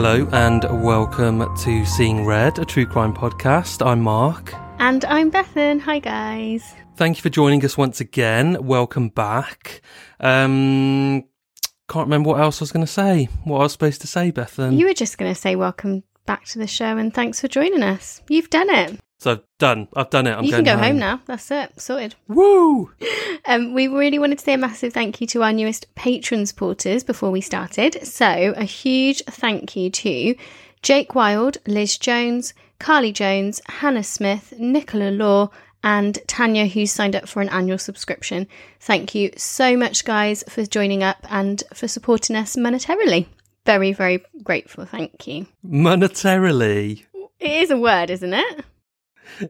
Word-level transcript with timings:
Hello 0.00 0.28
and 0.30 0.62
welcome 0.84 1.40
to 1.56 1.84
Seeing 1.84 2.24
Red, 2.24 2.60
a 2.60 2.64
true 2.64 2.86
crime 2.86 3.12
podcast. 3.12 3.84
I'm 3.84 4.00
Mark. 4.00 4.54
And 4.78 5.04
I'm 5.06 5.28
Bethan. 5.28 5.80
Hi, 5.80 5.98
guys. 5.98 6.72
Thank 6.94 7.16
you 7.16 7.22
for 7.22 7.30
joining 7.30 7.64
us 7.64 7.76
once 7.76 8.00
again. 8.00 8.64
Welcome 8.64 9.08
back. 9.08 9.82
Um, 10.20 11.24
can't 11.88 12.06
remember 12.06 12.28
what 12.28 12.40
else 12.40 12.60
I 12.60 12.62
was 12.62 12.70
going 12.70 12.86
to 12.86 12.92
say. 12.92 13.24
What 13.42 13.58
I 13.58 13.62
was 13.64 13.72
supposed 13.72 14.00
to 14.02 14.06
say, 14.06 14.30
Bethan. 14.30 14.78
You 14.78 14.86
were 14.86 14.94
just 14.94 15.18
going 15.18 15.34
to 15.34 15.40
say 15.40 15.56
welcome 15.56 16.04
back 16.26 16.44
to 16.44 16.60
the 16.60 16.68
show 16.68 16.96
and 16.96 17.12
thanks 17.12 17.40
for 17.40 17.48
joining 17.48 17.82
us. 17.82 18.22
You've 18.28 18.50
done 18.50 18.70
it. 18.70 19.00
So 19.18 19.32
I've 19.32 19.42
done. 19.58 19.88
I've 19.94 20.10
done 20.10 20.26
it. 20.28 20.36
I'm 20.36 20.44
you 20.44 20.52
going 20.52 20.64
can 20.64 20.76
go 20.76 20.82
home. 20.82 20.98
now. 20.98 21.20
That's 21.26 21.50
it. 21.50 21.80
Sorted. 21.80 22.14
Woo! 22.28 22.90
Um, 23.44 23.72
we 23.72 23.88
really 23.88 24.18
wanted 24.18 24.38
to 24.40 24.44
say 24.44 24.52
a 24.54 24.58
massive 24.58 24.92
thank 24.92 25.22
you 25.22 25.26
to 25.28 25.42
our 25.42 25.54
newest 25.54 25.94
patron 25.94 26.44
supporters 26.44 27.02
before 27.02 27.30
we 27.30 27.40
started. 27.40 28.06
So 28.06 28.26
a 28.26 28.64
huge 28.64 29.22
thank 29.24 29.74
you 29.74 29.88
to 29.88 30.34
Jake 30.82 31.14
Wild, 31.14 31.56
Liz 31.66 31.96
Jones, 31.96 32.52
Carly 32.78 33.10
Jones, 33.10 33.62
Hannah 33.66 34.04
Smith, 34.04 34.52
Nicola 34.58 35.10
Law, 35.10 35.50
and 35.82 36.18
Tanya, 36.26 36.66
who 36.66 36.84
signed 36.84 37.16
up 37.16 37.26
for 37.26 37.40
an 37.40 37.48
annual 37.48 37.78
subscription. 37.78 38.46
Thank 38.80 39.14
you 39.14 39.30
so 39.38 39.78
much, 39.78 40.04
guys, 40.04 40.44
for 40.48 40.66
joining 40.66 41.02
up 41.02 41.18
and 41.30 41.62
for 41.72 41.88
supporting 41.88 42.36
us 42.36 42.54
monetarily. 42.54 43.26
Very, 43.64 43.94
very 43.94 44.22
grateful. 44.42 44.84
Thank 44.84 45.26
you. 45.26 45.46
Monetarily. 45.66 47.04
It 47.40 47.50
is 47.50 47.70
a 47.70 47.78
word, 47.78 48.10
isn't 48.10 48.34
it? 48.34 48.64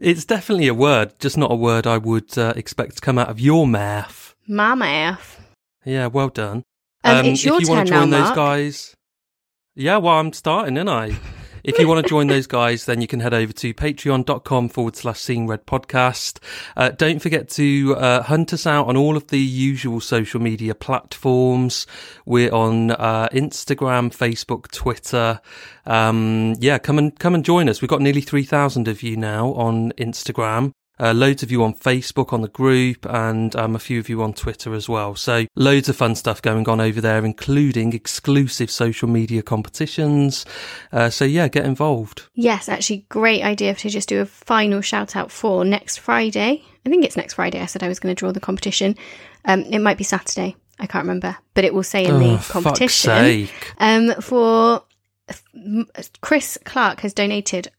It's 0.00 0.24
definitely 0.24 0.68
a 0.68 0.74
word, 0.74 1.18
just 1.18 1.36
not 1.38 1.50
a 1.50 1.56
word 1.56 1.86
I 1.86 1.98
would 1.98 2.36
uh, 2.36 2.52
expect 2.56 2.96
to 2.96 3.00
come 3.00 3.18
out 3.18 3.28
of 3.28 3.40
your 3.40 3.66
mouth. 3.66 4.34
My 4.46 4.74
mouth. 4.74 5.40
Yeah, 5.84 6.06
well 6.06 6.28
done. 6.28 6.64
Um, 7.04 7.26
it's 7.26 7.44
your 7.44 7.56
if 7.56 7.60
you 7.62 7.66
turn 7.68 7.76
want 7.76 7.88
to 7.88 7.94
now, 7.94 8.00
join 8.00 8.10
those 8.10 8.20
Mark. 8.22 8.36
guys, 8.36 8.94
yeah, 9.74 9.96
well, 9.98 10.18
I'm 10.18 10.32
starting, 10.32 10.76
aren't 10.76 10.90
I? 10.90 11.16
If 11.68 11.78
you 11.78 11.86
want 11.86 12.02
to 12.02 12.08
join 12.08 12.28
those 12.28 12.46
guys, 12.46 12.86
then 12.86 13.02
you 13.02 13.06
can 13.06 13.20
head 13.20 13.34
over 13.34 13.52
to 13.52 13.74
patreon.com 13.74 14.70
forward 14.70 14.96
slash 14.96 15.20
seeing 15.20 15.46
red 15.46 15.66
podcast. 15.66 16.38
Uh, 16.78 16.88
don't 16.88 17.20
forget 17.20 17.50
to 17.50 17.94
uh, 17.98 18.22
hunt 18.22 18.54
us 18.54 18.66
out 18.66 18.86
on 18.86 18.96
all 18.96 19.18
of 19.18 19.26
the 19.26 19.38
usual 19.38 20.00
social 20.00 20.40
media 20.40 20.74
platforms. 20.74 21.86
We're 22.24 22.54
on 22.54 22.92
uh, 22.92 23.28
Instagram, 23.32 24.16
Facebook, 24.16 24.70
Twitter. 24.70 25.42
Um, 25.84 26.54
yeah, 26.58 26.78
come 26.78 26.96
and 26.96 27.18
come 27.18 27.34
and 27.34 27.44
join 27.44 27.68
us. 27.68 27.82
We've 27.82 27.90
got 27.90 28.00
nearly 28.00 28.22
3,000 28.22 28.88
of 28.88 29.02
you 29.02 29.18
now 29.18 29.52
on 29.52 29.92
Instagram. 29.98 30.72
Uh, 31.00 31.12
loads 31.12 31.42
of 31.42 31.50
you 31.50 31.62
on 31.62 31.74
Facebook 31.74 32.32
on 32.32 32.42
the 32.42 32.48
group 32.48 33.06
and 33.08 33.54
um, 33.56 33.74
a 33.76 33.78
few 33.78 33.98
of 33.98 34.08
you 34.08 34.22
on 34.22 34.32
Twitter 34.32 34.74
as 34.74 34.88
well. 34.88 35.14
So 35.14 35.46
loads 35.56 35.88
of 35.88 35.96
fun 35.96 36.14
stuff 36.14 36.42
going 36.42 36.68
on 36.68 36.80
over 36.80 37.00
there, 37.00 37.24
including 37.24 37.92
exclusive 37.92 38.70
social 38.70 39.08
media 39.08 39.42
competitions. 39.42 40.44
Uh, 40.92 41.10
so 41.10 41.24
yeah, 41.24 41.48
get 41.48 41.64
involved. 41.64 42.24
Yes, 42.34 42.68
actually, 42.68 43.06
great 43.08 43.42
idea 43.42 43.74
to 43.74 43.88
just 43.88 44.08
do 44.08 44.20
a 44.20 44.26
final 44.26 44.80
shout 44.80 45.16
out 45.16 45.30
for 45.30 45.64
next 45.64 45.98
Friday. 45.98 46.62
I 46.84 46.88
think 46.88 47.04
it's 47.04 47.16
next 47.16 47.34
Friday. 47.34 47.60
I 47.60 47.66
said 47.66 47.82
I 47.82 47.88
was 47.88 48.00
going 48.00 48.14
to 48.14 48.18
draw 48.18 48.32
the 48.32 48.40
competition. 48.40 48.96
Um, 49.44 49.60
it 49.62 49.78
might 49.80 49.98
be 49.98 50.04
Saturday. 50.04 50.56
I 50.80 50.86
can't 50.86 51.02
remember, 51.02 51.36
but 51.54 51.64
it 51.64 51.74
will 51.74 51.82
say 51.82 52.04
in 52.04 52.12
Oh, 52.12 52.18
the 52.18 52.38
fuck's 52.38 52.50
competition. 52.50 53.48
Um, 53.78 54.14
for 54.20 54.84
Chris 56.20 56.58
Clark 56.64 57.00
has 57.00 57.12
donated 57.12 57.70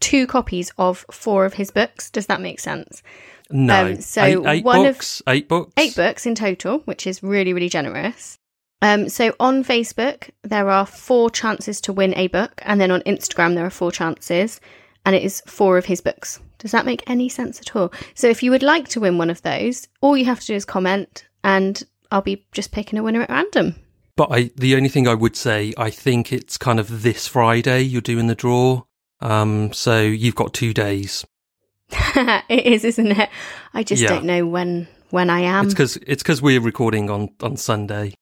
two 0.00 0.26
copies 0.26 0.72
of 0.78 1.04
four 1.10 1.44
of 1.44 1.54
his 1.54 1.70
books. 1.70 2.10
Does 2.10 2.26
that 2.26 2.40
make 2.40 2.60
sense? 2.60 3.02
No. 3.50 3.86
Um, 3.86 4.00
so 4.00 4.22
eight, 4.22 4.46
eight 4.46 4.64
one 4.64 4.86
of- 4.86 5.22
eight 5.26 5.48
books. 5.48 5.72
Eight 5.76 5.96
books 5.96 6.26
in 6.26 6.34
total, 6.34 6.80
which 6.80 7.06
is 7.06 7.22
really, 7.22 7.52
really 7.52 7.68
generous. 7.68 8.38
Um, 8.80 9.08
so 9.08 9.34
on 9.40 9.64
Facebook, 9.64 10.30
there 10.42 10.70
are 10.70 10.86
four 10.86 11.30
chances 11.30 11.80
to 11.82 11.92
win 11.92 12.14
a 12.16 12.28
book, 12.28 12.60
and 12.64 12.80
then 12.80 12.90
on 12.90 13.00
Instagram, 13.02 13.54
there 13.54 13.66
are 13.66 13.70
four 13.70 13.90
chances, 13.90 14.60
and 15.04 15.16
it 15.16 15.22
is 15.22 15.42
four 15.46 15.78
of 15.78 15.86
his 15.86 16.00
books. 16.00 16.40
Does 16.58 16.70
that 16.72 16.86
make 16.86 17.02
any 17.08 17.28
sense 17.28 17.60
at 17.60 17.74
all? 17.74 17.92
So 18.14 18.28
if 18.28 18.42
you 18.42 18.50
would 18.50 18.62
like 18.62 18.88
to 18.88 19.00
win 19.00 19.18
one 19.18 19.30
of 19.30 19.42
those, 19.42 19.88
all 20.00 20.16
you 20.16 20.26
have 20.26 20.40
to 20.40 20.46
do 20.46 20.54
is 20.54 20.64
comment, 20.64 21.26
and 21.42 21.82
I'll 22.12 22.20
be 22.22 22.44
just 22.52 22.70
picking 22.70 22.98
a 22.98 23.02
winner 23.02 23.22
at 23.22 23.30
random. 23.30 23.74
But 24.16 24.32
I, 24.32 24.50
the 24.56 24.74
only 24.76 24.88
thing 24.88 25.06
I 25.06 25.14
would 25.14 25.36
say, 25.36 25.72
I 25.76 25.90
think 25.90 26.32
it's 26.32 26.56
kind 26.58 26.80
of 26.80 27.02
this 27.02 27.26
Friday 27.28 27.82
you're 27.82 28.00
doing 28.00 28.26
the 28.26 28.34
draw. 28.34 28.82
Um, 29.20 29.72
so 29.72 30.00
you've 30.00 30.34
got 30.34 30.54
two 30.54 30.72
days. 30.74 31.24
it 31.90 32.66
is, 32.66 32.84
isn't 32.84 33.12
it? 33.12 33.30
I 33.74 33.82
just 33.82 34.02
Yeah. 34.02 34.10
don't 34.10 34.24
know 34.24 34.46
when 34.46 34.88
when 35.10 35.30
I 35.30 35.40
am, 35.40 35.64
it's 35.64 35.74
because 35.74 35.96
it's 36.06 36.22
because 36.22 36.42
we're 36.42 36.60
recording 36.60 37.08
on 37.10 37.30
on 37.42 37.56
Sunday. 37.56 38.12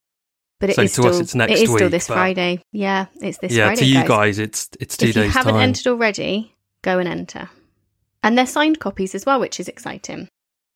but 0.60 0.70
it 0.70 0.76
so 0.76 0.82
is 0.82 0.90
to 0.92 1.02
still 1.02 1.06
us 1.14 1.20
it's 1.20 1.34
next 1.34 1.52
it 1.52 1.58
is 1.64 1.70
still 1.70 1.74
week, 1.86 1.90
this 1.90 2.06
Friday. 2.06 2.62
Yeah, 2.72 3.06
it's 3.20 3.38
this 3.38 3.52
yeah, 3.52 3.66
Friday. 3.66 3.80
to 3.80 3.86
you 3.86 3.94
guys. 3.96 4.08
guys, 4.08 4.38
it's 4.38 4.68
it's 4.80 4.96
two 4.96 5.08
if 5.08 5.16
you 5.16 5.22
haven't 5.28 5.54
time. 5.54 5.62
entered 5.62 5.88
already, 5.88 6.54
go 6.82 6.98
and 6.98 7.08
enter. 7.08 7.50
And 8.22 8.38
they're 8.38 8.46
signed 8.46 8.78
copies 8.80 9.14
as 9.14 9.26
well, 9.26 9.38
which 9.40 9.58
is 9.60 9.68
exciting. 9.68 10.28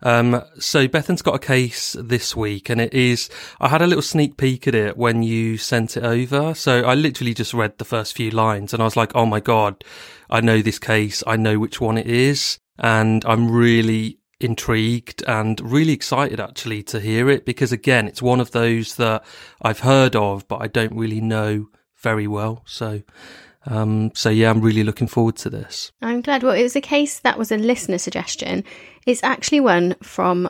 Um, 0.02 0.42
so 0.58 0.88
Bethan's 0.88 1.22
got 1.22 1.34
a 1.34 1.38
case 1.38 1.96
this 1.98 2.34
week, 2.34 2.70
and 2.70 2.80
it 2.80 2.94
is. 2.94 3.28
I 3.60 3.68
had 3.68 3.82
a 3.82 3.86
little 3.86 4.02
sneak 4.02 4.36
peek 4.36 4.66
at 4.66 4.74
it 4.74 4.96
when 4.96 5.22
you 5.22 5.58
sent 5.58 5.96
it 5.96 6.04
over. 6.04 6.54
So 6.54 6.82
I 6.84 6.94
literally 6.94 7.34
just 7.34 7.54
read 7.54 7.78
the 7.78 7.84
first 7.84 8.16
few 8.16 8.30
lines, 8.30 8.72
and 8.72 8.82
I 8.82 8.84
was 8.84 8.96
like, 8.96 9.12
"Oh 9.14 9.26
my 9.26 9.40
god, 9.40 9.84
I 10.28 10.40
know 10.40 10.62
this 10.62 10.78
case. 10.78 11.22
I 11.26 11.36
know 11.36 11.58
which 11.58 11.80
one 11.80 11.98
it 11.98 12.06
is," 12.06 12.58
and 12.78 13.24
I'm 13.24 13.50
really 13.50 14.18
intrigued 14.40 15.22
and 15.28 15.60
really 15.60 15.92
excited 15.92 16.40
actually 16.40 16.82
to 16.82 16.98
hear 16.98 17.28
it 17.28 17.44
because 17.44 17.72
again, 17.72 18.08
it's 18.08 18.22
one 18.22 18.40
of 18.40 18.52
those 18.52 18.96
that 18.96 19.22
I've 19.60 19.80
heard 19.80 20.16
of, 20.16 20.48
but 20.48 20.62
I 20.62 20.66
don't 20.66 20.96
really 20.96 21.20
know 21.20 21.68
very 21.98 22.26
well. 22.26 22.62
So, 22.66 23.02
um, 23.66 24.10
so 24.14 24.30
yeah, 24.30 24.50
I'm 24.50 24.60
really 24.60 24.84
looking 24.84 25.06
forward 25.06 25.36
to 25.36 25.50
this. 25.50 25.92
I'm 26.00 26.22
glad. 26.22 26.42
Well, 26.42 26.54
it 26.54 26.62
was 26.62 26.76
a 26.76 26.80
case 26.80 27.20
that 27.20 27.38
was 27.38 27.52
a 27.52 27.56
listener 27.56 27.98
suggestion. 27.98 28.64
It's 29.06 29.22
actually 29.22 29.60
one 29.60 29.96
from 30.02 30.48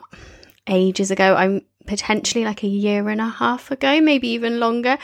ages 0.69 1.11
ago. 1.11 1.35
I'm 1.35 1.63
potentially 1.87 2.45
like 2.45 2.63
a 2.63 2.69
year 2.69 3.09
and 3.09 3.21
a 3.21 3.29
half 3.29 3.71
ago, 3.71 4.01
maybe 4.01 4.29
even 4.29 4.61
longer. 4.61 4.99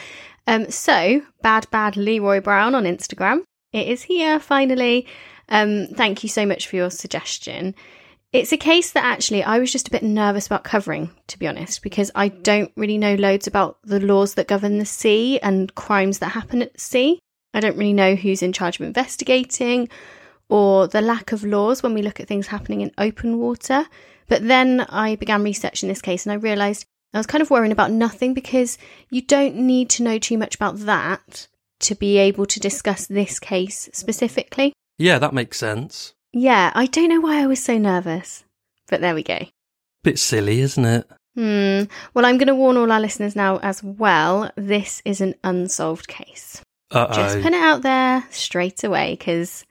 Um, 0.46 0.70
so 0.70 1.22
bad, 1.42 1.68
bad 1.70 1.96
Leroy 1.96 2.40
Brown 2.40 2.74
on 2.74 2.84
Instagram. 2.84 3.42
It 3.72 3.88
is 3.88 4.02
here 4.02 4.38
finally. 4.38 5.06
Um, 5.48 5.88
thank 5.88 6.22
you 6.22 6.28
so 6.28 6.46
much 6.46 6.68
for 6.68 6.76
your 6.76 6.90
suggestion. 6.90 7.74
It's 8.32 8.52
a 8.52 8.56
case 8.56 8.92
that 8.92 9.04
actually 9.04 9.42
I 9.42 9.58
was 9.58 9.72
just 9.72 9.88
a 9.88 9.90
bit 9.90 10.02
nervous 10.02 10.46
about 10.46 10.64
covering, 10.64 11.10
to 11.28 11.38
be 11.38 11.46
honest, 11.46 11.82
because 11.82 12.10
I 12.14 12.28
don't 12.28 12.72
really 12.76 12.98
know 12.98 13.14
loads 13.14 13.46
about 13.46 13.78
the 13.82 14.00
laws 14.00 14.34
that 14.34 14.48
govern 14.48 14.78
the 14.78 14.84
sea 14.84 15.40
and 15.40 15.74
crimes 15.74 16.18
that 16.18 16.28
happen 16.28 16.62
at 16.62 16.78
sea. 16.78 17.20
I 17.56 17.60
don't 17.60 17.78
really 17.78 17.94
know 17.94 18.16
who's 18.16 18.42
in 18.42 18.52
charge 18.52 18.78
of 18.78 18.86
investigating 18.86 19.88
or 20.50 20.86
the 20.86 21.00
lack 21.00 21.32
of 21.32 21.42
laws 21.42 21.82
when 21.82 21.94
we 21.94 22.02
look 22.02 22.20
at 22.20 22.28
things 22.28 22.48
happening 22.48 22.82
in 22.82 22.92
open 22.98 23.38
water. 23.38 23.86
But 24.28 24.46
then 24.46 24.82
I 24.90 25.16
began 25.16 25.42
researching 25.42 25.88
this 25.88 26.02
case 26.02 26.26
and 26.26 26.34
I 26.34 26.36
realised 26.36 26.84
I 27.14 27.18
was 27.18 27.26
kind 27.26 27.40
of 27.40 27.48
worrying 27.48 27.72
about 27.72 27.90
nothing 27.90 28.34
because 28.34 28.76
you 29.08 29.22
don't 29.22 29.56
need 29.56 29.88
to 29.90 30.02
know 30.02 30.18
too 30.18 30.36
much 30.36 30.54
about 30.54 30.80
that 30.80 31.48
to 31.80 31.94
be 31.94 32.18
able 32.18 32.44
to 32.44 32.60
discuss 32.60 33.06
this 33.06 33.38
case 33.38 33.88
specifically. 33.94 34.74
Yeah, 34.98 35.18
that 35.18 35.32
makes 35.32 35.58
sense. 35.58 36.12
Yeah, 36.34 36.72
I 36.74 36.84
don't 36.84 37.08
know 37.08 37.22
why 37.22 37.42
I 37.42 37.46
was 37.46 37.64
so 37.64 37.78
nervous, 37.78 38.44
but 38.88 39.00
there 39.00 39.14
we 39.14 39.22
go. 39.22 39.38
Bit 40.04 40.18
silly, 40.18 40.60
isn't 40.60 40.84
it? 40.84 41.08
Hmm. 41.34 41.84
Well, 42.12 42.26
I'm 42.26 42.36
going 42.36 42.48
to 42.48 42.54
warn 42.54 42.76
all 42.76 42.92
our 42.92 43.00
listeners 43.00 43.34
now 43.34 43.60
as 43.60 43.82
well. 43.82 44.50
This 44.56 45.00
is 45.06 45.22
an 45.22 45.36
unsolved 45.42 46.06
case. 46.06 46.60
Uh 46.90 47.12
Just 47.14 47.40
put 47.42 47.52
it 47.52 47.62
out 47.62 47.82
there 47.82 48.24
straight 48.30 48.84
away 48.84 49.16
because 49.18 49.64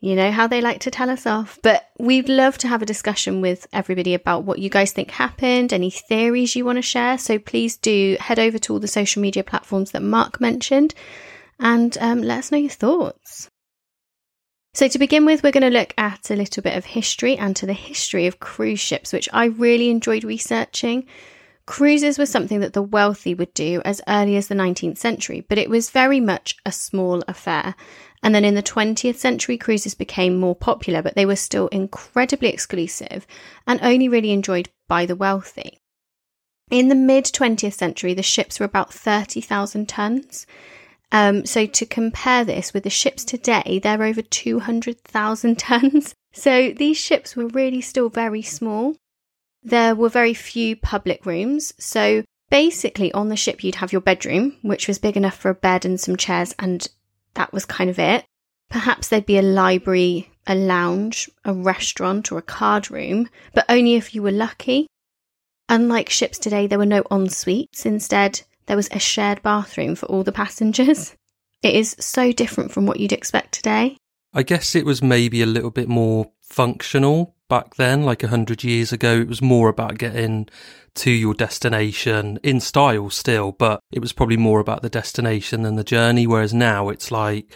you 0.00 0.14
know 0.14 0.30
how 0.30 0.46
they 0.46 0.60
like 0.60 0.80
to 0.80 0.90
tell 0.90 1.08
us 1.08 1.26
off. 1.26 1.58
But 1.62 1.88
we'd 1.98 2.28
love 2.28 2.58
to 2.58 2.68
have 2.68 2.82
a 2.82 2.86
discussion 2.86 3.40
with 3.40 3.66
everybody 3.72 4.14
about 4.14 4.44
what 4.44 4.58
you 4.58 4.68
guys 4.68 4.92
think 4.92 5.10
happened, 5.10 5.72
any 5.72 5.90
theories 5.90 6.54
you 6.54 6.64
want 6.64 6.76
to 6.76 6.82
share. 6.82 7.18
So 7.18 7.38
please 7.38 7.76
do 7.76 8.16
head 8.20 8.38
over 8.38 8.58
to 8.58 8.72
all 8.72 8.80
the 8.80 8.88
social 8.88 9.22
media 9.22 9.44
platforms 9.44 9.92
that 9.92 10.02
Mark 10.02 10.40
mentioned 10.40 10.94
and 11.58 11.96
um, 12.00 12.22
let 12.22 12.38
us 12.38 12.52
know 12.52 12.58
your 12.58 12.70
thoughts. 12.70 13.48
So, 14.74 14.88
to 14.88 14.98
begin 14.98 15.24
with, 15.24 15.42
we're 15.42 15.52
going 15.52 15.62
to 15.72 15.78
look 15.78 15.94
at 15.96 16.30
a 16.30 16.36
little 16.36 16.62
bit 16.62 16.76
of 16.76 16.84
history 16.84 17.38
and 17.38 17.56
to 17.56 17.64
the 17.64 17.72
history 17.72 18.26
of 18.26 18.40
cruise 18.40 18.78
ships, 18.78 19.10
which 19.10 19.26
I 19.32 19.46
really 19.46 19.88
enjoyed 19.88 20.22
researching. 20.22 21.06
Cruises 21.66 22.16
were 22.16 22.26
something 22.26 22.60
that 22.60 22.74
the 22.74 22.82
wealthy 22.82 23.34
would 23.34 23.52
do 23.52 23.82
as 23.84 24.00
early 24.06 24.36
as 24.36 24.46
the 24.46 24.54
19th 24.54 24.98
century, 24.98 25.44
but 25.48 25.58
it 25.58 25.68
was 25.68 25.90
very 25.90 26.20
much 26.20 26.56
a 26.64 26.70
small 26.70 27.24
affair. 27.26 27.74
And 28.22 28.34
then 28.34 28.44
in 28.44 28.54
the 28.54 28.62
20th 28.62 29.16
century, 29.16 29.58
cruises 29.58 29.94
became 29.94 30.38
more 30.38 30.54
popular, 30.54 31.02
but 31.02 31.16
they 31.16 31.26
were 31.26 31.36
still 31.36 31.66
incredibly 31.68 32.48
exclusive 32.48 33.26
and 33.66 33.80
only 33.82 34.08
really 34.08 34.30
enjoyed 34.30 34.68
by 34.88 35.06
the 35.06 35.16
wealthy. 35.16 35.80
In 36.70 36.88
the 36.88 36.94
mid 36.94 37.24
20th 37.24 37.74
century, 37.74 38.14
the 38.14 38.22
ships 38.22 38.60
were 38.60 38.66
about 38.66 38.92
30,000 38.92 39.88
tons. 39.88 40.46
Um, 41.12 41.46
so 41.46 41.66
to 41.66 41.86
compare 41.86 42.44
this 42.44 42.74
with 42.74 42.84
the 42.84 42.90
ships 42.90 43.24
today, 43.24 43.80
they're 43.82 44.02
over 44.02 44.22
200,000 44.22 45.58
tons. 45.58 46.14
So 46.32 46.70
these 46.70 46.96
ships 46.96 47.34
were 47.34 47.48
really 47.48 47.80
still 47.80 48.08
very 48.08 48.42
small. 48.42 48.96
There 49.66 49.96
were 49.96 50.08
very 50.08 50.32
few 50.32 50.76
public 50.76 51.26
rooms. 51.26 51.74
So 51.76 52.22
basically, 52.50 53.12
on 53.12 53.30
the 53.30 53.36
ship, 53.36 53.64
you'd 53.64 53.74
have 53.74 53.90
your 53.90 54.00
bedroom, 54.00 54.56
which 54.62 54.86
was 54.86 55.00
big 55.00 55.16
enough 55.16 55.36
for 55.36 55.50
a 55.50 55.54
bed 55.54 55.84
and 55.84 55.98
some 55.98 56.16
chairs 56.16 56.54
and 56.60 56.86
that 57.34 57.52
was 57.52 57.64
kind 57.64 57.90
of 57.90 57.98
it. 57.98 58.24
Perhaps 58.70 59.08
there'd 59.08 59.26
be 59.26 59.38
a 59.38 59.42
library, 59.42 60.30
a 60.46 60.54
lounge, 60.54 61.28
a 61.44 61.52
restaurant, 61.52 62.30
or 62.30 62.38
a 62.38 62.42
card 62.42 62.92
room, 62.92 63.28
but 63.54 63.64
only 63.68 63.96
if 63.96 64.14
you 64.14 64.22
were 64.22 64.30
lucky. 64.30 64.86
Unlike 65.68 66.10
ships 66.10 66.38
today, 66.38 66.68
there 66.68 66.78
were 66.78 66.86
no 66.86 67.02
en 67.10 67.28
suites. 67.28 67.84
Instead, 67.84 68.42
there 68.66 68.76
was 68.76 68.88
a 68.92 69.00
shared 69.00 69.42
bathroom 69.42 69.96
for 69.96 70.06
all 70.06 70.22
the 70.22 70.32
passengers. 70.32 71.14
It 71.62 71.74
is 71.74 71.96
so 71.98 72.30
different 72.32 72.70
from 72.70 72.86
what 72.86 73.00
you'd 73.00 73.14
expect 73.14 73.52
today. 73.52 73.96
I 74.32 74.42
guess 74.42 74.76
it 74.76 74.84
was 74.84 75.02
maybe 75.02 75.42
a 75.42 75.46
little 75.46 75.70
bit 75.70 75.88
more 75.88 76.30
functional 76.42 77.34
back 77.48 77.76
then, 77.76 78.02
like 78.02 78.22
a 78.22 78.28
hundred 78.28 78.64
years 78.64 78.92
ago. 78.92 79.18
It 79.20 79.28
was 79.28 79.42
more 79.42 79.68
about 79.68 79.98
getting 79.98 80.48
to 80.96 81.10
your 81.10 81.34
destination 81.34 82.38
in 82.42 82.60
style 82.60 83.10
still, 83.10 83.52
but 83.52 83.80
it 83.92 84.00
was 84.00 84.12
probably 84.12 84.36
more 84.36 84.60
about 84.60 84.82
the 84.82 84.90
destination 84.90 85.62
than 85.62 85.76
the 85.76 85.84
journey. 85.84 86.26
Whereas 86.26 86.54
now 86.54 86.88
it's 86.88 87.10
like, 87.10 87.54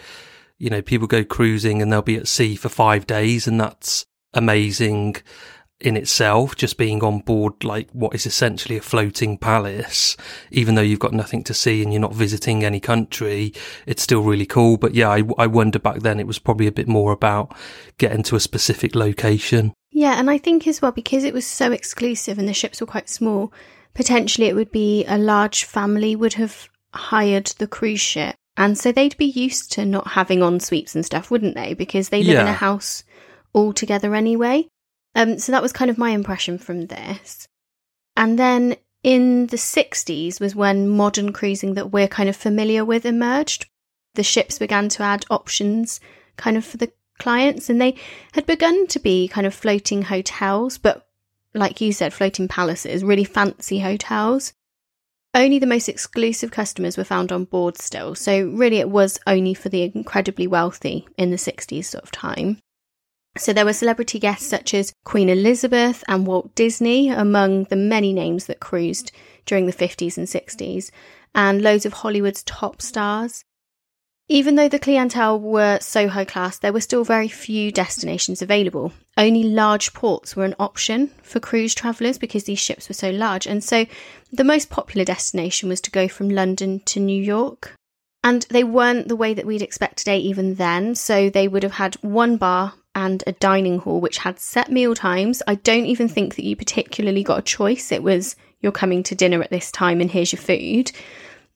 you 0.57 0.69
know, 0.69 0.81
people 0.81 1.07
go 1.07 1.23
cruising 1.23 1.81
and 1.81 1.91
they'll 1.91 2.01
be 2.01 2.17
at 2.17 2.27
sea 2.27 2.55
for 2.55 2.69
five 2.69 3.07
days 3.07 3.47
and 3.47 3.59
that's 3.59 4.05
amazing 4.33 5.15
in 5.81 5.97
itself, 5.97 6.55
just 6.55 6.77
being 6.77 7.03
on 7.03 7.19
board 7.19 7.63
like 7.63 7.89
what 7.91 8.13
is 8.13 8.25
essentially 8.25 8.77
a 8.77 8.81
floating 8.81 9.37
palace, 9.37 10.15
even 10.51 10.75
though 10.75 10.81
you've 10.81 10.99
got 10.99 11.13
nothing 11.13 11.43
to 11.43 11.53
see 11.53 11.81
and 11.81 11.91
you're 11.91 11.99
not 11.99 12.13
visiting 12.13 12.63
any 12.63 12.79
country, 12.79 13.53
it's 13.85 14.03
still 14.03 14.21
really 14.21 14.45
cool. 14.45 14.77
But 14.77 14.93
yeah, 14.93 15.09
I, 15.09 15.23
I 15.37 15.47
wonder 15.47 15.79
back 15.79 15.99
then 16.01 16.19
it 16.19 16.27
was 16.27 16.39
probably 16.39 16.67
a 16.67 16.71
bit 16.71 16.87
more 16.87 17.11
about 17.11 17.55
getting 17.97 18.23
to 18.23 18.35
a 18.35 18.39
specific 18.39 18.95
location. 18.95 19.73
Yeah, 19.91 20.17
and 20.17 20.29
I 20.29 20.37
think 20.37 20.67
as 20.67 20.81
well, 20.81 20.91
because 20.91 21.23
it 21.23 21.33
was 21.33 21.45
so 21.45 21.71
exclusive 21.71 22.39
and 22.39 22.47
the 22.47 22.53
ships 22.53 22.79
were 22.79 22.87
quite 22.87 23.09
small, 23.09 23.51
potentially 23.93 24.47
it 24.47 24.55
would 24.55 24.71
be 24.71 25.05
a 25.05 25.17
large 25.17 25.65
family 25.65 26.15
would 26.15 26.33
have 26.33 26.69
hired 26.93 27.47
the 27.57 27.67
cruise 27.67 27.99
ship. 27.99 28.35
And 28.57 28.77
so 28.77 28.91
they'd 28.91 29.17
be 29.17 29.25
used 29.25 29.71
to 29.73 29.85
not 29.85 30.09
having 30.09 30.43
en 30.43 30.59
suites 30.59 30.95
and 30.95 31.05
stuff, 31.05 31.31
wouldn't 31.31 31.55
they? 31.55 31.73
Because 31.73 32.09
they 32.09 32.23
live 32.23 32.39
in 32.39 32.47
a 32.47 32.53
house 32.53 33.03
all 33.53 33.73
together 33.73 34.15
anyway. 34.15 34.67
Um, 35.15 35.39
so 35.39 35.51
that 35.51 35.61
was 35.61 35.73
kind 35.73 35.91
of 35.91 35.97
my 35.97 36.11
impression 36.11 36.57
from 36.57 36.87
this. 36.87 37.47
And 38.15 38.37
then 38.37 38.75
in 39.03 39.47
the 39.47 39.57
60s 39.57 40.39
was 40.39 40.55
when 40.55 40.89
modern 40.89 41.33
cruising 41.33 41.73
that 41.73 41.91
we're 41.91 42.07
kind 42.07 42.29
of 42.29 42.35
familiar 42.35 42.85
with 42.85 43.05
emerged. 43.05 43.67
The 44.15 44.23
ships 44.23 44.59
began 44.59 44.89
to 44.89 45.03
add 45.03 45.25
options 45.29 45.99
kind 46.37 46.57
of 46.57 46.65
for 46.65 46.77
the 46.77 46.91
clients, 47.21 47.69
and 47.69 47.79
they 47.79 47.95
had 48.33 48.45
begun 48.45 48.87
to 48.87 48.99
be 48.99 49.27
kind 49.27 49.47
of 49.47 49.53
floating 49.53 50.01
hotels, 50.01 50.77
but 50.77 51.07
like 51.53 51.79
you 51.79 51.93
said, 51.93 52.13
floating 52.13 52.47
palaces, 52.47 53.03
really 53.03 53.23
fancy 53.23 53.79
hotels. 53.79 54.53
Only 55.33 55.59
the 55.59 55.65
most 55.65 55.87
exclusive 55.87 56.51
customers 56.51 56.97
were 56.97 57.05
found 57.05 57.31
on 57.31 57.45
board 57.45 57.77
still, 57.77 58.15
so 58.15 58.47
really 58.49 58.79
it 58.79 58.89
was 58.89 59.19
only 59.25 59.53
for 59.53 59.69
the 59.69 59.83
incredibly 59.95 60.47
wealthy 60.47 61.07
in 61.17 61.31
the 61.31 61.37
60s 61.37 61.85
sort 61.85 62.03
of 62.03 62.11
time. 62.11 62.57
So 63.37 63.53
there 63.53 63.63
were 63.63 63.71
celebrity 63.71 64.19
guests 64.19 64.47
such 64.47 64.73
as 64.73 64.91
Queen 65.05 65.29
Elizabeth 65.29 66.03
and 66.09 66.27
Walt 66.27 66.53
Disney 66.53 67.09
among 67.09 67.65
the 67.65 67.77
many 67.77 68.11
names 68.11 68.47
that 68.47 68.59
cruised 68.59 69.13
during 69.45 69.67
the 69.67 69.73
50s 69.73 70.17
and 70.17 70.27
60s, 70.27 70.91
and 71.33 71.61
loads 71.61 71.85
of 71.85 71.93
Hollywood's 71.93 72.43
top 72.43 72.81
stars. 72.81 73.45
Even 74.31 74.55
though 74.55 74.69
the 74.69 74.79
clientele 74.79 75.37
were 75.41 75.77
so 75.81 76.07
high 76.07 76.23
class, 76.23 76.57
there 76.57 76.71
were 76.71 76.79
still 76.79 77.03
very 77.03 77.27
few 77.27 77.69
destinations 77.69 78.41
available. 78.41 78.93
Only 79.17 79.43
large 79.43 79.91
ports 79.91 80.37
were 80.37 80.45
an 80.45 80.55
option 80.57 81.11
for 81.21 81.41
cruise 81.41 81.75
travellers 81.75 82.17
because 82.17 82.45
these 82.45 82.57
ships 82.57 82.87
were 82.87 82.93
so 82.95 83.09
large. 83.09 83.45
And 83.45 83.61
so 83.61 83.85
the 84.31 84.45
most 84.45 84.69
popular 84.69 85.03
destination 85.03 85.67
was 85.67 85.81
to 85.81 85.91
go 85.91 86.07
from 86.07 86.29
London 86.29 86.79
to 86.85 87.01
New 87.01 87.21
York. 87.21 87.75
And 88.23 88.43
they 88.43 88.63
weren't 88.63 89.09
the 89.09 89.17
way 89.17 89.33
that 89.33 89.45
we'd 89.45 89.61
expect 89.61 89.97
today, 89.97 90.19
even 90.19 90.55
then. 90.55 90.95
So 90.95 91.29
they 91.29 91.49
would 91.49 91.63
have 91.63 91.73
had 91.73 91.95
one 91.95 92.37
bar 92.37 92.75
and 92.95 93.21
a 93.27 93.33
dining 93.33 93.79
hall, 93.79 93.99
which 93.99 94.19
had 94.19 94.39
set 94.39 94.71
meal 94.71 94.95
times. 94.95 95.43
I 95.45 95.55
don't 95.55 95.87
even 95.87 96.07
think 96.07 96.35
that 96.35 96.45
you 96.45 96.55
particularly 96.55 97.25
got 97.25 97.39
a 97.39 97.41
choice. 97.41 97.91
It 97.91 98.01
was 98.01 98.37
you're 98.61 98.71
coming 98.71 99.03
to 99.03 99.13
dinner 99.13 99.43
at 99.43 99.49
this 99.49 99.71
time 99.71 99.99
and 99.99 100.09
here's 100.09 100.31
your 100.31 100.41
food. 100.41 100.93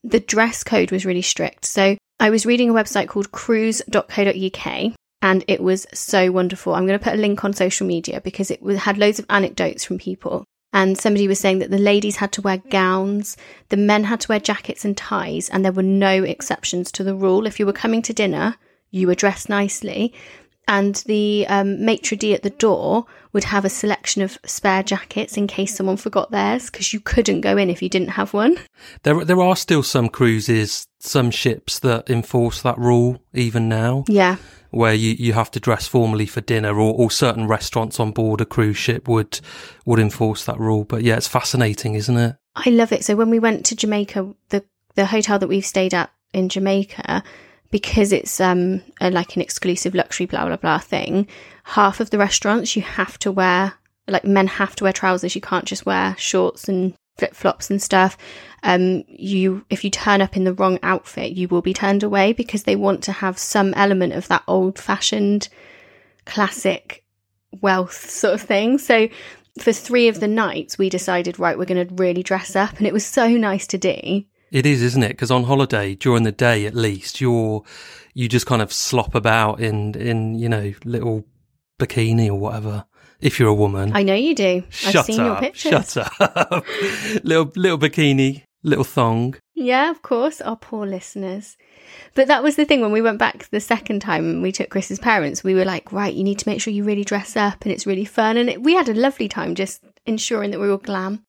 The 0.04 0.20
dress 0.20 0.62
code 0.62 0.90
was 0.90 1.06
really 1.06 1.22
strict. 1.22 1.64
So 1.64 1.96
I 2.18 2.30
was 2.30 2.46
reading 2.46 2.70
a 2.70 2.74
website 2.74 3.08
called 3.08 3.32
cruise.co.uk 3.32 4.92
and 5.22 5.44
it 5.48 5.62
was 5.62 5.86
so 5.92 6.30
wonderful. 6.30 6.74
I'm 6.74 6.86
going 6.86 6.98
to 6.98 7.04
put 7.04 7.14
a 7.14 7.20
link 7.20 7.44
on 7.44 7.52
social 7.52 7.86
media 7.86 8.20
because 8.20 8.50
it 8.50 8.62
had 8.62 8.98
loads 8.98 9.18
of 9.18 9.26
anecdotes 9.28 9.84
from 9.84 9.98
people. 9.98 10.44
And 10.72 10.98
somebody 10.98 11.26
was 11.26 11.40
saying 11.40 11.60
that 11.60 11.70
the 11.70 11.78
ladies 11.78 12.16
had 12.16 12.32
to 12.32 12.42
wear 12.42 12.58
gowns, 12.58 13.36
the 13.70 13.76
men 13.76 14.04
had 14.04 14.20
to 14.20 14.28
wear 14.28 14.40
jackets 14.40 14.84
and 14.84 14.96
ties, 14.96 15.48
and 15.48 15.64
there 15.64 15.72
were 15.72 15.82
no 15.82 16.22
exceptions 16.22 16.92
to 16.92 17.04
the 17.04 17.14
rule. 17.14 17.46
If 17.46 17.58
you 17.58 17.66
were 17.66 17.72
coming 17.72 18.02
to 18.02 18.12
dinner, 18.12 18.56
you 18.90 19.06
were 19.06 19.14
dressed 19.14 19.48
nicely. 19.48 20.12
And 20.68 20.96
the 21.06 21.46
um, 21.48 21.84
maitre 21.84 22.16
d' 22.16 22.32
at 22.34 22.42
the 22.42 22.50
door 22.50 23.06
would 23.32 23.44
have 23.44 23.64
a 23.64 23.68
selection 23.68 24.22
of 24.22 24.36
spare 24.44 24.82
jackets 24.82 25.36
in 25.36 25.46
case 25.46 25.76
someone 25.76 25.96
forgot 25.96 26.30
theirs, 26.30 26.70
because 26.70 26.92
you 26.92 27.00
couldn't 27.00 27.42
go 27.42 27.56
in 27.56 27.70
if 27.70 27.82
you 27.82 27.88
didn't 27.88 28.08
have 28.08 28.32
one. 28.32 28.58
There, 29.04 29.24
there 29.24 29.40
are 29.40 29.54
still 29.56 29.82
some 29.84 30.08
cruises, 30.08 30.86
some 30.98 31.30
ships 31.30 31.78
that 31.80 32.10
enforce 32.10 32.62
that 32.62 32.78
rule 32.78 33.22
even 33.32 33.68
now, 33.68 34.04
Yeah. 34.08 34.36
where 34.70 34.94
you, 34.94 35.12
you 35.18 35.34
have 35.34 35.50
to 35.52 35.60
dress 35.60 35.86
formally 35.86 36.26
for 36.26 36.40
dinner, 36.40 36.74
or, 36.74 36.94
or 36.94 37.10
certain 37.12 37.46
restaurants 37.46 38.00
on 38.00 38.10
board 38.10 38.40
a 38.40 38.44
cruise 38.44 38.76
ship 38.78 39.06
would 39.06 39.38
would 39.84 40.00
enforce 40.00 40.44
that 40.46 40.58
rule. 40.58 40.82
But 40.84 41.02
yeah, 41.02 41.16
it's 41.16 41.28
fascinating, 41.28 41.94
isn't 41.94 42.16
it? 42.16 42.36
I 42.56 42.70
love 42.70 42.90
it. 42.90 43.04
So 43.04 43.14
when 43.14 43.30
we 43.30 43.38
went 43.38 43.64
to 43.66 43.76
Jamaica, 43.76 44.34
the 44.48 44.64
the 44.96 45.06
hotel 45.06 45.38
that 45.38 45.46
we've 45.48 45.64
stayed 45.64 45.94
at 45.94 46.10
in 46.32 46.48
Jamaica, 46.48 47.22
because 47.76 48.10
it's 48.10 48.40
um 48.40 48.80
a, 49.02 49.10
like 49.10 49.36
an 49.36 49.42
exclusive 49.42 49.94
luxury 49.94 50.24
blah 50.24 50.46
blah 50.46 50.56
blah 50.56 50.78
thing, 50.78 51.28
half 51.64 52.00
of 52.00 52.08
the 52.08 52.16
restaurants 52.16 52.74
you 52.74 52.80
have 52.80 53.18
to 53.18 53.30
wear 53.30 53.74
like 54.08 54.24
men 54.24 54.46
have 54.46 54.74
to 54.76 54.84
wear 54.84 54.94
trousers. 54.94 55.34
You 55.34 55.42
can't 55.42 55.66
just 55.66 55.84
wear 55.84 56.16
shorts 56.16 56.70
and 56.70 56.94
flip 57.18 57.34
flops 57.34 57.68
and 57.68 57.82
stuff. 57.82 58.16
Um, 58.62 59.04
you 59.08 59.66
if 59.68 59.84
you 59.84 59.90
turn 59.90 60.22
up 60.22 60.38
in 60.38 60.44
the 60.44 60.54
wrong 60.54 60.78
outfit, 60.82 61.32
you 61.32 61.48
will 61.48 61.60
be 61.60 61.74
turned 61.74 62.02
away 62.02 62.32
because 62.32 62.62
they 62.62 62.76
want 62.76 63.02
to 63.04 63.12
have 63.12 63.36
some 63.36 63.74
element 63.74 64.14
of 64.14 64.26
that 64.28 64.44
old 64.48 64.78
fashioned, 64.78 65.50
classic 66.24 67.04
wealth 67.60 68.08
sort 68.08 68.32
of 68.32 68.40
thing. 68.40 68.78
So 68.78 69.10
for 69.60 69.74
three 69.74 70.08
of 70.08 70.20
the 70.20 70.28
nights, 70.28 70.78
we 70.78 70.88
decided, 70.88 71.38
right, 71.38 71.58
we're 71.58 71.66
going 71.66 71.86
to 71.86 71.94
really 71.94 72.22
dress 72.22 72.56
up. 72.56 72.78
And 72.78 72.86
it 72.86 72.94
was 72.94 73.04
so 73.04 73.28
nice 73.28 73.66
to 73.66 73.76
do. 73.76 74.24
It 74.50 74.66
is, 74.66 74.82
isn't 74.82 75.02
it? 75.02 75.08
Because 75.08 75.30
on 75.30 75.44
holiday, 75.44 75.94
during 75.94 76.22
the 76.22 76.32
day 76.32 76.66
at 76.66 76.74
least, 76.74 77.20
you're 77.20 77.62
you 78.14 78.28
just 78.28 78.46
kind 78.46 78.62
of 78.62 78.72
slop 78.72 79.14
about 79.14 79.60
in 79.60 79.94
in 79.94 80.34
you 80.36 80.48
know 80.48 80.72
little 80.84 81.24
bikini 81.78 82.28
or 82.28 82.34
whatever. 82.34 82.84
If 83.20 83.40
you're 83.40 83.48
a 83.48 83.54
woman, 83.54 83.92
I 83.94 84.02
know 84.02 84.14
you 84.14 84.34
do. 84.34 84.62
shut 84.70 84.96
I've 84.96 85.04
seen 85.06 85.20
up, 85.20 85.26
your 85.26 85.50
pictures. 85.50 85.92
shut 85.92 85.96
up, 86.20 86.64
little 87.24 87.50
little 87.56 87.78
bikini, 87.78 88.42
little 88.62 88.84
thong. 88.84 89.36
Yeah, 89.54 89.90
of 89.90 90.02
course, 90.02 90.40
our 90.42 90.56
poor 90.56 90.86
listeners. 90.86 91.56
But 92.14 92.28
that 92.28 92.42
was 92.42 92.56
the 92.56 92.64
thing 92.64 92.82
when 92.82 92.92
we 92.92 93.00
went 93.02 93.18
back 93.18 93.48
the 93.48 93.60
second 93.60 94.00
time 94.00 94.28
and 94.28 94.42
we 94.42 94.52
took 94.52 94.70
Chris's 94.70 94.98
parents, 94.98 95.42
we 95.42 95.54
were 95.54 95.64
like, 95.64 95.92
right, 95.92 96.12
you 96.12 96.24
need 96.24 96.38
to 96.40 96.48
make 96.48 96.60
sure 96.60 96.72
you 96.72 96.84
really 96.84 97.04
dress 97.04 97.36
up 97.36 97.62
and 97.62 97.72
it's 97.72 97.86
really 97.86 98.04
fun. 98.04 98.36
And 98.36 98.50
it, 98.50 98.62
we 98.62 98.74
had 98.74 98.88
a 98.88 98.94
lovely 98.94 99.28
time 99.28 99.54
just 99.54 99.82
ensuring 100.04 100.50
that 100.50 100.60
we 100.60 100.68
were 100.68 100.78
glam. 100.78 101.24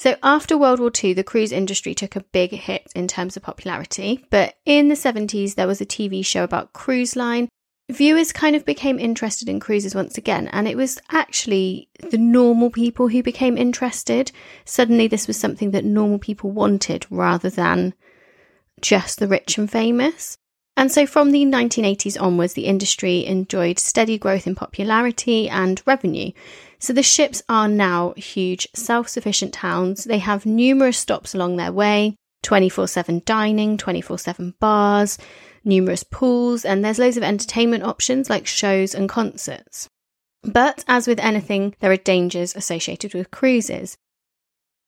So 0.00 0.16
after 0.22 0.56
World 0.56 0.80
War 0.80 0.90
II, 1.04 1.12
the 1.12 1.22
cruise 1.22 1.52
industry 1.52 1.94
took 1.94 2.16
a 2.16 2.24
big 2.32 2.52
hit 2.52 2.90
in 2.94 3.06
terms 3.06 3.36
of 3.36 3.42
popularity. 3.42 4.24
But 4.30 4.54
in 4.64 4.88
the 4.88 4.94
70s, 4.94 5.56
there 5.56 5.66
was 5.66 5.82
a 5.82 5.84
TV 5.84 6.24
show 6.24 6.42
about 6.42 6.72
cruise 6.72 7.16
line. 7.16 7.50
Viewers 7.90 8.32
kind 8.32 8.56
of 8.56 8.64
became 8.64 8.98
interested 8.98 9.46
in 9.46 9.60
cruises 9.60 9.94
once 9.94 10.16
again, 10.16 10.48
and 10.48 10.66
it 10.66 10.78
was 10.78 10.98
actually 11.10 11.90
the 12.08 12.16
normal 12.16 12.70
people 12.70 13.08
who 13.08 13.22
became 13.22 13.58
interested. 13.58 14.32
Suddenly, 14.64 15.06
this 15.06 15.26
was 15.26 15.36
something 15.36 15.72
that 15.72 15.84
normal 15.84 16.18
people 16.18 16.50
wanted 16.50 17.04
rather 17.10 17.50
than 17.50 17.92
just 18.80 19.18
the 19.18 19.28
rich 19.28 19.58
and 19.58 19.70
famous. 19.70 20.38
And 20.78 20.90
so 20.90 21.04
from 21.04 21.30
the 21.30 21.44
1980s 21.44 22.18
onwards, 22.18 22.54
the 22.54 22.64
industry 22.64 23.26
enjoyed 23.26 23.78
steady 23.78 24.16
growth 24.16 24.46
in 24.46 24.54
popularity 24.54 25.46
and 25.46 25.82
revenue. 25.84 26.32
So 26.80 26.94
the 26.94 27.02
ships 27.02 27.42
are 27.48 27.68
now 27.68 28.14
huge 28.16 28.66
self 28.74 29.08
sufficient 29.08 29.52
towns. 29.52 30.04
They 30.04 30.18
have 30.18 30.46
numerous 30.46 30.98
stops 30.98 31.34
along 31.34 31.56
their 31.56 31.72
way 31.72 32.16
24 32.42 32.88
7 32.88 33.22
dining, 33.24 33.76
24 33.76 34.18
7 34.18 34.54
bars, 34.58 35.18
numerous 35.64 36.02
pools, 36.02 36.64
and 36.64 36.84
there's 36.84 36.98
loads 36.98 37.16
of 37.16 37.22
entertainment 37.22 37.84
options 37.84 38.30
like 38.30 38.46
shows 38.46 38.94
and 38.94 39.08
concerts. 39.08 39.88
But 40.42 40.84
as 40.88 41.06
with 41.06 41.20
anything, 41.20 41.74
there 41.80 41.92
are 41.92 41.96
dangers 41.96 42.56
associated 42.56 43.12
with 43.12 43.30
cruises. 43.30 43.96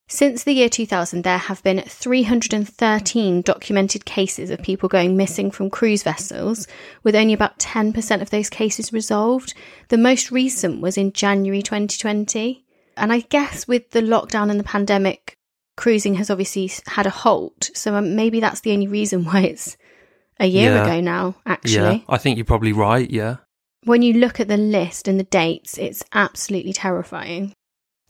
Since 0.08 0.44
the 0.44 0.52
year 0.52 0.68
2000, 0.68 1.22
there 1.22 1.38
have 1.38 1.62
been 1.62 1.80
313 1.80 3.42
documented 3.42 4.04
cases 4.04 4.50
of 4.50 4.60
people 4.62 4.88
going 4.88 5.16
missing 5.16 5.50
from 5.50 5.70
cruise 5.70 6.02
vessels, 6.02 6.66
with 7.02 7.14
only 7.16 7.32
about 7.32 7.58
10% 7.58 8.20
of 8.20 8.28
those 8.30 8.50
cases 8.50 8.92
resolved. 8.92 9.54
The 9.88 9.96
most 9.96 10.30
recent 10.30 10.82
was 10.82 10.98
in 10.98 11.12
January 11.12 11.62
2020. 11.62 12.64
And 12.96 13.10
I 13.12 13.20
guess 13.20 13.66
with 13.66 13.90
the 13.92 14.02
lockdown 14.02 14.50
and 14.50 14.60
the 14.60 14.64
pandemic, 14.64 15.34
cruising 15.78 16.16
has 16.16 16.28
obviously 16.28 16.70
had 16.86 17.06
a 17.06 17.10
halt. 17.10 17.70
So 17.74 17.94
um, 17.94 18.14
maybe 18.14 18.38
that's 18.40 18.60
the 18.60 18.72
only 18.72 18.88
reason 18.88 19.24
why 19.26 19.42
it's 19.42 19.78
a 20.38 20.46
year 20.46 20.74
Yeah. 20.74 20.84
ago 20.84 21.00
now, 21.00 21.36
actually. 21.46 21.74
Yeah, 21.96 21.98
I 22.08 22.18
think 22.18 22.36
you're 22.36 22.44
probably 22.44 22.72
right. 22.72 23.10
Yeah. 23.10 23.36
when 23.84 24.02
you 24.02 24.12
look 24.14 24.40
at 24.40 24.48
the 24.48 24.58
list 24.58 25.08
and 25.08 25.18
the 25.18 25.24
dates, 25.24 25.78
it's 25.78 26.04
absolutely 26.12 26.74
terrifying. 26.74 27.54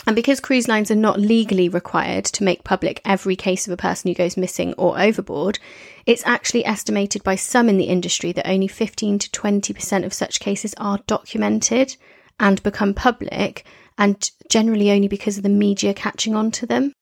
And 0.07 0.17
because 0.17 0.41
cruise 0.41 0.67
lines 0.67 0.91
are 0.91 0.97
not 0.97 1.21
legally 1.21 1.69
required 1.69 2.25
to 2.27 2.43
make 2.43 2.65
public 2.65 3.01
every 3.05 3.37
case 3.37 3.67
of 3.67 3.73
a 3.73 3.77
person 3.77 4.09
who 4.09 4.15
goes 4.15 4.37
missing 4.37 4.75
or 4.75 5.01
overboard, 5.01 5.61
it's 6.07 6.27
actually 6.27 6.65
estimated 6.65 7.23
by 7.23 7.37
some 7.37 7.69
in 7.69 7.79
the 7.79 7.85
industry 7.85 8.33
that 8.33 8.49
only 8.49 8.67
15 8.67 9.21
to 9.21 9.31
20% 9.31 10.05
of 10.05 10.13
such 10.13 10.41
cases 10.41 10.75
are 10.77 10.99
documented 11.07 11.97
and 12.41 12.63
become 12.65 12.95
public, 12.95 13.65
and 13.97 14.31
generally 14.49 14.91
only 14.91 15.07
because 15.07 15.37
of 15.37 15.45
the 15.45 15.49
media 15.49 15.95
catching 15.95 16.35
on 16.35 16.51
to 16.51 16.67
them. 16.67 16.93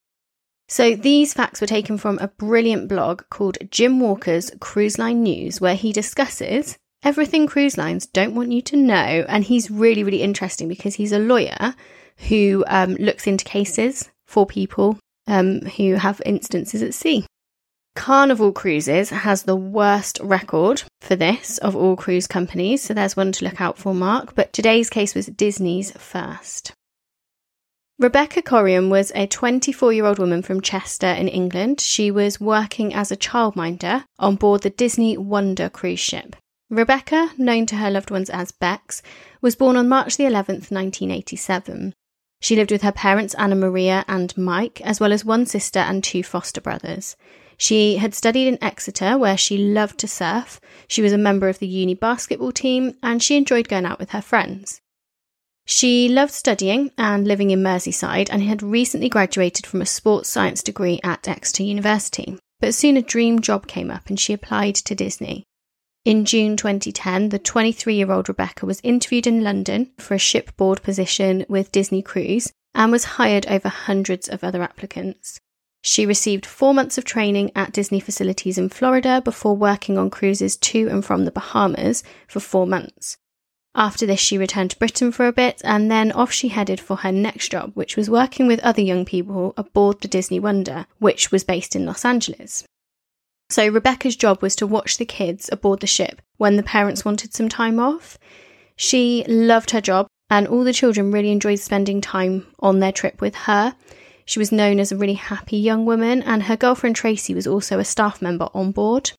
So 0.67 0.95
these 0.95 1.33
facts 1.33 1.59
were 1.59 1.67
taken 1.67 1.97
from 1.97 2.19
a 2.19 2.27
brilliant 2.27 2.87
blog 2.87 3.23
called 3.29 3.57
Jim 3.71 3.99
Walker's 3.99 4.51
Cruise 4.59 4.99
Line 4.99 5.23
News, 5.23 5.59
where 5.59 5.75
he 5.75 5.91
discusses 5.91 6.77
everything 7.03 7.47
cruise 7.47 7.77
lines 7.77 8.05
don't 8.05 8.35
want 8.35 8.51
you 8.51 8.61
to 8.61 8.77
know. 8.77 9.25
And 9.27 9.43
he's 9.43 9.71
really, 9.71 10.03
really 10.03 10.21
interesting 10.21 10.67
because 10.67 10.95
he's 10.95 11.11
a 11.11 11.19
lawyer 11.19 11.73
who 12.27 12.63
um, 12.67 12.95
looks 12.95 13.27
into 13.27 13.45
cases 13.45 14.09
for 14.25 14.45
people 14.45 14.97
um, 15.27 15.61
who 15.61 15.95
have 15.95 16.21
instances 16.25 16.81
at 16.81 16.93
sea. 16.93 17.25
Carnival 17.95 18.53
Cruises 18.53 19.09
has 19.09 19.43
the 19.43 19.55
worst 19.55 20.17
record 20.23 20.83
for 21.01 21.15
this 21.15 21.57
of 21.57 21.75
all 21.75 21.97
cruise 21.97 22.27
companies, 22.27 22.81
so 22.81 22.93
there's 22.93 23.17
one 23.17 23.33
to 23.33 23.45
look 23.45 23.59
out 23.59 23.77
for, 23.77 23.93
Mark. 23.93 24.33
But 24.33 24.53
today's 24.53 24.89
case 24.89 25.13
was 25.13 25.25
Disney's 25.25 25.91
first. 25.91 26.71
Rebecca 27.99 28.41
Coriam 28.41 28.89
was 28.89 29.11
a 29.13 29.27
24 29.27 29.93
year 29.93 30.05
old 30.05 30.17
woman 30.17 30.41
from 30.41 30.61
Chester 30.61 31.05
in 31.05 31.27
England. 31.27 31.81
She 31.81 32.09
was 32.09 32.39
working 32.39 32.93
as 32.93 33.11
a 33.11 33.17
childminder 33.17 34.05
on 34.17 34.37
board 34.37 34.61
the 34.61 34.69
Disney 34.69 35.17
Wonder 35.17 35.69
cruise 35.69 35.99
ship. 35.99 36.35
Rebecca, 36.69 37.31
known 37.37 37.65
to 37.67 37.75
her 37.75 37.91
loved 37.91 38.09
ones 38.09 38.29
as 38.29 38.53
Bex, 38.53 39.01
was 39.41 39.57
born 39.57 39.75
on 39.75 39.89
March 39.89 40.15
the 40.15 40.23
11th, 40.23 40.71
1987. 40.71 41.93
She 42.41 42.55
lived 42.55 42.71
with 42.71 42.81
her 42.81 42.91
parents 42.91 43.35
Anna 43.35 43.55
Maria 43.55 44.03
and 44.07 44.35
Mike, 44.37 44.81
as 44.81 44.99
well 44.99 45.13
as 45.13 45.23
one 45.23 45.45
sister 45.45 45.79
and 45.79 46.03
two 46.03 46.23
foster 46.23 46.59
brothers. 46.59 47.15
She 47.55 47.97
had 47.97 48.15
studied 48.15 48.47
in 48.47 48.63
Exeter, 48.63 49.17
where 49.17 49.37
she 49.37 49.57
loved 49.57 49.99
to 49.99 50.07
surf. 50.07 50.59
She 50.87 51.03
was 51.03 51.13
a 51.13 51.17
member 51.19 51.47
of 51.47 51.59
the 51.59 51.67
uni 51.67 51.93
basketball 51.93 52.51
team, 52.51 52.95
and 53.03 53.21
she 53.21 53.37
enjoyed 53.37 53.69
going 53.69 53.85
out 53.85 53.99
with 53.99 54.09
her 54.09 54.21
friends. 54.21 54.81
She 55.65 56.09
loved 56.09 56.33
studying 56.33 56.89
and 56.97 57.27
living 57.27 57.51
in 57.51 57.61
Merseyside 57.61 58.29
and 58.31 58.41
had 58.41 58.63
recently 58.63 59.09
graduated 59.09 59.67
from 59.67 59.81
a 59.81 59.85
sports 59.85 60.27
science 60.27 60.63
degree 60.63 60.99
at 61.03 61.27
Exeter 61.27 61.61
University. 61.61 62.39
But 62.59 62.73
soon 62.73 62.97
a 62.97 63.03
dream 63.03 63.41
job 63.41 63.67
came 63.67 63.91
up 63.91 64.07
and 64.07 64.19
she 64.19 64.33
applied 64.33 64.75
to 64.75 64.95
Disney. 64.95 65.45
In 66.03 66.25
June 66.25 66.57
2010, 66.57 67.29
the 67.29 67.37
23 67.37 67.93
year 67.93 68.11
old 68.11 68.27
Rebecca 68.27 68.65
was 68.65 68.81
interviewed 68.81 69.27
in 69.27 69.43
London 69.43 69.91
for 69.99 70.15
a 70.15 70.17
shipboard 70.19 70.81
position 70.81 71.45
with 71.47 71.71
Disney 71.71 72.01
Cruise 72.01 72.51
and 72.73 72.91
was 72.91 73.03
hired 73.03 73.45
over 73.45 73.69
hundreds 73.69 74.27
of 74.27 74.43
other 74.43 74.63
applicants. 74.63 75.39
She 75.83 76.07
received 76.07 76.43
four 76.43 76.73
months 76.73 76.97
of 76.97 77.05
training 77.05 77.51
at 77.55 77.71
Disney 77.71 77.99
facilities 77.99 78.57
in 78.57 78.69
Florida 78.69 79.21
before 79.23 79.55
working 79.55 79.99
on 79.99 80.09
cruises 80.09 80.57
to 80.57 80.87
and 80.87 81.05
from 81.05 81.25
the 81.25 81.31
Bahamas 81.31 82.03
for 82.27 82.39
four 82.39 82.65
months. 82.65 83.17
After 83.75 84.07
this, 84.07 84.19
she 84.19 84.39
returned 84.39 84.71
to 84.71 84.79
Britain 84.79 85.11
for 85.11 85.27
a 85.27 85.31
bit 85.31 85.61
and 85.63 85.91
then 85.91 86.11
off 86.13 86.31
she 86.31 86.47
headed 86.47 86.79
for 86.79 86.97
her 86.97 87.11
next 87.11 87.49
job, 87.49 87.73
which 87.75 87.95
was 87.95 88.09
working 88.09 88.47
with 88.47 88.59
other 88.61 88.81
young 88.81 89.05
people 89.05 89.53
aboard 89.55 90.01
the 90.01 90.07
Disney 90.07 90.39
Wonder, 90.39 90.87
which 90.97 91.31
was 91.31 91.43
based 91.43 91.75
in 91.75 91.85
Los 91.85 92.03
Angeles. 92.03 92.63
So, 93.51 93.67
Rebecca's 93.67 94.15
job 94.15 94.41
was 94.41 94.55
to 94.55 94.65
watch 94.65 94.97
the 94.97 95.03
kids 95.03 95.49
aboard 95.51 95.81
the 95.81 95.85
ship 95.87 96.21
when 96.37 96.55
the 96.55 96.63
parents 96.63 97.03
wanted 97.03 97.33
some 97.33 97.49
time 97.49 97.79
off. 97.79 98.17
She 98.77 99.25
loved 99.27 99.71
her 99.71 99.81
job, 99.81 100.07
and 100.29 100.47
all 100.47 100.63
the 100.63 100.71
children 100.71 101.11
really 101.11 101.31
enjoyed 101.31 101.59
spending 101.59 101.99
time 101.99 102.47
on 102.59 102.79
their 102.79 102.93
trip 102.93 103.19
with 103.19 103.35
her. 103.35 103.75
She 104.23 104.39
was 104.39 104.53
known 104.53 104.79
as 104.79 104.93
a 104.93 104.95
really 104.95 105.15
happy 105.15 105.57
young 105.57 105.85
woman, 105.85 106.23
and 106.23 106.43
her 106.43 106.55
girlfriend 106.55 106.95
Tracy 106.95 107.33
was 107.33 107.45
also 107.45 107.77
a 107.77 107.83
staff 107.83 108.21
member 108.21 108.47
on 108.53 108.71
board. 108.71 109.11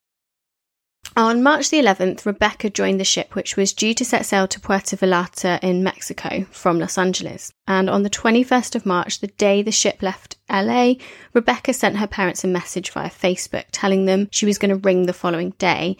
On 1.15 1.43
March 1.43 1.69
the 1.69 1.79
11th, 1.79 2.25
Rebecca 2.25 2.71
joined 2.71 2.99
the 2.99 3.05
ship, 3.05 3.35
which 3.35 3.55
was 3.55 3.75
due 3.75 3.93
to 3.93 4.05
set 4.05 4.25
sail 4.25 4.49
to 4.49 4.59
Puerto 4.59 4.97
Vallarta 4.97 5.63
in 5.63 5.83
Mexico 5.83 6.47
from 6.51 6.79
Los 6.79 6.97
Angeles. 6.97 7.53
And 7.69 7.91
on 7.91 8.03
the 8.03 8.09
21st 8.09 8.75
of 8.77 8.87
March, 8.87 9.21
the 9.21 9.27
day 9.27 9.61
the 9.61 9.71
ship 9.71 10.01
left 10.01 10.39
LA, 10.49 10.95
Rebecca 11.35 11.75
sent 11.75 11.99
her 11.99 12.07
parents 12.07 12.45
a 12.45 12.49
message 12.49 12.91
via 12.91 13.11
Facebook 13.11 13.67
telling 13.73 14.07
them 14.07 14.29
she 14.31 14.47
was 14.47 14.57
going 14.57 14.71
to 14.71 14.89
ring 14.89 15.05
the 15.05 15.13
following 15.13 15.51
day. 15.59 15.99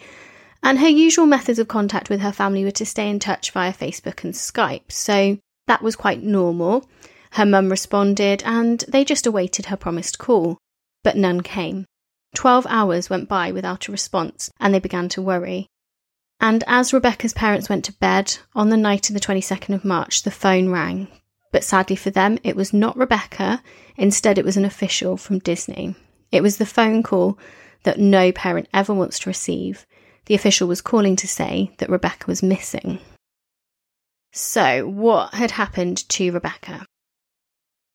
And 0.63 0.79
her 0.79 0.89
usual 0.89 1.27
methods 1.27 1.59
of 1.59 1.67
contact 1.67 2.09
with 2.09 2.21
her 2.21 2.31
family 2.31 2.63
were 2.63 2.71
to 2.71 2.85
stay 2.85 3.07
in 3.07 3.19
touch 3.19 3.51
via 3.51 3.71
Facebook 3.71 4.23
and 4.23 4.33
Skype. 4.33 4.91
So 4.91 5.37
that 5.67 5.83
was 5.83 5.95
quite 5.95 6.23
normal. 6.23 6.89
Her 7.33 7.45
mum 7.45 7.69
responded, 7.69 8.41
and 8.47 8.83
they 8.87 9.05
just 9.05 9.27
awaited 9.27 9.67
her 9.67 9.77
promised 9.77 10.17
call. 10.17 10.57
But 11.03 11.17
none 11.17 11.41
came. 11.41 11.85
Twelve 12.33 12.65
hours 12.69 13.09
went 13.09 13.29
by 13.29 13.51
without 13.51 13.87
a 13.87 13.91
response, 13.91 14.49
and 14.59 14.73
they 14.73 14.79
began 14.79 15.09
to 15.09 15.21
worry. 15.21 15.67
And 16.39 16.63
as 16.67 16.93
Rebecca's 16.93 17.33
parents 17.33 17.69
went 17.69 17.85
to 17.85 17.93
bed 17.93 18.37
on 18.53 18.69
the 18.69 18.77
night 18.77 19.09
of 19.09 19.13
the 19.13 19.19
22nd 19.19 19.73
of 19.73 19.85
March, 19.85 20.23
the 20.23 20.31
phone 20.31 20.69
rang. 20.69 21.07
But 21.51 21.63
sadly 21.63 21.95
for 21.95 22.09
them, 22.09 22.39
it 22.43 22.55
was 22.55 22.73
not 22.73 22.97
Rebecca. 22.97 23.61
Instead, 23.95 24.37
it 24.37 24.43
was 24.43 24.57
an 24.57 24.65
official 24.65 25.15
from 25.15 25.39
Disney. 25.39 25.95
It 26.31 26.41
was 26.41 26.57
the 26.57 26.65
phone 26.65 27.03
call 27.03 27.37
that 27.83 27.99
no 27.99 28.31
parent 28.31 28.67
ever 28.73 28.93
wants 28.93 29.19
to 29.19 29.29
receive. 29.29 29.85
The 30.25 30.35
official 30.35 30.67
was 30.67 30.81
calling 30.81 31.15
to 31.17 31.27
say 31.27 31.71
that 31.77 31.89
Rebecca 31.89 32.25
was 32.27 32.41
missing. 32.41 32.99
So, 34.31 34.87
what 34.87 35.35
had 35.35 35.51
happened 35.51 36.09
to 36.09 36.31
Rebecca? 36.31 36.85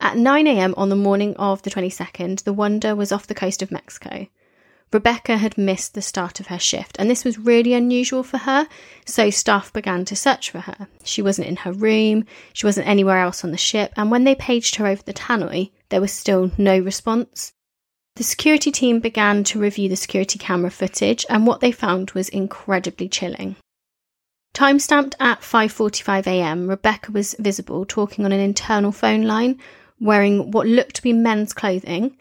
At 0.01 0.17
9am 0.17 0.75
on 0.77 0.91
the 0.91 0.97
morning 0.97 1.37
of 1.37 1.63
the 1.63 1.71
22nd, 1.71 2.45
the 2.45 2.53
Wonder 2.53 2.95
was 2.95 3.11
off 3.11 3.27
the 3.27 3.35
coast 3.35 3.63
of 3.63 3.73
Mexico. 3.73 4.29
Rebecca 4.93 5.37
had 5.37 5.59
missed 5.59 5.93
the 5.93 6.01
start 6.01 6.41
of 6.41 6.47
her 6.47 6.59
shift, 6.59 6.97
and 6.99 7.11
this 7.11 7.25
was 7.25 7.37
really 7.37 7.75
unusual 7.75 8.23
for 8.23 8.39
her, 8.39 8.69
so 9.05 9.29
staff 9.29 9.73
began 9.73 10.05
to 10.07 10.17
search 10.17 10.51
for 10.51 10.61
her. 10.61 10.89
She 11.03 11.21
wasn't 11.21 11.49
in 11.49 11.57
her 11.57 11.73
room, 11.73 12.25
she 12.53 12.65
wasn't 12.65 12.87
anywhere 12.87 13.19
else 13.19 13.45
on 13.45 13.51
the 13.51 13.59
ship, 13.59 13.93
and 13.97 14.11
when 14.11 14.25
they 14.25 14.35
paged 14.35 14.77
her 14.77 14.87
over 14.87 15.03
the 15.03 15.13
tannoy, 15.13 15.73
there 15.91 16.01
was 16.01 16.13
still 16.13 16.53
no 16.57 16.79
response. 16.79 17.53
The 18.17 18.25
security 18.25 18.71
team 18.71 19.01
began 19.01 19.45
to 19.45 19.61
review 19.61 19.89
the 19.89 19.97
security 19.97 20.39
camera 20.39 20.71
footage, 20.71 21.27
and 21.29 21.47
what 21.47 21.61
they 21.61 21.73
found 21.73 22.13
was 22.13 22.29
incredibly 22.29 23.09
chilling. 23.09 23.57
Timestamped 24.55 25.15
at 25.21 25.43
5:45 25.43 26.27
a.m., 26.27 26.69
Rebecca 26.69 27.13
was 27.13 27.35
visible 27.39 27.85
talking 27.85 28.25
on 28.25 28.33
an 28.33 28.41
internal 28.41 28.93
phone 28.93 29.25
line, 29.25 29.59
wearing 30.01 30.51
what 30.51 30.67
looked 30.67 30.97
to 30.97 31.03
be 31.03 31.13
men's 31.13 31.53
clothing 31.53 32.17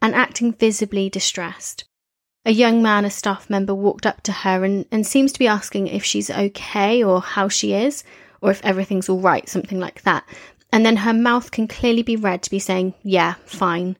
and 0.00 0.14
acting 0.14 0.52
visibly 0.52 1.08
distressed. 1.08 1.84
A 2.44 2.52
young 2.52 2.82
man, 2.82 3.04
a 3.04 3.10
staff 3.10 3.50
member, 3.50 3.74
walked 3.74 4.06
up 4.06 4.22
to 4.22 4.32
her 4.32 4.64
and, 4.64 4.86
and 4.90 5.06
seems 5.06 5.32
to 5.32 5.38
be 5.38 5.46
asking 5.46 5.88
if 5.88 6.04
she's 6.04 6.30
okay 6.30 7.02
or 7.02 7.20
how 7.20 7.48
she 7.48 7.74
is, 7.74 8.04
or 8.40 8.50
if 8.50 8.64
everything's 8.64 9.08
all 9.08 9.20
right, 9.20 9.48
something 9.48 9.78
like 9.80 10.02
that. 10.02 10.24
And 10.72 10.84
then 10.84 10.98
her 10.98 11.12
mouth 11.12 11.50
can 11.50 11.66
clearly 11.66 12.02
be 12.02 12.16
read 12.16 12.42
to 12.42 12.50
be 12.50 12.58
saying, 12.58 12.94
Yeah, 13.02 13.34
fine. 13.44 13.96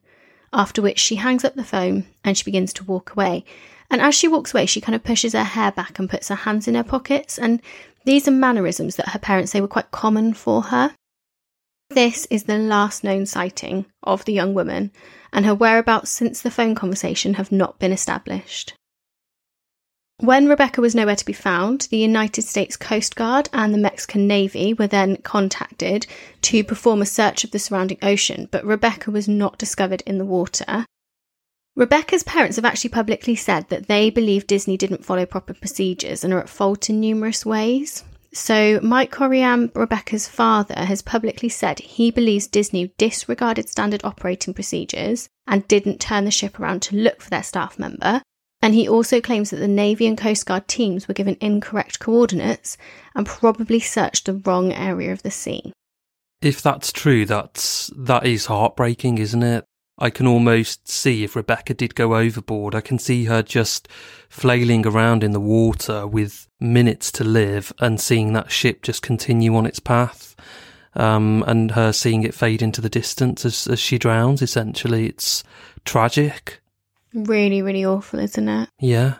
After 0.53 0.81
which 0.81 0.99
she 0.99 1.17
hangs 1.17 1.43
up 1.43 1.55
the 1.55 1.63
phone 1.63 2.05
and 2.23 2.37
she 2.37 2.43
begins 2.43 2.73
to 2.73 2.83
walk 2.83 3.11
away. 3.11 3.43
And 3.91 4.01
as 4.01 4.15
she 4.15 4.27
walks 4.27 4.53
away, 4.53 4.65
she 4.65 4.81
kind 4.81 4.95
of 4.95 5.03
pushes 5.03 5.33
her 5.33 5.43
hair 5.43 5.71
back 5.71 5.99
and 5.99 6.09
puts 6.09 6.29
her 6.29 6.35
hands 6.35 6.67
in 6.67 6.75
her 6.75 6.83
pockets. 6.83 7.37
And 7.37 7.61
these 8.05 8.27
are 8.27 8.31
mannerisms 8.31 8.95
that 8.95 9.09
her 9.09 9.19
parents 9.19 9.51
say 9.51 9.61
were 9.61 9.67
quite 9.67 9.91
common 9.91 10.33
for 10.33 10.63
her. 10.63 10.93
This 11.89 12.27
is 12.29 12.43
the 12.43 12.59
last 12.59 13.03
known 13.03 13.25
sighting 13.25 13.87
of 14.03 14.23
the 14.25 14.33
young 14.33 14.53
woman, 14.53 14.91
and 15.33 15.43
her 15.45 15.55
whereabouts 15.55 16.11
since 16.11 16.39
the 16.39 16.51
phone 16.51 16.75
conversation 16.75 17.33
have 17.33 17.51
not 17.51 17.79
been 17.79 17.91
established. 17.91 18.73
When 20.19 20.47
Rebecca 20.47 20.81
was 20.81 20.93
nowhere 20.93 21.15
to 21.15 21.25
be 21.25 21.33
found, 21.33 21.87
the 21.89 21.97
United 21.97 22.43
States 22.43 22.77
Coast 22.77 23.15
Guard 23.15 23.49
and 23.53 23.73
the 23.73 23.79
Mexican 23.79 24.27
Navy 24.27 24.73
were 24.73 24.85
then 24.85 25.17
contacted 25.17 26.05
to 26.43 26.63
perform 26.63 27.01
a 27.01 27.07
search 27.07 27.43
of 27.43 27.51
the 27.51 27.59
surrounding 27.59 27.97
ocean, 28.03 28.49
but 28.51 28.65
Rebecca 28.65 29.09
was 29.09 29.27
not 29.27 29.57
discovered 29.57 30.03
in 30.05 30.19
the 30.19 30.25
water. 30.25 30.85
Rebecca's 31.75 32.23
parents 32.23 32.57
have 32.57 32.65
actually 32.65 32.89
publicly 32.89 33.35
said 33.35 33.69
that 33.69 33.87
they 33.87 34.09
believe 34.09 34.45
Disney 34.45 34.77
didn't 34.77 35.05
follow 35.05 35.25
proper 35.25 35.53
procedures 35.53 36.23
and 36.23 36.33
are 36.33 36.41
at 36.41 36.49
fault 36.49 36.89
in 36.89 36.99
numerous 36.99 37.45
ways. 37.45 38.03
So, 38.33 38.79
Mike 38.83 39.11
Coriam, 39.11 39.71
Rebecca's 39.75 40.27
father, 40.27 40.75
has 40.75 41.01
publicly 41.01 41.49
said 41.49 41.79
he 41.79 42.11
believes 42.11 42.45
Disney 42.45 42.93
disregarded 42.97 43.67
standard 43.67 44.01
operating 44.03 44.53
procedures 44.53 45.29
and 45.47 45.67
didn't 45.67 45.99
turn 45.99 46.25
the 46.25 46.31
ship 46.31 46.59
around 46.59 46.81
to 46.83 46.95
look 46.95 47.21
for 47.21 47.29
their 47.31 47.43
staff 47.43 47.79
member. 47.79 48.21
And 48.61 48.75
he 48.75 48.87
also 48.87 49.21
claims 49.21 49.49
that 49.49 49.57
the 49.57 49.67
Navy 49.67 50.05
and 50.05 50.17
Coast 50.17 50.45
Guard 50.45 50.67
teams 50.67 51.07
were 51.07 51.13
given 51.13 51.37
incorrect 51.39 51.99
coordinates 51.99 52.77
and 53.15 53.25
probably 53.25 53.79
searched 53.79 54.25
the 54.25 54.33
wrong 54.33 54.73
area 54.73 55.11
of 55.11 55.23
the 55.23 55.31
sea. 55.31 55.71
If 56.41 56.61
that's 56.61 56.91
true, 56.91 57.25
that's 57.25 57.91
that 57.97 58.25
is 58.25 58.45
heartbreaking, 58.45 59.17
isn't 59.17 59.43
it? 59.43 59.65
I 59.99 60.09
can 60.09 60.25
almost 60.25 60.87
see 60.87 61.23
if 61.23 61.35
Rebecca 61.35 61.73
did 61.73 61.93
go 61.93 62.15
overboard, 62.15 62.73
I 62.73 62.81
can 62.81 62.97
see 62.97 63.25
her 63.25 63.43
just 63.43 63.87
flailing 64.29 64.87
around 64.87 65.23
in 65.23 65.31
the 65.31 65.39
water 65.39 66.07
with 66.07 66.47
minutes 66.59 67.11
to 67.13 67.23
live 67.23 67.73
and 67.79 67.99
seeing 67.99 68.33
that 68.33 68.51
ship 68.51 68.81
just 68.81 69.01
continue 69.01 69.55
on 69.55 69.65
its 69.65 69.79
path. 69.79 70.35
Um, 70.95 71.43
and 71.47 71.71
her 71.71 71.93
seeing 71.93 72.23
it 72.23 72.33
fade 72.33 72.61
into 72.61 72.81
the 72.81 72.89
distance 72.89 73.45
as, 73.45 73.67
as 73.67 73.79
she 73.79 73.99
drowns, 73.99 74.41
essentially. 74.41 75.07
It's 75.07 75.43
tragic. 75.85 76.61
Really, 77.13 77.61
really 77.61 77.85
awful, 77.85 78.19
isn't 78.19 78.49
it? 78.49 78.69
Yeah. 78.79 79.17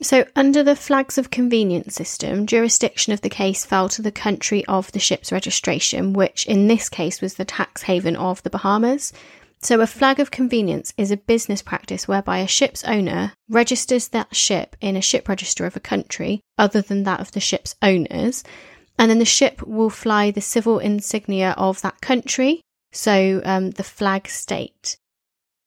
So, 0.00 0.24
under 0.36 0.62
the 0.62 0.76
flags 0.76 1.18
of 1.18 1.30
convenience 1.30 1.96
system, 1.96 2.46
jurisdiction 2.46 3.12
of 3.12 3.22
the 3.22 3.28
case 3.28 3.64
fell 3.64 3.88
to 3.88 4.02
the 4.02 4.12
country 4.12 4.64
of 4.66 4.92
the 4.92 5.00
ship's 5.00 5.32
registration, 5.32 6.12
which 6.12 6.46
in 6.46 6.68
this 6.68 6.88
case 6.88 7.20
was 7.20 7.34
the 7.34 7.44
tax 7.44 7.82
haven 7.82 8.14
of 8.14 8.40
the 8.44 8.50
Bahamas. 8.50 9.12
So, 9.60 9.80
a 9.80 9.86
flag 9.86 10.20
of 10.20 10.30
convenience 10.30 10.92
is 10.96 11.10
a 11.10 11.16
business 11.16 11.62
practice 11.62 12.06
whereby 12.06 12.38
a 12.38 12.46
ship's 12.46 12.84
owner 12.84 13.32
registers 13.48 14.08
that 14.08 14.34
ship 14.34 14.76
in 14.80 14.96
a 14.96 15.02
ship 15.02 15.28
register 15.28 15.66
of 15.66 15.76
a 15.76 15.80
country 15.80 16.40
other 16.56 16.80
than 16.80 17.02
that 17.04 17.20
of 17.20 17.32
the 17.32 17.40
ship's 17.40 17.74
owners, 17.82 18.44
and 18.98 19.10
then 19.10 19.18
the 19.18 19.24
ship 19.24 19.62
will 19.66 19.90
fly 19.90 20.30
the 20.30 20.40
civil 20.40 20.78
insignia 20.78 21.54
of 21.58 21.82
that 21.82 22.00
country, 22.00 22.60
so 22.92 23.42
um, 23.44 23.70
the 23.72 23.82
flag 23.82 24.28
state. 24.28 24.96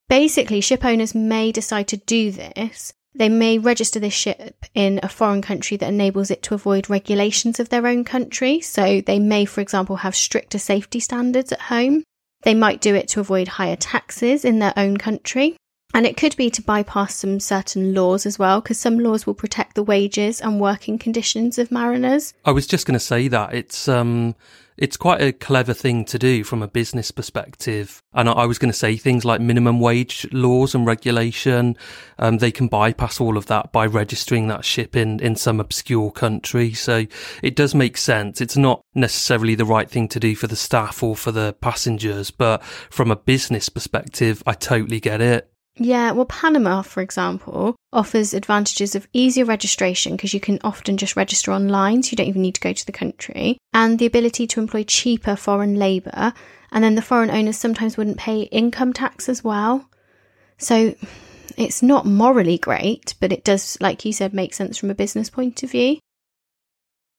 Basically, 0.07 0.61
ship 0.61 0.85
owners 0.85 1.13
may 1.13 1.51
decide 1.51 1.87
to 1.89 1.97
do 1.97 2.31
this 2.31 2.93
they 3.13 3.29
may 3.29 3.57
register 3.57 3.99
this 3.99 4.13
ship 4.13 4.65
in 4.73 4.99
a 5.03 5.09
foreign 5.09 5.41
country 5.41 5.75
that 5.77 5.89
enables 5.89 6.31
it 6.31 6.41
to 6.43 6.53
avoid 6.53 6.89
regulations 6.89 7.59
of 7.59 7.69
their 7.69 7.85
own 7.85 8.03
country. 8.03 8.61
So 8.61 9.01
they 9.01 9.19
may, 9.19 9.45
for 9.45 9.61
example, 9.61 9.97
have 9.97 10.15
stricter 10.15 10.57
safety 10.57 10.99
standards 10.99 11.51
at 11.51 11.61
home. 11.61 12.03
They 12.43 12.53
might 12.53 12.81
do 12.81 12.95
it 12.95 13.07
to 13.09 13.19
avoid 13.19 13.47
higher 13.47 13.75
taxes 13.75 14.43
in 14.45 14.59
their 14.59 14.73
own 14.75 14.97
country. 14.97 15.55
And 15.93 16.05
it 16.05 16.15
could 16.15 16.37
be 16.37 16.49
to 16.51 16.61
bypass 16.61 17.15
some 17.15 17.39
certain 17.41 17.93
laws 17.93 18.25
as 18.25 18.39
well, 18.39 18.61
because 18.61 18.79
some 18.79 18.99
laws 18.99 19.27
will 19.27 19.33
protect 19.33 19.75
the 19.75 19.83
wages 19.83 20.39
and 20.39 20.59
working 20.59 20.97
conditions 20.97 21.57
of 21.57 21.69
mariners. 21.69 22.33
I 22.45 22.51
was 22.51 22.65
just 22.65 22.85
going 22.85 22.93
to 22.93 22.99
say 22.99 23.27
that 23.27 23.53
it's 23.53 23.89
um, 23.89 24.35
it's 24.81 24.97
quite 24.97 25.21
a 25.21 25.31
clever 25.31 25.75
thing 25.75 26.03
to 26.05 26.17
do 26.17 26.43
from 26.43 26.63
a 26.63 26.67
business 26.67 27.11
perspective. 27.11 28.01
And 28.13 28.27
I 28.27 28.47
was 28.47 28.57
going 28.57 28.71
to 28.71 28.77
say 28.77 28.97
things 28.97 29.23
like 29.23 29.39
minimum 29.39 29.79
wage 29.79 30.27
laws 30.31 30.73
and 30.73 30.87
regulation. 30.87 31.77
Um, 32.17 32.39
they 32.39 32.51
can 32.51 32.67
bypass 32.67 33.21
all 33.21 33.37
of 33.37 33.45
that 33.45 33.71
by 33.71 33.85
registering 33.85 34.47
that 34.47 34.65
ship 34.65 34.95
in, 34.95 35.19
in 35.19 35.35
some 35.35 35.59
obscure 35.59 36.09
country. 36.09 36.73
So 36.73 37.05
it 37.43 37.55
does 37.55 37.75
make 37.75 37.95
sense. 37.95 38.41
It's 38.41 38.57
not 38.57 38.81
necessarily 38.95 39.53
the 39.53 39.65
right 39.65 39.87
thing 39.87 40.07
to 40.09 40.19
do 40.19 40.35
for 40.35 40.47
the 40.47 40.55
staff 40.55 41.03
or 41.03 41.15
for 41.15 41.31
the 41.31 41.53
passengers, 41.61 42.31
but 42.31 42.63
from 42.89 43.11
a 43.11 43.15
business 43.15 43.69
perspective, 43.69 44.41
I 44.47 44.53
totally 44.53 44.99
get 44.99 45.21
it. 45.21 45.47
Yeah, 45.77 46.11
well, 46.11 46.25
Panama, 46.25 46.81
for 46.81 47.01
example, 47.01 47.75
offers 47.93 48.33
advantages 48.33 48.93
of 48.93 49.07
easier 49.13 49.45
registration 49.45 50.15
because 50.15 50.33
you 50.33 50.39
can 50.39 50.59
often 50.63 50.97
just 50.97 51.15
register 51.15 51.51
online, 51.51 52.03
so 52.03 52.11
you 52.11 52.17
don't 52.17 52.27
even 52.27 52.41
need 52.41 52.55
to 52.55 52.61
go 52.61 52.73
to 52.73 52.85
the 52.85 52.91
country, 52.91 53.57
and 53.73 53.97
the 53.97 54.05
ability 54.05 54.47
to 54.47 54.59
employ 54.59 54.83
cheaper 54.83 55.35
foreign 55.35 55.75
labour. 55.75 56.33
And 56.73 56.83
then 56.83 56.95
the 56.95 57.01
foreign 57.01 57.31
owners 57.31 57.57
sometimes 57.57 57.97
wouldn't 57.97 58.17
pay 58.17 58.41
income 58.43 58.93
tax 58.93 59.27
as 59.27 59.43
well. 59.43 59.89
So 60.57 60.95
it's 61.57 61.81
not 61.81 62.05
morally 62.05 62.57
great, 62.57 63.15
but 63.19 63.31
it 63.31 63.43
does, 63.43 63.77
like 63.81 64.05
you 64.05 64.13
said, 64.13 64.33
make 64.33 64.53
sense 64.53 64.77
from 64.77 64.89
a 64.89 64.95
business 64.95 65.29
point 65.29 65.63
of 65.63 65.71
view. 65.71 65.99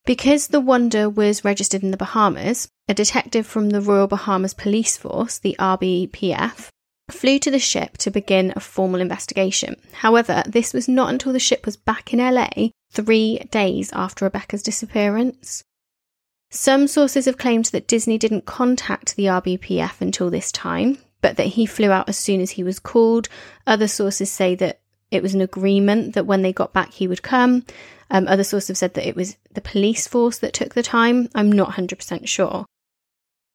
Because 0.05 0.49
the 0.49 0.61
Wonder 0.61 1.09
was 1.09 1.45
registered 1.45 1.83
in 1.83 1.91
the 1.91 1.97
Bahamas, 1.97 2.69
a 2.89 2.95
detective 2.95 3.47
from 3.47 3.71
the 3.71 3.81
Royal 3.81 4.07
Bahamas 4.09 4.55
Police 4.55 4.97
Force, 4.97 5.39
the 5.39 5.55
RBPF, 5.59 6.69
flew 7.13 7.39
to 7.41 7.51
the 7.51 7.59
ship 7.59 7.97
to 7.99 8.11
begin 8.11 8.53
a 8.55 8.61
formal 8.61 9.01
investigation. 9.01 9.77
However, 9.93 10.43
this 10.47 10.73
was 10.73 10.89
not 10.89 11.11
until 11.11 11.33
the 11.33 11.39
ship 11.39 11.67
was 11.67 11.77
back 11.77 12.13
in 12.13 12.19
LA 12.19 12.71
three 12.91 13.39
days 13.51 13.91
after 13.93 14.25
Rebecca's 14.25 14.63
disappearance. 14.63 15.63
Some 16.51 16.87
sources 16.87 17.25
have 17.25 17.39
claimed 17.39 17.67
that 17.67 17.89
Disney 17.89 18.19
didn't 18.19 18.45
contact 18.45 19.17
the 19.17 19.25
RBPF 19.25 20.01
until 20.01 20.29
this 20.29 20.53
time, 20.53 20.99
but 21.23 21.37
that 21.37 21.47
he 21.47 21.65
flew 21.65 21.91
out 21.91 22.09
as 22.09 22.19
soon 22.19 22.41
as 22.41 22.51
he 22.51 22.63
was 22.63 22.79
called. 22.79 23.29
Other 23.67 23.89
sources 23.89 24.31
say 24.31 24.55
that 24.57 24.81
it 25.11 25.23
was 25.23 25.35
an 25.35 25.41
agreement 25.41 26.15
that 26.15 26.27
when 26.27 26.43
they 26.43 26.53
got 26.53 26.73
back 26.73 26.93
he 26.93 27.09
would 27.09 27.23
come. 27.23 27.65
Um, 28.11 28.29
other 28.29 28.45
sources 28.45 28.69
have 28.69 28.77
said 28.77 28.95
that 28.95 29.09
it 29.09 29.17
was 29.17 29.37
the 29.53 29.63
police 29.63 30.07
force 30.07 30.39
that 30.39 30.53
took 30.53 30.75
the 30.75 30.83
time. 30.83 31.29
I'm 31.35 31.51
not 31.51 31.73
100% 31.73 32.29
sure. 32.29 32.67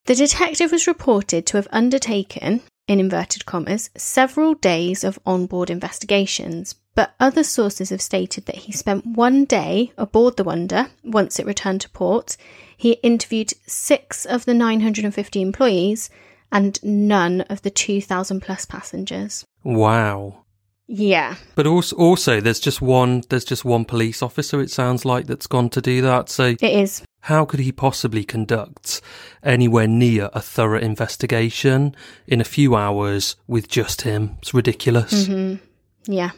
The 0.05 0.15
detective 0.15 0.71
was 0.71 0.87
reported 0.87 1.45
to 1.47 1.57
have 1.57 1.67
undertaken 1.71 2.61
in 2.87 2.99
inverted 2.99 3.45
commas, 3.45 3.89
several 3.95 4.53
days 4.53 5.03
of 5.03 5.19
onboard 5.25 5.69
investigations, 5.69 6.75
but 6.95 7.13
other 7.19 7.43
sources 7.43 7.89
have 7.91 8.01
stated 8.01 8.45
that 8.45 8.55
he 8.55 8.71
spent 8.71 9.05
one 9.05 9.45
day 9.45 9.91
aboard 9.97 10.37
the 10.37 10.43
Wonder 10.43 10.87
once 11.03 11.37
it 11.37 11.45
returned 11.45 11.81
to 11.81 11.89
port. 11.89 12.37
He 12.75 12.93
interviewed 13.03 13.53
six 13.67 14.25
of 14.25 14.45
the 14.45 14.53
950 14.53 15.41
employees 15.41 16.09
and 16.51 16.81
none 16.83 17.41
of 17.41 17.61
the 17.61 17.69
2,000 17.69 18.41
plus 18.41 18.65
passengers. 18.65 19.45
Wow. 19.63 20.45
Yeah. 20.87 21.35
But 21.55 21.67
also, 21.67 21.95
also, 21.97 22.39
there's 22.39 22.61
just 22.61 22.81
one. 22.81 23.21
There's 23.29 23.43
just 23.43 23.65
one 23.65 23.83
police 23.83 24.23
officer. 24.23 24.61
It 24.61 24.71
sounds 24.71 25.03
like 25.03 25.27
that's 25.27 25.47
gone 25.47 25.69
to 25.71 25.81
do 25.81 26.01
that. 26.01 26.29
So 26.29 26.55
it 26.59 26.63
is. 26.63 27.03
How 27.27 27.43
could 27.43 27.59
he 27.59 27.73
possibly 27.73 28.23
conduct 28.23 29.01
anywhere 29.43 29.85
near 29.85 30.29
a 30.31 30.41
thorough 30.41 30.79
investigation 30.79 31.93
in 32.25 32.39
a 32.39 32.45
few 32.45 32.73
hours 32.73 33.35
with 33.47 33.67
just 33.67 34.03
him? 34.03 34.37
It's 34.41 34.53
ridiculous. 34.53 35.27
Mm-hmm. 35.27 36.09
Yeah. 36.09 36.31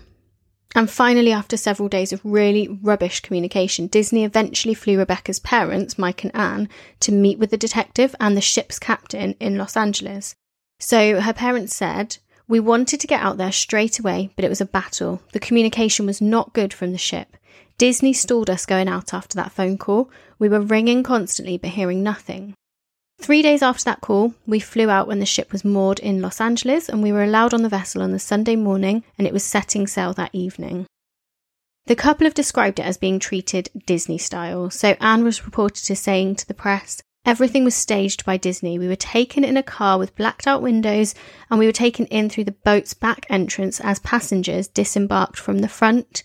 And 0.74 0.90
finally, 0.90 1.32
after 1.32 1.58
several 1.58 1.90
days 1.90 2.12
of 2.12 2.22
really 2.24 2.68
rubbish 2.82 3.20
communication, 3.20 3.86
Disney 3.86 4.24
eventually 4.24 4.74
flew 4.74 4.98
Rebecca's 4.98 5.38
parents, 5.38 6.00
Mike 6.00 6.24
and 6.24 6.36
Anne, 6.36 6.68
to 7.02 7.12
meet 7.12 7.38
with 7.38 7.52
the 7.52 7.58
detective 7.58 8.16
and 8.20 8.36
the 8.36 8.42
ship's 8.42 8.80
captain 8.80 9.36
in 9.40 9.60
Los 9.60 9.78
Angeles. 9.78 10.34
So 10.80 11.22
her 11.22 11.34
parents 11.34 11.76
said, 11.76 12.18
We 12.48 12.60
wanted 12.60 13.00
to 13.00 13.08
get 13.08 13.22
out 13.22 13.38
there 13.38 13.52
straight 13.52 14.00
away, 14.00 14.32
but 14.36 14.44
it 14.44 14.50
was 14.50 14.60
a 14.60 14.66
battle. 14.66 15.22
The 15.34 15.40
communication 15.40 16.08
was 16.08 16.20
not 16.20 16.54
good 16.54 16.74
from 16.74 16.94
the 16.94 16.98
ship. 16.98 17.38
Disney 17.80 18.12
stalled 18.12 18.50
us 18.50 18.66
going 18.66 18.90
out 18.90 19.14
after 19.14 19.38
that 19.38 19.54
phone 19.54 19.78
call. 19.78 20.12
We 20.38 20.50
were 20.50 20.60
ringing 20.60 21.02
constantly 21.02 21.58
but 21.58 21.72
hearing 21.72 22.04
nothing. 22.04 22.54
Three 23.22 23.42
days 23.42 23.62
after 23.62 23.86
that 23.86 24.02
call, 24.02 24.34
we 24.46 24.60
flew 24.60 24.90
out 24.90 25.08
when 25.08 25.20
the 25.20 25.26
ship 25.26 25.54
was 25.54 25.64
moored 25.64 25.98
in 26.00 26.22
Los 26.22 26.42
Angeles 26.42 26.90
and 26.90 27.02
we 27.02 27.14
were 27.14 27.24
allowed 27.24 27.54
on 27.54 27.62
the 27.62 27.70
vessel 27.70 28.02
on 28.02 28.12
the 28.12 28.20
Sunday 28.20 28.58
morning 28.58 29.06
and 29.18 29.26
it 29.26 29.32
was 29.32 29.46
setting 29.46 29.88
sail 29.88 30.12
that 30.14 30.36
evening. 30.36 30.88
The 31.86 31.96
couple 31.96 32.26
have 32.26 32.34
described 32.34 32.80
it 32.80 32.86
as 32.86 32.98
being 32.98 33.18
treated 33.18 33.70
Disney 33.86 34.18
style, 34.18 34.70
so 34.70 34.98
Anne 35.00 35.24
was 35.24 35.46
reported 35.46 35.90
as 35.90 36.00
saying 36.00 36.36
to 36.36 36.48
the 36.48 36.54
press, 36.54 37.02
Everything 37.26 37.64
was 37.64 37.76
staged 37.76 38.26
by 38.26 38.36
Disney. 38.36 38.78
We 38.78 38.90
were 38.90 38.96
taken 38.98 39.46
in 39.46 39.56
a 39.56 39.64
car 39.64 39.98
with 39.98 40.16
blacked 40.16 40.48
out 40.48 40.62
windows 40.62 41.16
and 41.50 41.58
we 41.58 41.66
were 41.66 41.72
taken 41.72 42.08
in 42.08 42.30
through 42.30 42.46
the 42.46 42.52
boat's 42.52 42.94
back 42.94 43.26
entrance 43.30 43.80
as 43.80 44.00
passengers 44.00 44.68
disembarked 44.68 45.38
from 45.38 45.60
the 45.60 45.70
front 45.70 46.24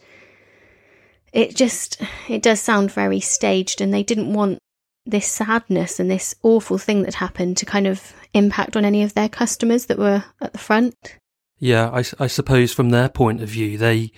it 1.34 1.54
just 1.54 2.00
it 2.28 2.42
does 2.42 2.60
sound 2.60 2.90
very 2.92 3.20
staged 3.20 3.80
and 3.80 3.92
they 3.92 4.04
didn't 4.04 4.32
want 4.32 4.58
this 5.04 5.26
sadness 5.26 6.00
and 6.00 6.10
this 6.10 6.34
awful 6.42 6.78
thing 6.78 7.02
that 7.02 7.14
happened 7.14 7.58
to 7.58 7.66
kind 7.66 7.86
of 7.86 8.14
impact 8.32 8.76
on 8.76 8.86
any 8.86 9.02
of 9.02 9.12
their 9.12 9.28
customers 9.28 9.86
that 9.86 9.98
were 9.98 10.24
at 10.40 10.52
the 10.52 10.58
front. 10.58 11.18
Yeah 11.58 11.90
I, 11.90 12.04
I 12.18 12.28
suppose 12.28 12.72
from 12.72 12.90
their 12.90 13.08
point 13.08 13.42
of 13.42 13.48
view 13.48 13.76
they 13.76 14.12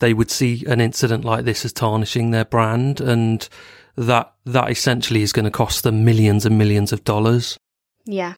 they 0.00 0.14
would 0.14 0.30
see 0.30 0.64
an 0.66 0.80
incident 0.80 1.24
like 1.24 1.44
this 1.44 1.64
as 1.64 1.72
tarnishing 1.72 2.30
their 2.30 2.46
brand 2.46 3.00
and 3.00 3.46
that 3.94 4.32
that 4.46 4.70
essentially 4.70 5.22
is 5.22 5.32
going 5.32 5.44
to 5.44 5.50
cost 5.50 5.84
them 5.84 6.04
millions 6.04 6.46
and 6.46 6.56
millions 6.56 6.92
of 6.92 7.04
dollars. 7.04 7.58
Yeah 8.06 8.34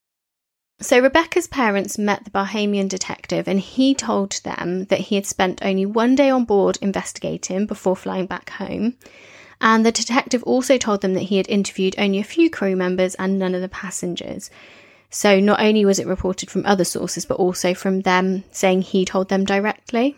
so 0.85 0.99
Rebecca's 0.99 1.47
parents 1.47 1.99
met 1.99 2.25
the 2.25 2.31
Bahamian 2.31 2.89
detective 2.89 3.49
and 3.49 3.59
he 3.61 3.95
told 3.95 4.41
them 4.45 4.85
that 4.87 5.01
he 5.01 5.15
had 5.15 5.25
spent 5.25 5.65
only 5.65 5.87
one 5.87 6.15
day 6.15 6.29
on 6.31 6.45
board 6.45 6.79
investigating 6.83 7.67
before 7.67 7.97
flying 7.97 8.27
back 8.27 8.51
home. 8.51 8.97
And 9.61 9.87
the 9.87 9.93
detective 9.93 10.43
also 10.43 10.77
told 10.77 11.01
them 11.01 11.15
that 11.15 11.25
he 11.25 11.37
had 11.39 11.49
interviewed 11.49 11.95
only 11.97 12.19
a 12.19 12.25
few 12.25 12.51
crew 12.51 12.77
members 12.77 13.15
and 13.15 13.39
none 13.39 13.55
of 13.55 13.63
the 13.63 13.69
passengers. 13.69 14.51
So 15.11 15.41
not 15.41 15.61
only 15.61 15.85
was 15.85 15.99
it 15.99 16.07
reported 16.07 16.51
from 16.51 16.67
other 16.67 16.85
sources, 16.85 17.25
but 17.25 17.39
also 17.39 17.73
from 17.73 18.01
them 18.01 18.45
saying 18.51 18.83
he 18.83 19.05
told 19.05 19.29
them 19.29 19.45
directly. 19.45 20.17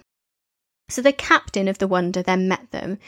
So 0.88 1.02
the 1.02 1.12
captain 1.12 1.68
of 1.68 1.78
the 1.78 1.88
Wonder 1.88 2.22
then 2.22 2.48
met 2.48 2.70
them. 2.70 2.98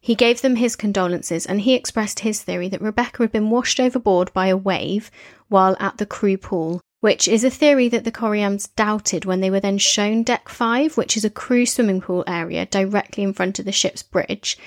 He 0.00 0.14
gave 0.14 0.42
them 0.42 0.56
his 0.56 0.76
condolences 0.76 1.46
and 1.46 1.62
he 1.62 1.74
expressed 1.74 2.20
his 2.20 2.42
theory 2.42 2.68
that 2.68 2.82
Rebecca 2.82 3.22
had 3.22 3.32
been 3.32 3.50
washed 3.50 3.80
overboard 3.80 4.32
by 4.32 4.46
a 4.46 4.56
wave 4.56 5.10
while 5.48 5.76
at 5.80 5.98
the 5.98 6.06
crew 6.06 6.36
pool 6.36 6.80
which 7.00 7.28
is 7.28 7.44
a 7.44 7.50
theory 7.50 7.88
that 7.88 8.04
the 8.04 8.12
Coriams 8.12 8.68
doubted 8.74 9.24
when 9.24 9.40
they 9.40 9.50
were 9.50 9.60
then 9.60 9.78
shown 9.78 10.22
Deck 10.22 10.48
5, 10.48 10.96
which 10.96 11.16
is 11.16 11.24
a 11.24 11.30
crew 11.30 11.64
swimming 11.64 12.00
pool 12.00 12.24
area 12.26 12.66
directly 12.66 13.22
in 13.22 13.32
front 13.32 13.58
of 13.58 13.64
the 13.64 13.72
ship's 13.72 14.02
bridge. 14.02 14.58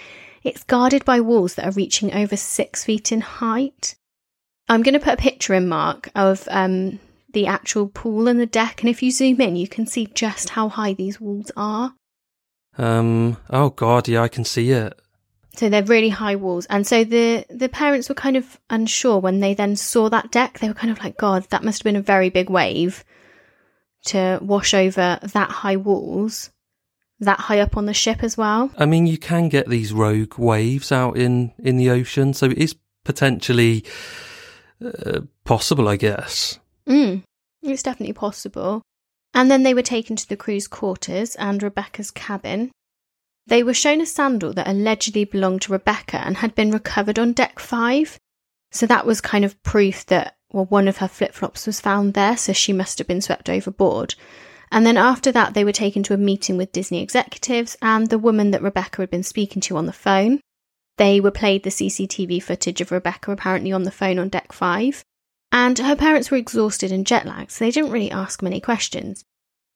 It's 0.43 0.63
guarded 0.63 1.05
by 1.05 1.19
walls 1.19 1.55
that 1.55 1.67
are 1.67 1.71
reaching 1.71 2.13
over 2.13 2.35
six 2.35 2.83
feet 2.83 3.11
in 3.11 3.21
height. 3.21 3.95
I'm 4.69 4.81
going 4.81 4.93
to 4.93 4.99
put 4.99 5.15
a 5.15 5.17
picture 5.17 5.53
in, 5.53 5.67
Mark, 5.67 6.09
of 6.15 6.47
um, 6.49 6.99
the 7.33 7.47
actual 7.47 7.87
pool 7.87 8.27
and 8.27 8.39
the 8.39 8.45
deck. 8.45 8.81
And 8.81 8.89
if 8.89 9.03
you 9.03 9.11
zoom 9.11 9.41
in, 9.41 9.55
you 9.55 9.67
can 9.67 9.85
see 9.85 10.07
just 10.07 10.49
how 10.49 10.69
high 10.69 10.93
these 10.93 11.19
walls 11.19 11.51
are. 11.57 11.93
Um. 12.77 13.37
Oh 13.49 13.69
God. 13.69 14.07
Yeah, 14.07 14.23
I 14.23 14.29
can 14.29 14.45
see 14.45 14.71
it. 14.71 14.97
So 15.55 15.69
they're 15.69 15.83
really 15.83 16.09
high 16.09 16.37
walls. 16.37 16.65
And 16.69 16.87
so 16.87 17.03
the 17.03 17.45
the 17.49 17.69
parents 17.69 18.09
were 18.09 18.15
kind 18.15 18.37
of 18.37 18.59
unsure 18.69 19.19
when 19.19 19.39
they 19.39 19.53
then 19.53 19.75
saw 19.75 20.09
that 20.09 20.31
deck. 20.31 20.59
They 20.59 20.67
were 20.67 20.73
kind 20.73 20.91
of 20.91 21.03
like, 21.03 21.17
God, 21.17 21.45
that 21.49 21.63
must 21.63 21.79
have 21.79 21.83
been 21.83 21.97
a 21.97 22.01
very 22.01 22.29
big 22.29 22.49
wave 22.49 23.03
to 24.05 24.39
wash 24.41 24.73
over 24.73 25.19
that 25.21 25.51
high 25.51 25.75
walls, 25.75 26.49
that 27.19 27.39
high 27.39 27.59
up 27.59 27.77
on 27.77 27.85
the 27.85 27.93
ship 27.93 28.23
as 28.23 28.37
well. 28.37 28.71
I 28.77 28.85
mean, 28.85 29.07
you 29.07 29.17
can 29.17 29.49
get 29.49 29.69
these 29.69 29.93
rogue 29.93 30.37
waves 30.37 30.91
out 30.91 31.17
in 31.17 31.53
in 31.59 31.77
the 31.77 31.89
ocean, 31.89 32.33
so 32.33 32.47
it 32.47 32.57
is 32.57 32.75
potentially 33.03 33.83
uh, 34.83 35.21
possible, 35.43 35.87
I 35.87 35.97
guess. 35.97 36.59
Mm, 36.87 37.23
it's 37.61 37.83
definitely 37.83 38.13
possible. 38.13 38.81
And 39.33 39.49
then 39.49 39.63
they 39.63 39.73
were 39.73 39.81
taken 39.81 40.15
to 40.15 40.27
the 40.27 40.35
crew's 40.35 40.67
quarters 40.67 41.35
and 41.35 41.61
Rebecca's 41.63 42.11
cabin. 42.11 42.71
They 43.47 43.63
were 43.63 43.73
shown 43.73 44.01
a 44.01 44.05
sandal 44.05 44.53
that 44.53 44.67
allegedly 44.67 45.25
belonged 45.25 45.63
to 45.63 45.71
Rebecca 45.71 46.17
and 46.17 46.37
had 46.37 46.55
been 46.55 46.71
recovered 46.71 47.19
on 47.19 47.33
deck 47.33 47.59
five. 47.59 48.19
So 48.71 48.85
that 48.85 49.05
was 49.05 49.19
kind 49.19 49.43
of 49.43 49.61
proof 49.63 50.05
that, 50.07 50.35
well, 50.53 50.65
one 50.65 50.87
of 50.87 50.97
her 50.97 51.07
flip 51.07 51.33
flops 51.33 51.65
was 51.65 51.81
found 51.81 52.13
there, 52.13 52.37
so 52.37 52.53
she 52.53 52.71
must 52.71 52.97
have 52.99 53.07
been 53.07 53.21
swept 53.21 53.49
overboard. 53.49 54.15
And 54.71 54.85
then 54.85 54.95
after 54.95 55.31
that, 55.33 55.53
they 55.53 55.65
were 55.65 55.73
taken 55.73 56.01
to 56.03 56.13
a 56.13 56.17
meeting 56.17 56.55
with 56.55 56.71
Disney 56.71 57.01
executives 57.01 57.75
and 57.81 58.09
the 58.09 58.17
woman 58.17 58.51
that 58.51 58.61
Rebecca 58.61 59.01
had 59.01 59.09
been 59.09 59.23
speaking 59.23 59.61
to 59.63 59.75
on 59.75 59.85
the 59.85 59.91
phone. 59.91 60.39
They 60.97 61.19
were 61.19 61.31
played 61.31 61.63
the 61.63 61.69
CCTV 61.69 62.41
footage 62.41 62.79
of 62.79 62.91
Rebecca 62.91 63.31
apparently 63.31 63.73
on 63.73 63.83
the 63.83 63.91
phone 63.91 64.17
on 64.17 64.29
deck 64.29 64.53
five. 64.53 65.03
And 65.51 65.77
her 65.79 65.97
parents 65.97 66.31
were 66.31 66.37
exhausted 66.37 66.91
and 66.93 67.05
jet 67.05 67.25
lagged, 67.25 67.51
so 67.51 67.65
they 67.65 67.71
didn't 67.71 67.91
really 67.91 68.11
ask 68.11 68.41
many 68.41 68.61
questions. 68.61 69.25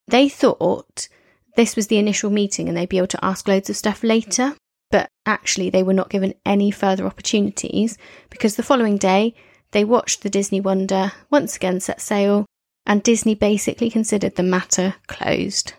They 0.08 0.30
thought 0.30 1.10
this 1.55 1.75
was 1.75 1.87
the 1.87 1.97
initial 1.97 2.29
meeting 2.29 2.67
and 2.67 2.77
they'd 2.77 2.89
be 2.89 2.97
able 2.97 3.07
to 3.07 3.25
ask 3.25 3.47
loads 3.47 3.69
of 3.69 3.77
stuff 3.77 4.03
later, 4.03 4.55
but 4.91 5.09
actually 5.25 5.69
they 5.69 5.83
were 5.83 5.93
not 5.93 6.09
given 6.09 6.33
any 6.45 6.71
further 6.71 7.05
opportunities 7.05 7.97
because 8.29 8.55
the 8.55 8.63
following 8.63 8.97
day 8.97 9.33
they 9.71 9.83
watched 9.83 10.23
the 10.23 10.29
Disney 10.29 10.61
Wonder 10.61 11.11
once 11.29 11.55
again 11.55 11.79
set 11.79 12.01
sail 12.01 12.45
and 12.85 13.01
Disney 13.01 13.35
basically 13.35 13.89
considered 13.89 14.35
the 14.35 14.43
matter 14.43 14.95
closed. 15.07 15.73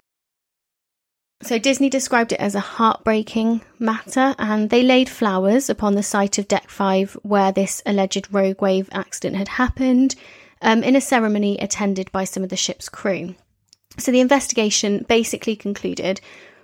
So 1.42 1.58
Disney 1.58 1.90
described 1.90 2.32
it 2.32 2.40
as 2.40 2.54
a 2.54 2.60
heartbreaking 2.60 3.60
matter, 3.78 4.34
and 4.38 4.70
they 4.70 4.82
laid 4.82 5.08
flowers 5.08 5.68
upon 5.68 5.94
the 5.94 6.02
site 6.02 6.38
of 6.38 6.48
Deck 6.48 6.70
5 6.70 7.18
where 7.22 7.52
this 7.52 7.82
alleged 7.84 8.28
rogue 8.32 8.62
wave 8.62 8.88
accident 8.90 9.36
had 9.36 9.48
happened 9.48 10.16
um, 10.62 10.82
in 10.82 10.96
a 10.96 11.00
ceremony 11.00 11.58
attended 11.58 12.10
by 12.10 12.24
some 12.24 12.42
of 12.42 12.48
the 12.48 12.56
ship's 12.56 12.88
crew. 12.88 13.34
So 13.98 14.12
the 14.12 14.20
investigation 14.20 15.04
basically 15.08 15.56
concluded 15.56 16.20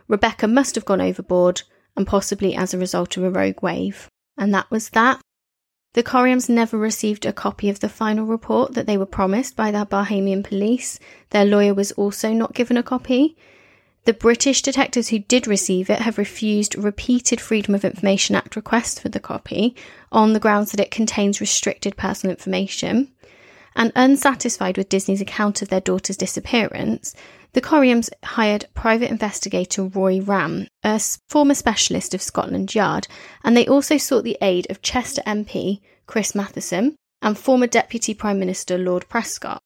Rebecca 0.09 0.47
must 0.47 0.75
have 0.75 0.85
gone 0.85 1.01
overboard 1.01 1.63
and 1.97 2.07
possibly 2.07 2.55
as 2.55 2.75
a 2.75 2.79
result 2.79 3.17
of 3.17 3.25
a 3.25 3.31
rogue 3.31 3.63
wave. 3.63 4.09
And 4.37 4.55
that 4.55 4.71
was 4.71 4.91
that. 4.91 5.21
The 5.95 6.03
Coriams 6.03 6.49
never 6.49 6.79
received 6.79 7.27
a 7.27 7.35
copy 7.35 7.69
of 7.69 7.81
the 7.81 7.89
final 7.89 8.25
report 8.25 8.73
that 8.75 8.87
they 8.87 8.97
were 8.97 9.07
promised 9.07 9.57
by 9.57 9.71
the 9.71 9.85
Bahamian 9.85 10.43
police. 10.43 10.99
Their 11.31 11.45
lawyer 11.45 11.75
was 11.75 11.93
also 11.93 12.33
not 12.33 12.55
given 12.55 12.79
a 12.79 12.83
copy. 12.83 13.37
The 14.05 14.15
British 14.15 14.63
detectives 14.63 15.09
who 15.09 15.21
did 15.21 15.47
receive 15.47 15.91
it 15.91 16.01
have 16.01 16.19
refused 16.19 16.77
repeated 16.77 17.41
Freedom 17.41 17.75
of 17.75 17.85
Information 17.85 18.35
Act 18.35 18.57
requests 18.57 18.99
for 18.99 19.11
the 19.11 19.21
copy 19.21 19.77
on 20.11 20.33
the 20.33 20.41
grounds 20.41 20.73
that 20.73 20.81
it 20.81 20.91
contains 20.91 21.41
restricted 21.41 21.97
personal 21.97 22.33
information. 22.33 23.13
And 23.75 23.93
unsatisfied 23.95 24.77
with 24.77 24.89
Disney's 24.89 25.21
account 25.21 25.63
of 25.63 25.69
their 25.69 25.81
daughter's 25.81 26.17
disappearance, 26.17 27.15
the 27.55 27.61
Coriams 27.61 28.11
hired 28.25 28.67
private 28.75 29.11
investigator 29.11 29.85
Roy 29.85 30.21
Ramm, 30.21 30.69
a 30.83 31.01
former 31.29 31.55
specialist 31.55 32.15
of 32.15 32.23
Scotland 32.23 32.75
Yard, 32.75 33.09
and 33.45 33.57
they 33.57 33.67
also 33.67 33.99
sought 33.99 34.25
the 34.25 34.39
aid 34.41 34.67
of 34.71 34.83
Chester 34.83 35.23
MP 35.27 35.81
Chris 36.07 36.35
Matheson 36.35 36.97
and 37.21 37.39
former 37.39 37.67
Deputy 37.67 38.15
Prime 38.15 38.39
Minister 38.39 38.79
Lord 38.79 39.09
Prescott. 39.09 39.61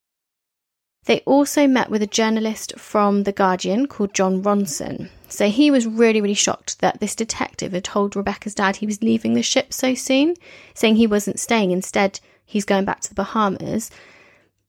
They 1.05 1.21
also 1.21 1.69
met 1.69 1.89
with 1.89 2.03
a 2.03 2.09
journalist 2.09 2.77
from 2.77 3.23
The 3.23 3.33
Guardian 3.33 3.87
called 3.87 4.13
Jon 4.13 4.43
Ronson. 4.43 5.09
So 5.29 5.49
he 5.49 5.71
was 5.71 5.87
really, 5.87 6.21
really 6.21 6.35
shocked 6.35 6.81
that 6.81 6.99
this 6.99 7.15
detective 7.15 7.73
had 7.73 7.85
told 7.85 8.17
Rebecca's 8.17 8.57
dad 8.57 8.77
he 8.77 8.87
was 8.87 9.03
leaving 9.03 9.35
the 9.35 9.43
ship 9.43 9.73
so 9.73 9.95
soon, 9.95 10.35
saying 10.75 10.97
he 10.97 11.07
wasn't 11.07 11.39
staying. 11.39 11.71
Instead, 11.71 12.19
he's 12.47 12.65
going 12.65 12.87
back 12.87 13.01
to 13.01 13.09
the 13.11 13.15
Bahamas. 13.15 13.91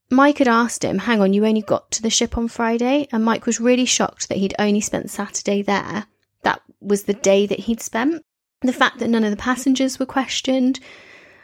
Mike 0.09 0.39
had 0.39 0.47
asked 0.47 0.83
him, 0.83 0.99
Hang 0.99 1.21
on, 1.21 1.33
you 1.33 1.45
only 1.45 1.61
got 1.61 1.91
to 1.91 2.01
the 2.01 2.09
ship 2.09 2.37
on 2.37 2.47
Friday? 2.47 3.07
And 3.11 3.23
Mike 3.23 3.45
was 3.45 3.61
really 3.61 3.85
shocked 3.85 4.29
that 4.29 4.37
he'd 4.37 4.55
only 4.59 4.81
spent 4.81 5.11
Saturday 5.11 5.61
there. 5.61 6.07
That 6.43 6.61
was 6.81 7.03
the 7.03 7.13
day 7.13 7.45
that 7.45 7.59
he'd 7.59 7.81
spent. 7.81 8.23
The 8.61 8.73
fact 8.73 8.99
that 8.99 9.09
none 9.09 9.23
of 9.23 9.31
the 9.31 9.37
passengers 9.37 9.99
were 9.99 10.05
questioned 10.05 10.79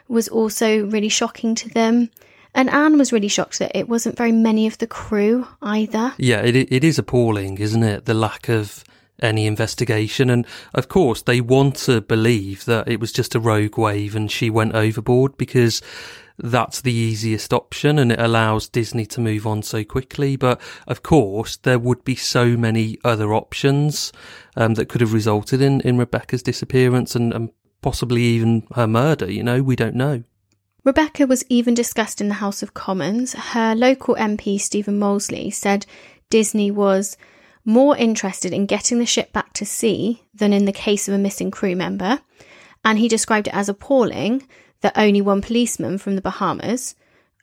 was 0.08 0.28
also 0.28 0.86
really 0.86 1.08
shocking 1.08 1.54
to 1.54 1.68
them. 1.68 2.10
And 2.54 2.70
Anne 2.70 2.98
was 2.98 3.12
really 3.12 3.28
shocked 3.28 3.58
that 3.58 3.76
it 3.76 3.88
wasn't 3.88 4.16
very 4.16 4.32
many 4.32 4.66
of 4.66 4.78
the 4.78 4.86
crew 4.86 5.46
either. 5.60 6.14
Yeah, 6.18 6.40
it 6.40 6.54
it 6.54 6.84
is 6.84 6.98
appalling, 6.98 7.58
isn't 7.58 7.82
it? 7.82 8.04
The 8.04 8.14
lack 8.14 8.48
of 8.48 8.84
any 9.20 9.46
investigation, 9.46 10.30
and 10.30 10.46
of 10.74 10.88
course 10.88 11.22
they 11.22 11.40
want 11.40 11.76
to 11.76 12.00
believe 12.00 12.64
that 12.64 12.88
it 12.88 13.00
was 13.00 13.12
just 13.12 13.34
a 13.34 13.40
rogue 13.40 13.78
wave 13.78 14.14
and 14.16 14.30
she 14.30 14.50
went 14.50 14.74
overboard 14.74 15.36
because 15.36 15.82
that's 16.38 16.80
the 16.80 16.92
easiest 16.92 17.52
option 17.52 17.98
and 17.98 18.10
it 18.10 18.18
allows 18.18 18.68
Disney 18.68 19.06
to 19.06 19.20
move 19.20 19.46
on 19.46 19.62
so 19.62 19.84
quickly. 19.84 20.36
But 20.36 20.60
of 20.86 21.02
course, 21.02 21.56
there 21.56 21.78
would 21.78 22.04
be 22.04 22.16
so 22.16 22.56
many 22.56 22.98
other 23.04 23.32
options 23.32 24.12
um, 24.56 24.74
that 24.74 24.88
could 24.88 25.00
have 25.00 25.12
resulted 25.12 25.60
in, 25.60 25.80
in 25.82 25.96
Rebecca's 25.96 26.42
disappearance 26.42 27.14
and, 27.14 27.32
and 27.32 27.50
possibly 27.82 28.22
even 28.22 28.66
her 28.74 28.86
murder. 28.86 29.30
You 29.30 29.42
know, 29.44 29.62
we 29.62 29.76
don't 29.76 29.94
know. 29.94 30.24
Rebecca 30.84 31.26
was 31.26 31.44
even 31.48 31.72
discussed 31.72 32.20
in 32.20 32.28
the 32.28 32.34
House 32.34 32.62
of 32.62 32.74
Commons. 32.74 33.32
Her 33.32 33.74
local 33.74 34.16
MP, 34.16 34.60
Stephen 34.60 34.98
Mosley, 34.98 35.50
said 35.50 35.86
Disney 36.28 36.70
was 36.70 37.16
more 37.64 37.96
interested 37.96 38.52
in 38.52 38.66
getting 38.66 38.98
the 38.98 39.06
ship 39.06 39.32
back 39.32 39.52
to 39.54 39.64
sea 39.64 40.22
than 40.34 40.52
in 40.52 40.64
the 40.64 40.72
case 40.72 41.08
of 41.08 41.14
a 41.14 41.18
missing 41.18 41.50
crew 41.50 41.74
member. 41.74 42.20
And 42.84 42.98
he 42.98 43.08
described 43.08 43.48
it 43.48 43.54
as 43.54 43.68
appalling 43.68 44.46
that 44.82 44.92
only 44.96 45.22
one 45.22 45.40
policeman 45.40 45.96
from 45.96 46.16
the 46.16 46.22
Bahamas, 46.22 46.94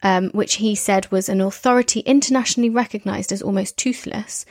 um, 0.03 0.29
which 0.29 0.55
he 0.55 0.75
said 0.75 1.11
was 1.11 1.27
an 1.27 1.41
authority 1.41 2.01
internationally 2.01 2.69
recognised 2.69 3.31
as 3.31 3.41
almost 3.41 3.77
toothless, 3.77 4.45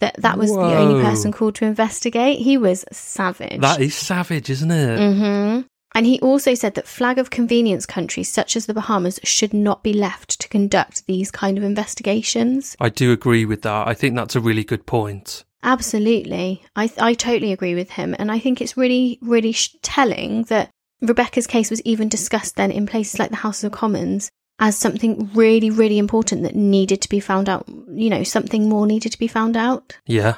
that 0.00 0.14
that 0.18 0.38
was 0.38 0.50
Whoa. 0.50 0.68
the 0.68 0.76
only 0.76 1.02
person 1.02 1.32
called 1.32 1.56
to 1.56 1.64
investigate. 1.64 2.38
He 2.38 2.56
was 2.56 2.84
savage. 2.92 3.60
That 3.60 3.80
is 3.80 3.94
savage, 3.94 4.50
isn't 4.50 4.70
it? 4.70 4.98
Mm-hmm. 4.98 5.66
And 5.96 6.04
he 6.04 6.20
also 6.20 6.52
said 6.52 6.74
that 6.74 6.86
flag 6.86 7.18
of 7.18 7.30
convenience 7.30 7.86
countries 7.86 8.30
such 8.30 8.54
as 8.54 8.66
the 8.66 8.74
Bahamas 8.74 9.18
should 9.24 9.54
not 9.54 9.82
be 9.82 9.94
left 9.94 10.38
to 10.40 10.48
conduct 10.50 11.06
these 11.06 11.30
kind 11.30 11.56
of 11.56 11.64
investigations. 11.64 12.76
I 12.78 12.90
do 12.90 13.12
agree 13.12 13.46
with 13.46 13.62
that. 13.62 13.88
I 13.88 13.94
think 13.94 14.14
that's 14.14 14.36
a 14.36 14.40
really 14.40 14.62
good 14.62 14.84
point. 14.84 15.42
Absolutely. 15.62 16.62
I, 16.76 16.90
I 16.98 17.14
totally 17.14 17.50
agree 17.50 17.74
with 17.74 17.92
him. 17.92 18.14
And 18.18 18.30
I 18.30 18.38
think 18.38 18.60
it's 18.60 18.76
really, 18.76 19.18
really 19.22 19.52
sh- 19.52 19.74
telling 19.80 20.42
that 20.44 20.68
Rebecca's 21.00 21.46
case 21.46 21.70
was 21.70 21.80
even 21.82 22.10
discussed 22.10 22.56
then 22.56 22.70
in 22.70 22.86
places 22.86 23.18
like 23.18 23.30
the 23.30 23.36
House 23.36 23.64
of 23.64 23.72
Commons 23.72 24.28
as 24.58 24.76
something 24.76 25.30
really, 25.32 25.70
really 25.70 25.96
important 25.96 26.42
that 26.42 26.54
needed 26.54 27.00
to 27.00 27.08
be 27.08 27.20
found 27.20 27.48
out. 27.48 27.66
You 27.88 28.10
know, 28.10 28.22
something 28.22 28.68
more 28.68 28.86
needed 28.86 29.12
to 29.12 29.18
be 29.18 29.28
found 29.28 29.56
out. 29.56 29.96
Yeah. 30.04 30.34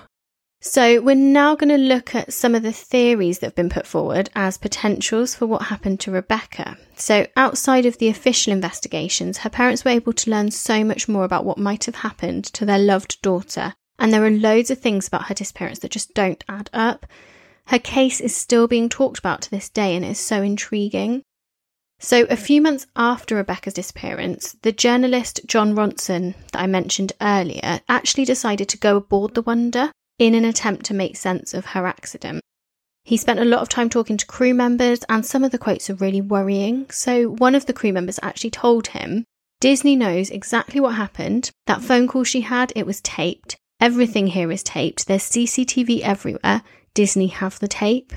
So, 0.60 1.00
we're 1.00 1.14
now 1.14 1.54
going 1.54 1.68
to 1.68 1.76
look 1.76 2.16
at 2.16 2.32
some 2.32 2.56
of 2.56 2.64
the 2.64 2.72
theories 2.72 3.38
that 3.38 3.46
have 3.46 3.54
been 3.54 3.68
put 3.68 3.86
forward 3.86 4.28
as 4.34 4.58
potentials 4.58 5.32
for 5.32 5.46
what 5.46 5.62
happened 5.62 6.00
to 6.00 6.10
Rebecca. 6.10 6.76
So, 6.96 7.28
outside 7.36 7.86
of 7.86 7.98
the 7.98 8.08
official 8.08 8.52
investigations, 8.52 9.38
her 9.38 9.50
parents 9.50 9.84
were 9.84 9.92
able 9.92 10.12
to 10.14 10.30
learn 10.30 10.50
so 10.50 10.82
much 10.82 11.08
more 11.08 11.22
about 11.22 11.44
what 11.44 11.58
might 11.58 11.84
have 11.84 11.94
happened 11.94 12.44
to 12.46 12.64
their 12.64 12.78
loved 12.78 13.22
daughter. 13.22 13.74
And 14.00 14.12
there 14.12 14.24
are 14.24 14.30
loads 14.30 14.68
of 14.72 14.80
things 14.80 15.06
about 15.06 15.26
her 15.26 15.34
disappearance 15.34 15.78
that 15.78 15.92
just 15.92 16.12
don't 16.12 16.42
add 16.48 16.70
up. 16.72 17.06
Her 17.66 17.78
case 17.78 18.20
is 18.20 18.36
still 18.36 18.66
being 18.66 18.88
talked 18.88 19.20
about 19.20 19.42
to 19.42 19.50
this 19.52 19.68
day 19.68 19.94
and 19.94 20.04
is 20.04 20.18
so 20.18 20.42
intriguing. 20.42 21.22
So, 22.00 22.24
a 22.24 22.36
few 22.36 22.60
months 22.60 22.88
after 22.96 23.36
Rebecca's 23.36 23.74
disappearance, 23.74 24.56
the 24.62 24.72
journalist 24.72 25.40
Jon 25.46 25.76
Ronson, 25.76 26.34
that 26.50 26.62
I 26.62 26.66
mentioned 26.66 27.12
earlier, 27.20 27.80
actually 27.88 28.24
decided 28.24 28.68
to 28.70 28.76
go 28.76 28.96
aboard 28.96 29.34
the 29.34 29.42
Wonder 29.42 29.92
in 30.18 30.34
an 30.34 30.44
attempt 30.44 30.86
to 30.86 30.94
make 30.94 31.16
sense 31.16 31.54
of 31.54 31.66
her 31.66 31.86
accident. 31.86 32.42
He 33.04 33.16
spent 33.16 33.40
a 33.40 33.44
lot 33.44 33.60
of 33.60 33.68
time 33.68 33.88
talking 33.88 34.16
to 34.16 34.26
crew 34.26 34.52
members, 34.52 35.00
and 35.08 35.24
some 35.24 35.44
of 35.44 35.50
the 35.50 35.58
quotes 35.58 35.88
are 35.88 35.94
really 35.94 36.20
worrying. 36.20 36.90
So, 36.90 37.30
one 37.30 37.54
of 37.54 37.66
the 37.66 37.72
crew 37.72 37.92
members 37.92 38.20
actually 38.22 38.50
told 38.50 38.88
him 38.88 39.24
Disney 39.60 39.96
knows 39.96 40.30
exactly 40.30 40.80
what 40.80 40.94
happened. 40.94 41.50
That 41.66 41.82
phone 41.82 42.06
call 42.06 42.24
she 42.24 42.42
had, 42.42 42.72
it 42.76 42.86
was 42.86 43.00
taped. 43.00 43.56
Everything 43.80 44.28
here 44.28 44.52
is 44.52 44.62
taped. 44.62 45.06
There's 45.06 45.22
CCTV 45.22 46.00
everywhere. 46.00 46.62
Disney 46.94 47.28
have 47.28 47.58
the 47.58 47.68
tape. 47.68 48.12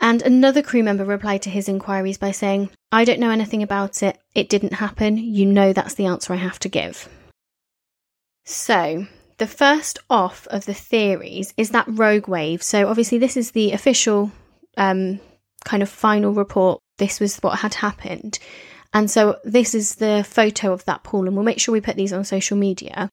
And 0.00 0.22
another 0.22 0.62
crew 0.62 0.82
member 0.82 1.04
replied 1.04 1.42
to 1.42 1.50
his 1.50 1.68
inquiries 1.68 2.18
by 2.18 2.32
saying, 2.32 2.70
I 2.90 3.04
don't 3.04 3.20
know 3.20 3.30
anything 3.30 3.62
about 3.62 4.02
it. 4.02 4.18
It 4.34 4.48
didn't 4.48 4.74
happen. 4.74 5.16
You 5.16 5.46
know 5.46 5.72
that's 5.72 5.94
the 5.94 6.06
answer 6.06 6.32
I 6.32 6.36
have 6.36 6.58
to 6.60 6.68
give. 6.68 7.08
So, 8.44 9.06
the 9.38 9.46
first 9.46 9.98
off 10.10 10.46
of 10.48 10.66
the 10.66 10.74
theories 10.74 11.52
is 11.56 11.70
that 11.70 11.86
rogue 11.88 12.28
wave. 12.28 12.62
So, 12.62 12.88
obviously, 12.88 13.18
this 13.18 13.36
is 13.36 13.50
the 13.50 13.72
official 13.72 14.30
um, 14.76 15.20
kind 15.64 15.82
of 15.82 15.88
final 15.88 16.32
report. 16.32 16.80
This 16.98 17.20
was 17.20 17.38
what 17.38 17.58
had 17.58 17.74
happened. 17.74 18.38
And 18.92 19.10
so, 19.10 19.38
this 19.44 19.74
is 19.74 19.96
the 19.96 20.24
photo 20.28 20.72
of 20.72 20.84
that 20.84 21.02
pool, 21.02 21.26
and 21.26 21.34
we'll 21.34 21.44
make 21.44 21.60
sure 21.60 21.72
we 21.72 21.80
put 21.80 21.96
these 21.96 22.12
on 22.12 22.24
social 22.24 22.56
media. 22.56 23.08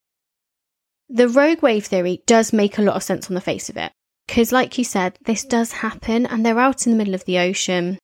The 1.10 1.28
rogue 1.28 1.62
wave 1.62 1.86
theory 1.86 2.22
does 2.26 2.54
make 2.54 2.78
a 2.78 2.84
lot 2.84 2.96
of 2.96 3.04
sense 3.04 3.30
on 3.30 3.36
the 3.36 3.42
face 3.42 3.70
of 3.70 3.78
it. 3.78 3.92
Because, 4.28 4.52
like 4.52 4.78
you 4.78 4.84
said, 4.84 5.18
this 5.26 5.44
does 5.44 5.72
happen, 5.72 6.26
and 6.26 6.46
they're 6.46 6.60
out 6.60 6.86
in 6.86 6.92
the 6.92 6.98
middle 6.98 7.16
of 7.16 7.26
the 7.26 7.40
ocean. 7.40 7.98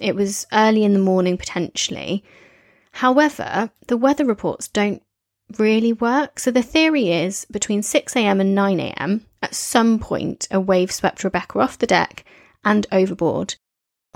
It 0.00 0.16
was 0.16 0.46
early 0.52 0.82
in 0.82 0.94
the 0.94 0.98
morning, 0.98 1.36
potentially. 1.36 2.24
However, 2.92 3.70
the 3.86 3.96
weather 3.96 4.24
reports 4.24 4.66
don't 4.66 5.02
really 5.58 5.92
work. 5.92 6.38
So 6.38 6.50
the 6.50 6.62
theory 6.62 7.10
is 7.10 7.46
between 7.50 7.82
6am 7.82 8.40
and 8.40 8.56
9am, 8.56 9.22
at 9.42 9.54
some 9.54 9.98
point, 9.98 10.46
a 10.50 10.60
wave 10.60 10.92
swept 10.92 11.24
Rebecca 11.24 11.58
off 11.58 11.78
the 11.78 11.86
deck 11.86 12.24
and 12.64 12.86
overboard. 12.92 13.56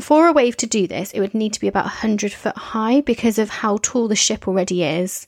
For 0.00 0.26
a 0.26 0.32
wave 0.32 0.56
to 0.58 0.66
do 0.66 0.86
this, 0.86 1.12
it 1.12 1.20
would 1.20 1.34
need 1.34 1.52
to 1.52 1.60
be 1.60 1.68
about 1.68 1.84
100 1.84 2.32
foot 2.32 2.56
high 2.56 3.00
because 3.00 3.38
of 3.38 3.48
how 3.48 3.78
tall 3.80 4.08
the 4.08 4.16
ship 4.16 4.48
already 4.48 4.82
is 4.82 5.26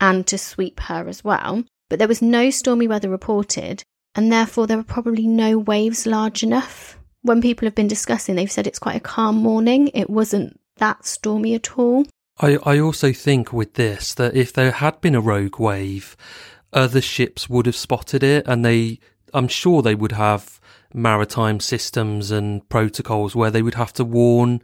and 0.00 0.26
to 0.26 0.38
sweep 0.38 0.80
her 0.80 1.08
as 1.08 1.22
well. 1.22 1.64
But 1.88 1.98
there 1.98 2.08
was 2.08 2.22
no 2.22 2.50
stormy 2.50 2.88
weather 2.88 3.08
reported, 3.08 3.82
and 4.14 4.32
therefore 4.32 4.66
there 4.66 4.76
were 4.76 4.82
probably 4.82 5.26
no 5.26 5.58
waves 5.58 6.06
large 6.06 6.42
enough. 6.42 6.98
When 7.22 7.42
people 7.42 7.66
have 7.66 7.74
been 7.74 7.88
discussing, 7.88 8.34
they've 8.34 8.50
said 8.50 8.66
it's 8.66 8.78
quite 8.78 8.96
a 8.96 9.00
calm 9.00 9.36
morning. 9.36 9.88
It 9.88 10.08
wasn't 10.08 10.58
that 10.76 11.04
stormy 11.04 11.54
at 11.54 11.78
all. 11.78 12.06
I, 12.40 12.58
I 12.64 12.78
also 12.78 13.12
think 13.12 13.52
with 13.52 13.74
this 13.74 14.14
that 14.14 14.36
if 14.36 14.52
there 14.52 14.70
had 14.70 15.00
been 15.00 15.14
a 15.14 15.20
rogue 15.20 15.58
wave, 15.58 16.16
other 16.72 17.00
ships 17.00 17.48
would 17.48 17.66
have 17.66 17.76
spotted 17.76 18.22
it 18.22 18.46
and 18.46 18.64
they, 18.64 19.00
I'm 19.34 19.48
sure 19.48 19.82
they 19.82 19.94
would 19.94 20.12
have 20.12 20.60
maritime 20.94 21.60
systems 21.60 22.30
and 22.30 22.66
protocols 22.68 23.34
where 23.34 23.50
they 23.50 23.62
would 23.62 23.74
have 23.74 23.92
to 23.94 24.04
warn 24.04 24.62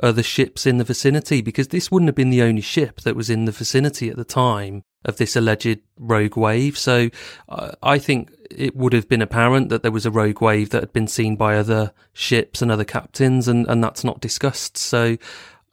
other 0.00 0.22
ships 0.22 0.66
in 0.66 0.78
the 0.78 0.84
vicinity 0.84 1.40
because 1.40 1.68
this 1.68 1.90
wouldn't 1.90 2.08
have 2.08 2.16
been 2.16 2.30
the 2.30 2.42
only 2.42 2.60
ship 2.60 3.00
that 3.02 3.16
was 3.16 3.30
in 3.30 3.44
the 3.44 3.52
vicinity 3.52 4.08
at 4.10 4.16
the 4.16 4.24
time 4.24 4.82
of 5.04 5.18
this 5.18 5.36
alleged 5.36 5.78
rogue 5.98 6.36
wave. 6.36 6.76
So 6.76 7.10
uh, 7.48 7.72
I 7.82 7.98
think 7.98 8.32
it 8.50 8.74
would 8.74 8.92
have 8.92 9.08
been 9.08 9.22
apparent 9.22 9.68
that 9.68 9.82
there 9.82 9.92
was 9.92 10.06
a 10.06 10.10
rogue 10.10 10.40
wave 10.40 10.70
that 10.70 10.82
had 10.82 10.92
been 10.92 11.06
seen 11.06 11.36
by 11.36 11.56
other 11.56 11.92
ships 12.12 12.60
and 12.62 12.70
other 12.70 12.84
captains 12.84 13.46
and, 13.46 13.66
and 13.68 13.84
that's 13.84 14.04
not 14.04 14.20
discussed. 14.20 14.76
So 14.76 15.16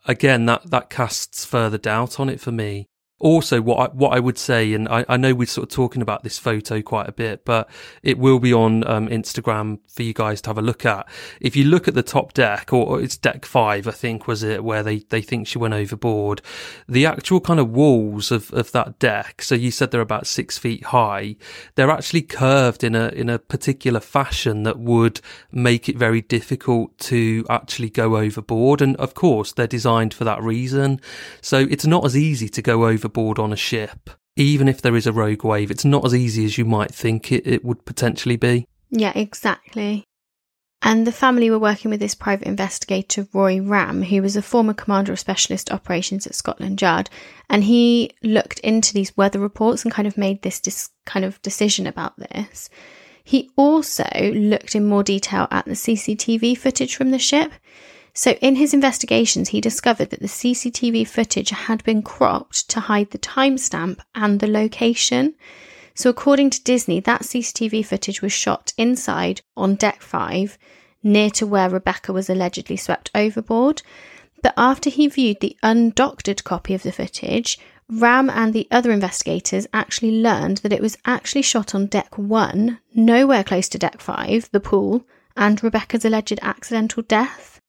again, 0.05 0.45
that, 0.45 0.69
that 0.69 0.89
casts 0.89 1.45
further 1.45 1.77
doubt 1.77 2.19
on 2.19 2.29
it 2.29 2.39
for 2.39 2.51
me 2.51 2.87
also 3.21 3.62
what 3.62 3.79
I, 3.79 3.93
what 3.93 4.13
I 4.13 4.19
would 4.19 4.38
say, 4.38 4.73
and 4.73 4.88
I, 4.89 5.05
I, 5.07 5.17
know 5.17 5.34
we're 5.34 5.47
sort 5.47 5.69
of 5.69 5.75
talking 5.75 6.01
about 6.01 6.23
this 6.23 6.39
photo 6.39 6.81
quite 6.81 7.07
a 7.07 7.12
bit, 7.12 7.45
but 7.45 7.69
it 8.01 8.17
will 8.17 8.39
be 8.39 8.51
on 8.51 8.86
um, 8.88 9.07
Instagram 9.07 9.79
for 9.88 10.03
you 10.03 10.13
guys 10.13 10.41
to 10.41 10.49
have 10.49 10.57
a 10.57 10.62
look 10.62 10.86
at. 10.86 11.07
If 11.39 11.55
you 11.55 11.63
look 11.63 11.88
at 11.88 11.93
the 11.93 12.03
top 12.03 12.34
deck, 12.34 12.73
or, 12.73 12.86
or 12.86 13.01
it's 13.01 13.17
deck 13.17 13.45
five, 13.45 13.88
I 13.88 13.91
think 13.91 14.27
was 14.27 14.43
it, 14.43 14.63
where 14.63 14.84
they, 14.84 14.99
they 15.10 15.21
think 15.21 15.47
she 15.47 15.60
went 15.60 15.73
overboard. 15.73 16.41
The 16.88 17.05
actual 17.05 17.39
kind 17.39 17.60
of 17.60 17.69
walls 17.69 18.31
of, 18.31 18.51
of 18.53 18.71
that 18.71 18.97
deck. 18.99 19.41
So 19.41 19.55
you 19.55 19.71
said 19.71 19.91
they're 19.91 20.01
about 20.01 20.27
six 20.27 20.57
feet 20.57 20.86
high. 20.86 21.36
They're 21.75 21.91
actually 21.91 22.23
curved 22.23 22.84
in 22.84 22.95
a 22.95 23.10
in 23.10 23.29
a 23.29 23.38
particular 23.38 23.99
fashion 23.99 24.63
that 24.63 24.79
would 24.79 25.21
make 25.51 25.88
it 25.88 25.97
very 25.97 26.21
difficult 26.21 26.97
to 26.99 27.45
actually 27.49 27.89
go 27.89 28.17
overboard. 28.17 28.81
And 28.81 28.95
of 28.97 29.13
course, 29.13 29.51
they're 29.53 29.67
designed 29.67 30.13
for 30.13 30.23
that 30.23 30.41
reason. 30.41 30.99
So 31.41 31.67
it's 31.69 31.86
not 31.86 32.05
as 32.05 32.17
easy 32.17 32.49
to 32.49 32.62
go 32.62 32.88
over 32.88 33.07
overboard 33.12 33.39
on 33.39 33.54
a 33.54 33.58
ship, 33.58 34.10
even 34.36 34.67
if 34.67 34.82
there 34.82 34.95
is 34.95 35.08
a 35.08 35.12
rogue 35.12 35.43
wave, 35.43 35.71
it's 35.71 35.86
not 35.86 36.06
as 36.06 36.15
easy 36.15 36.45
as 36.45 36.58
you 36.58 36.65
might 36.65 36.93
think 36.93 37.32
it, 37.32 37.45
it 37.45 37.65
would 37.65 37.86
potentially 37.86 38.38
be. 38.38 38.65
Yeah, 38.89 39.12
exactly. 39.15 40.04
And 40.84 41.06
the 41.06 41.12
family 41.12 41.52
were 41.52 41.60
working 41.60 41.91
with 41.91 42.00
this 42.00 42.15
private 42.15 42.47
investigator, 42.47 43.28
Roy 43.34 43.62
Ramm, 43.62 44.02
who 44.02 44.21
was 44.21 44.36
a 44.36 44.41
former 44.41 44.74
commander 44.74 45.13
of 45.13 45.19
specialist 45.19 45.71
operations 45.71 46.26
at 46.26 46.34
Scotland 46.34 46.82
Yard. 46.82 47.10
And 47.50 47.63
he 47.63 48.12
looked 48.24 48.60
into 48.60 48.93
these 48.93 49.15
weather 49.15 49.39
reports 49.39 49.84
and 49.84 49.93
kind 49.93 50.08
of 50.08 50.17
made 50.17 50.41
this 50.41 50.60
dis- 50.60 50.89
kind 51.06 51.24
of 51.24 51.41
decision 51.43 51.86
about 51.86 52.17
this. 52.17 52.69
He 53.24 53.52
also 53.56 54.10
looked 54.34 54.74
in 54.74 54.88
more 54.88 55.04
detail 55.04 55.47
at 55.52 55.65
the 55.65 55.74
CCTV 55.74 56.58
footage 56.58 56.95
from 56.95 57.12
the 57.12 57.19
ship. 57.19 57.52
So, 58.13 58.32
in 58.41 58.56
his 58.58 58.74
investigations, 58.74 59.50
he 59.50 59.62
discovered 59.62 60.10
that 60.10 60.19
the 60.19 60.28
CCTV 60.28 61.08
footage 61.08 61.52
had 61.52 61.82
been 61.86 62.02
cropped 62.02 62.69
to 62.69 62.82
hide 62.82 63.12
the 63.12 63.17
timestamp 63.17 64.00
and 64.13 64.39
the 64.39 64.47
location. 64.47 65.36
So, 65.95 66.10
according 66.10 66.50
to 66.52 66.63
Disney, 66.63 67.00
that 67.00 67.21
CCTV 67.21 67.86
footage 67.86 68.21
was 68.21 68.34
shot 68.34 68.74
inside 68.78 69.41
on 69.56 69.76
deck 69.76 70.02
five, 70.02 70.58
near 71.02 71.30
to 71.32 71.47
where 71.47 71.69
Rebecca 71.69 72.12
was 72.12 72.30
allegedly 72.30 72.76
swept 72.76 73.10
overboard. 73.15 73.82
But 74.43 74.56
after 74.58 74.89
he 74.89 75.08
viewed 75.08 75.39
the 75.39 75.58
undoctored 75.63 76.43
copy 76.43 76.74
of 76.74 76.84
the 76.84 76.91
footage, 76.91 77.60
Ramm 77.88 78.30
and 78.30 78.54
the 78.54 78.67
other 78.71 78.91
investigators 78.91 79.67
actually 79.74 80.12
learned 80.12 80.58
that 80.58 80.74
it 80.74 80.82
was 80.82 80.97
actually 81.06 81.43
shot 81.43 81.74
on 81.74 81.86
deck 81.86 82.17
one, 82.17 82.80
nowhere 82.93 83.43
close 83.43 83.69
to 83.69 83.78
deck 83.78 84.02
five, 84.02 84.50
the 84.52 84.60
pool, 84.60 85.06
and 85.38 85.63
Rebecca's 85.63 86.04
alleged 86.04 86.39
accidental 86.41 87.04
death. 87.04 87.61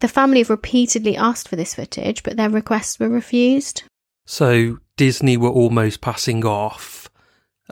The 0.00 0.08
family 0.08 0.38
have 0.38 0.50
repeatedly 0.50 1.16
asked 1.16 1.48
for 1.48 1.56
this 1.56 1.74
footage, 1.74 2.22
but 2.22 2.36
their 2.36 2.50
requests 2.50 3.00
were 3.00 3.08
refused. 3.08 3.82
So 4.26 4.78
Disney 4.96 5.36
were 5.36 5.48
almost 5.48 6.00
passing 6.00 6.44
off 6.44 7.10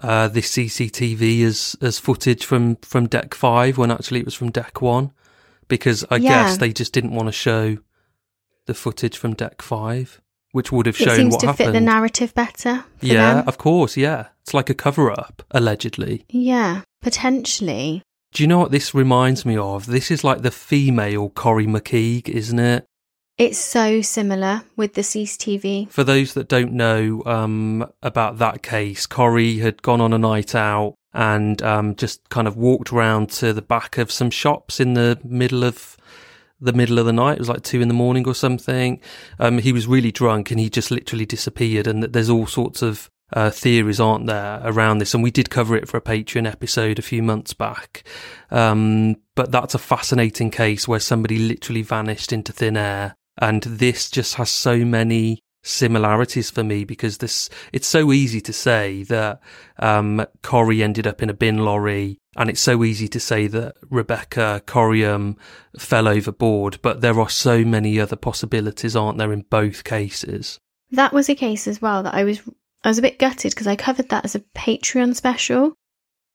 uh, 0.03 0.29
this 0.29 0.53
CCTV 0.53 1.45
as 1.45 1.77
as 1.81 1.99
footage 1.99 2.45
from 2.45 2.77
from 2.77 3.07
deck 3.07 3.35
five 3.35 3.79
when 3.79 3.91
actually 3.91 4.21
it 4.21 4.25
was 4.25 4.35
from 4.35 4.51
deck 4.51 4.83
one, 4.83 5.13
because 5.69 6.05
I 6.11 6.17
yeah. 6.17 6.45
guess 6.45 6.59
they 6.59 6.73
just 6.73 6.93
didn't 6.93 7.13
want 7.13 7.29
to 7.29 7.33
show 7.33 7.79
the 8.67 8.75
footage 8.75 9.17
from 9.17 9.35
deck 9.35 9.63
five, 9.63 10.21
which 10.53 10.73
would 10.73 10.87
have 10.87 10.97
shown 10.97 11.15
it 11.15 11.17
seems 11.17 11.33
what 11.35 11.41
to 11.41 11.47
happened. 11.47 11.67
fit 11.69 11.73
the 11.73 11.81
narrative 11.81 12.35
better. 12.35 12.85
yeah, 13.01 13.35
them. 13.35 13.49
of 13.49 13.59
course. 13.59 13.97
Yeah, 13.97 14.29
it's 14.43 14.55
like 14.55 14.69
a 14.69 14.75
cover 14.75 15.11
up, 15.11 15.43
allegedly. 15.53 16.25
Yeah, 16.29 16.83
potentially. 17.01 18.03
Do 18.33 18.43
you 18.43 18.47
know 18.47 18.59
what 18.59 18.71
this 18.71 18.95
reminds 18.95 19.47
me 19.47 19.57
of? 19.57 19.87
This 19.87 20.11
is 20.11 20.25
like 20.25 20.43
the 20.43 20.51
female 20.51 21.31
Corrie 21.31 21.67
McKeague, 21.67 22.29
isn't 22.29 22.59
it? 22.59 22.87
It's 23.39 23.59
so 23.59 24.01
similar 24.01 24.63
with 24.77 24.95
the 24.95 25.03
CCTV. 25.03 25.91
For 25.91 26.05
those 26.05 26.33
that 26.35 26.49
don't 26.49 26.73
know 26.73 27.23
um, 27.27 27.87
about 28.03 28.39
that 28.39 28.63
case, 28.63 29.07
Corrie 29.07 29.59
had 29.59 29.83
gone 29.83 30.01
on 30.01 30.15
a 30.15 30.19
night 30.19 30.55
out 30.55 30.95
and 31.13 31.63
um, 31.63 31.97
just 31.97 32.27
kind 32.31 32.49
of 32.49 32.57
walked 32.57 32.93
around 32.93 33.31
to 33.31 33.53
the 33.53 33.63
back 33.63 33.99
of 33.99 34.11
some 34.11 34.31
shops 34.31 34.81
in 34.81 34.95
the 34.95 35.19
middle 35.23 35.65
of 35.65 35.97
the 36.61 36.73
middle 36.73 36.99
of 36.99 37.05
the 37.07 37.13
night. 37.13 37.35
It 37.35 37.41
was 37.41 37.49
like 37.49 37.63
two 37.63 37.83
in 37.83 37.89
the 37.89 37.95
morning 37.95 38.27
or 38.27 38.35
something. 38.35 39.01
Um, 39.39 39.59
he 39.59 39.73
was 39.73 39.87
really 39.87 40.13
drunk 40.13 40.51
and 40.51 40.59
he 40.59 40.71
just 40.71 40.91
literally 40.91 41.27
disappeared. 41.27 41.87
And 41.87 42.03
there's 42.05 42.31
all 42.31 42.47
sorts 42.47 42.81
of 42.83 43.11
uh, 43.33 43.51
theories, 43.51 44.01
aren't 44.01 44.27
there, 44.27 44.61
around 44.65 44.99
this? 44.99 45.15
And 45.15 45.23
we 45.23 45.31
did 45.31 45.51
cover 45.51 45.77
it 45.77 45.89
for 45.89 45.97
a 45.97 46.03
Patreon 46.03 46.51
episode 46.51 46.99
a 46.99 47.03
few 47.03 47.23
months 47.23 47.53
back. 47.53 48.05
Um, 48.51 49.17
but 49.35 49.51
that's 49.51 49.75
a 49.75 49.79
fascinating 49.79 50.51
case 50.51 50.87
where 50.87 51.01
somebody 51.01 51.39
literally 51.39 51.83
vanished 51.83 52.33
into 52.33 52.53
thin 52.53 52.77
air. 52.77 53.15
And 53.39 53.63
this 53.63 54.11
just 54.11 54.37
has 54.37 54.51
so 54.51 54.79
many 54.79 55.41
similarities 55.63 56.49
for 56.49 56.63
me 56.63 56.85
because 56.85 57.19
this, 57.19 57.51
it's 57.73 57.89
so 57.89 58.13
easy 58.13 58.41
to 58.41 58.53
say 58.53 59.03
that, 59.05 59.41
um, 59.79 60.25
Corrie 60.43 60.83
ended 60.83 61.07
up 61.07 61.23
in 61.23 61.29
a 61.29 61.35
bin 61.35 61.59
lorry 61.59 62.19
and 62.37 62.49
it's 62.49 62.61
so 62.61 62.85
easy 62.85 63.09
to 63.09 63.19
say 63.19 63.47
that 63.49 63.75
Rebecca 63.91 64.63
Coriam 64.67 65.37
fell 65.79 66.07
overboard, 66.07 66.79
but 66.83 67.01
there 67.01 67.19
are 67.19 67.29
so 67.29 67.65
many 67.65 67.99
other 67.99 68.15
possibilities, 68.15 68.95
aren't 68.95 69.19
there, 69.19 69.33
in 69.33 69.47
both 69.49 69.85
cases? 69.85 70.61
That 70.91 71.13
was 71.13 71.29
a 71.29 71.35
case 71.35 71.67
as 71.67 71.83
well 71.83 72.03
that 72.05 72.15
I 72.15 72.25
was 72.25 72.41
I 72.87 72.89
was 72.89 72.99
a 72.99 73.03
bit 73.03 73.19
gutted 73.19 73.51
because 73.51 73.67
I 73.67 73.75
covered 73.75 74.11
that 74.11 74.25
as 74.25 74.37
a 74.37 74.45
Patreon 74.55 75.17
special. 75.17 75.75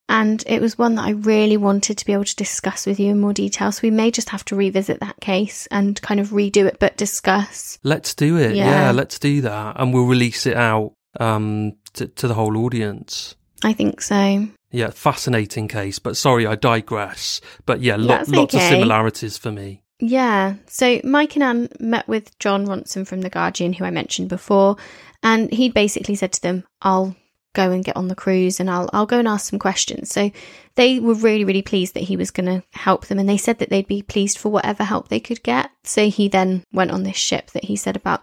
And 0.09 0.43
it 0.45 0.59
was 0.59 0.77
one 0.77 0.95
that 0.95 1.05
I 1.05 1.11
really 1.11 1.55
wanted 1.55 1.97
to 1.97 2.05
be 2.05 2.11
able 2.11 2.25
to 2.25 2.35
discuss 2.35 2.85
with 2.85 2.99
you 2.99 3.11
in 3.11 3.21
more 3.21 3.31
detail. 3.31 3.71
So 3.71 3.79
we 3.83 3.91
may 3.91 4.11
just 4.11 4.27
have 4.31 4.43
to 4.45 4.57
revisit 4.57 4.99
that 4.99 5.21
case 5.21 5.65
and 5.71 5.99
kind 6.01 6.19
of 6.19 6.31
redo 6.31 6.65
it, 6.65 6.77
but 6.77 6.97
discuss. 6.97 7.79
Let's 7.83 8.13
do 8.13 8.35
it. 8.35 8.57
Yeah, 8.57 8.69
yeah 8.69 8.91
let's 8.91 9.17
do 9.17 9.39
that. 9.41 9.79
And 9.79 9.93
we'll 9.93 10.07
release 10.07 10.45
it 10.45 10.57
out 10.57 10.91
um, 11.21 11.77
to, 11.93 12.07
to 12.07 12.27
the 12.27 12.33
whole 12.33 12.57
audience. 12.57 13.35
I 13.63 13.71
think 13.71 14.01
so. 14.01 14.49
Yeah, 14.71 14.89
fascinating 14.89 15.69
case. 15.69 15.99
But 15.99 16.17
sorry, 16.17 16.45
I 16.45 16.55
digress. 16.55 17.39
But 17.65 17.79
yeah, 17.79 17.95
lo- 17.95 18.23
lots 18.27 18.53
of 18.53 18.61
similarities 18.61 19.37
for 19.37 19.53
me. 19.53 19.83
Yeah. 20.01 20.55
So 20.67 20.99
Mike 21.05 21.35
and 21.35 21.43
Anne 21.43 21.69
met 21.79 22.07
with 22.09 22.37
Jon 22.39 22.65
Ronson 22.65 23.07
from 23.07 23.21
The 23.21 23.29
Guardian, 23.29 23.71
who 23.71 23.85
I 23.85 23.91
mentioned 23.91 24.27
before, 24.27 24.75
and 25.23 25.51
he'd 25.51 25.73
basically 25.73 26.15
said 26.15 26.33
to 26.33 26.41
them, 26.41 26.63
I'll 26.81 27.15
go 27.53 27.71
and 27.71 27.83
get 27.83 27.97
on 27.97 28.07
the 28.07 28.15
cruise 28.15 28.59
and 28.59 28.69
I'll 28.69 28.89
I'll 28.93 29.05
go 29.05 29.19
and 29.19 29.27
ask 29.27 29.49
some 29.49 29.59
questions. 29.59 30.09
So 30.09 30.31
they 30.75 30.99
were 30.99 31.13
really, 31.13 31.43
really 31.43 31.61
pleased 31.61 31.93
that 31.93 32.03
he 32.03 32.15
was 32.15 32.31
gonna 32.31 32.63
help 32.71 33.07
them 33.07 33.19
and 33.19 33.27
they 33.27 33.37
said 33.37 33.59
that 33.59 33.69
they'd 33.69 33.87
be 33.87 34.01
pleased 34.01 34.37
for 34.37 34.49
whatever 34.49 34.83
help 34.83 35.09
they 35.09 35.19
could 35.19 35.43
get. 35.43 35.69
So 35.83 36.09
he 36.09 36.27
then 36.27 36.63
went 36.71 36.91
on 36.91 37.03
this 37.03 37.17
ship 37.17 37.51
that 37.51 37.65
he 37.65 37.75
said 37.75 37.95
about 37.95 38.21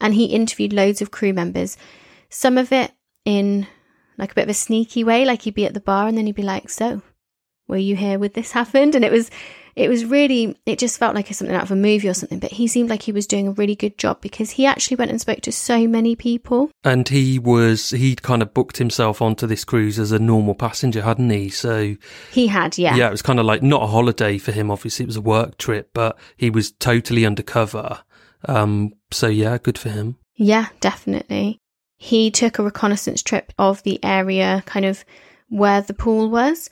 and 0.00 0.14
he 0.14 0.26
interviewed 0.26 0.72
loads 0.72 1.02
of 1.02 1.10
crew 1.10 1.32
members, 1.32 1.76
some 2.30 2.56
of 2.56 2.72
it 2.72 2.92
in 3.24 3.66
like 4.16 4.32
a 4.32 4.34
bit 4.34 4.44
of 4.44 4.50
a 4.50 4.54
sneaky 4.54 5.04
way. 5.04 5.24
Like 5.24 5.42
he'd 5.42 5.54
be 5.54 5.66
at 5.66 5.74
the 5.74 5.80
bar 5.80 6.08
and 6.08 6.16
then 6.16 6.26
he'd 6.26 6.34
be 6.34 6.42
like, 6.42 6.70
So, 6.70 7.02
were 7.66 7.76
you 7.76 7.96
here 7.96 8.18
when 8.18 8.32
this 8.34 8.52
happened? 8.58 8.94
And 8.94 9.04
it 9.04 9.12
was, 9.12 9.30
it 9.78 9.88
was 9.88 10.04
really, 10.04 10.56
it 10.66 10.76
just 10.76 10.98
felt 10.98 11.14
like 11.14 11.32
something 11.32 11.54
out 11.54 11.62
of 11.62 11.70
a 11.70 11.76
movie 11.76 12.08
or 12.08 12.14
something. 12.14 12.40
But 12.40 12.50
he 12.50 12.66
seemed 12.66 12.90
like 12.90 13.02
he 13.02 13.12
was 13.12 13.28
doing 13.28 13.46
a 13.46 13.52
really 13.52 13.76
good 13.76 13.96
job 13.96 14.20
because 14.20 14.50
he 14.50 14.66
actually 14.66 14.96
went 14.96 15.12
and 15.12 15.20
spoke 15.20 15.40
to 15.42 15.52
so 15.52 15.86
many 15.86 16.16
people. 16.16 16.72
And 16.82 17.08
he 17.08 17.38
was, 17.38 17.90
he'd 17.90 18.22
kind 18.22 18.42
of 18.42 18.52
booked 18.52 18.78
himself 18.78 19.22
onto 19.22 19.46
this 19.46 19.64
cruise 19.64 20.00
as 20.00 20.10
a 20.10 20.18
normal 20.18 20.56
passenger, 20.56 21.02
hadn't 21.02 21.30
he? 21.30 21.48
So 21.48 21.94
he 22.32 22.48
had, 22.48 22.76
yeah. 22.76 22.96
Yeah, 22.96 23.06
it 23.06 23.12
was 23.12 23.22
kind 23.22 23.38
of 23.38 23.46
like 23.46 23.62
not 23.62 23.84
a 23.84 23.86
holiday 23.86 24.36
for 24.36 24.50
him. 24.50 24.68
Obviously, 24.68 25.04
it 25.04 25.06
was 25.06 25.16
a 25.16 25.20
work 25.20 25.58
trip, 25.58 25.90
but 25.94 26.18
he 26.36 26.50
was 26.50 26.72
totally 26.72 27.24
undercover. 27.24 28.00
Um, 28.46 28.94
so 29.12 29.28
yeah, 29.28 29.58
good 29.58 29.78
for 29.78 29.90
him. 29.90 30.16
Yeah, 30.34 30.66
definitely. 30.80 31.58
He 31.96 32.32
took 32.32 32.58
a 32.58 32.64
reconnaissance 32.64 33.22
trip 33.22 33.52
of 33.58 33.84
the 33.84 34.02
area, 34.04 34.64
kind 34.66 34.84
of 34.84 35.04
where 35.48 35.82
the 35.82 35.94
pool 35.94 36.30
was 36.30 36.68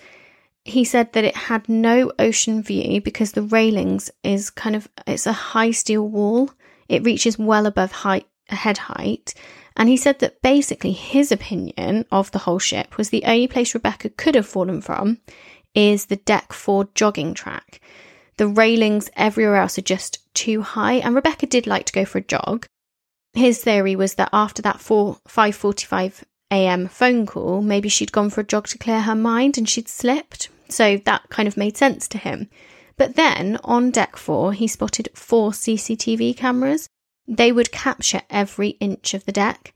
he 0.67 0.85
said 0.85 1.13
that 1.13 1.25
it 1.25 1.37
had 1.37 1.69
no 1.69 2.13
ocean 2.19 2.63
view 2.63 3.01
because 3.01 3.33
the 3.33 3.43
railings 3.43 4.11
is 4.25 4.51
kind 4.51 4.75
of 4.75 4.89
it's 5.07 5.27
a 5.27 5.33
high 5.33 5.71
steel 5.71 6.07
wall. 6.09 6.51
It 6.89 7.05
reaches 7.05 7.39
well 7.39 7.67
above 7.67 7.93
height 7.93 8.27
head 8.49 8.79
height. 8.79 9.33
And 9.77 9.89
he 9.89 9.97
said 9.97 10.19
that 10.21 10.43
basically 10.43 10.93
his 10.93 11.31
opinion 11.31 12.05
of 12.11 12.31
the 12.33 12.41
whole 12.41 12.59
ship 12.59 12.97
was 12.97 13.11
the 13.11 13.25
only 13.25 13.47
place 13.47 13.75
Rebecca 13.75 14.11
could 14.11 14.35
have 14.35 14.47
fallen 14.47 14.81
from 14.81 15.19
is 15.75 16.07
the 16.07 16.17
deck 16.17 16.53
four 16.53 16.89
jogging 16.95 17.35
track. 17.35 17.81
The 18.37 18.49
railings 18.49 19.09
everywhere 19.17 19.57
else 19.57 19.79
are 19.79 19.83
just 19.83 20.19
too 20.35 20.63
high, 20.63 20.95
and 20.95 21.15
Rebecca 21.15 21.47
did 21.47 21.67
like 21.67 21.87
to 21.87 21.93
go 21.93 22.05
for 22.05 22.19
a 22.19 22.23
jog. 22.23 22.67
His 23.35 23.63
theory 23.63 23.95
was 23.95 24.15
that 24.15 24.31
after 24.33 24.63
that 24.63 24.81
4 24.81 25.19
5:45 25.29 26.25
a.m. 26.51 26.89
phone 26.89 27.27
call, 27.27 27.61
maybe 27.61 27.89
she'd 27.89 28.13
gone 28.13 28.31
for 28.31 28.41
a 28.41 28.45
jog 28.45 28.67
to 28.69 28.79
clear 28.79 29.03
her 29.03 29.15
mind 29.15 29.59
and 29.59 29.69
she'd 29.69 29.89
slipped. 29.89 30.49
So 30.69 30.97
that 30.99 31.29
kind 31.31 31.47
of 31.47 31.57
made 31.57 31.77
sense 31.77 32.09
to 32.09 32.19
him. 32.19 32.49
But 32.97 33.17
then 33.17 33.59
on 33.63 33.91
deck 33.91 34.17
four, 34.17 34.53
he 34.53 34.67
spotted 34.67 35.09
four 35.15 35.51
CCTV 35.51 36.37
cameras. 36.37 36.89
They 37.29 37.53
would 37.53 37.73
capture 37.73 38.23
every 38.31 38.71
inch 38.81 39.15
of 39.15 39.25
the 39.25 39.33
deck. 39.33 39.75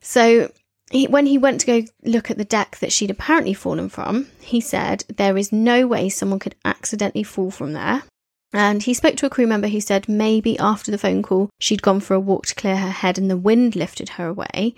So 0.00 0.50
he, 0.90 1.06
when 1.06 1.26
he 1.26 1.38
went 1.38 1.60
to 1.60 1.66
go 1.66 1.88
look 2.04 2.30
at 2.30 2.38
the 2.38 2.44
deck 2.44 2.78
that 2.78 2.92
she'd 2.92 3.10
apparently 3.10 3.54
fallen 3.54 3.88
from, 3.88 4.28
he 4.40 4.60
said 4.60 5.04
there 5.08 5.36
is 5.36 5.52
no 5.52 5.86
way 5.86 6.08
someone 6.08 6.38
could 6.38 6.56
accidentally 6.64 7.22
fall 7.22 7.50
from 7.50 7.72
there. 7.72 8.02
And 8.52 8.82
he 8.82 8.94
spoke 8.94 9.16
to 9.16 9.26
a 9.26 9.30
crew 9.30 9.46
member 9.46 9.68
who 9.68 9.80
said 9.80 10.08
maybe 10.08 10.58
after 10.58 10.90
the 10.90 10.98
phone 10.98 11.22
call, 11.22 11.50
she'd 11.58 11.82
gone 11.82 12.00
for 12.00 12.14
a 12.14 12.20
walk 12.20 12.46
to 12.46 12.54
clear 12.54 12.76
her 12.76 12.90
head 12.90 13.18
and 13.18 13.30
the 13.30 13.36
wind 13.36 13.76
lifted 13.76 14.10
her 14.10 14.26
away. 14.26 14.74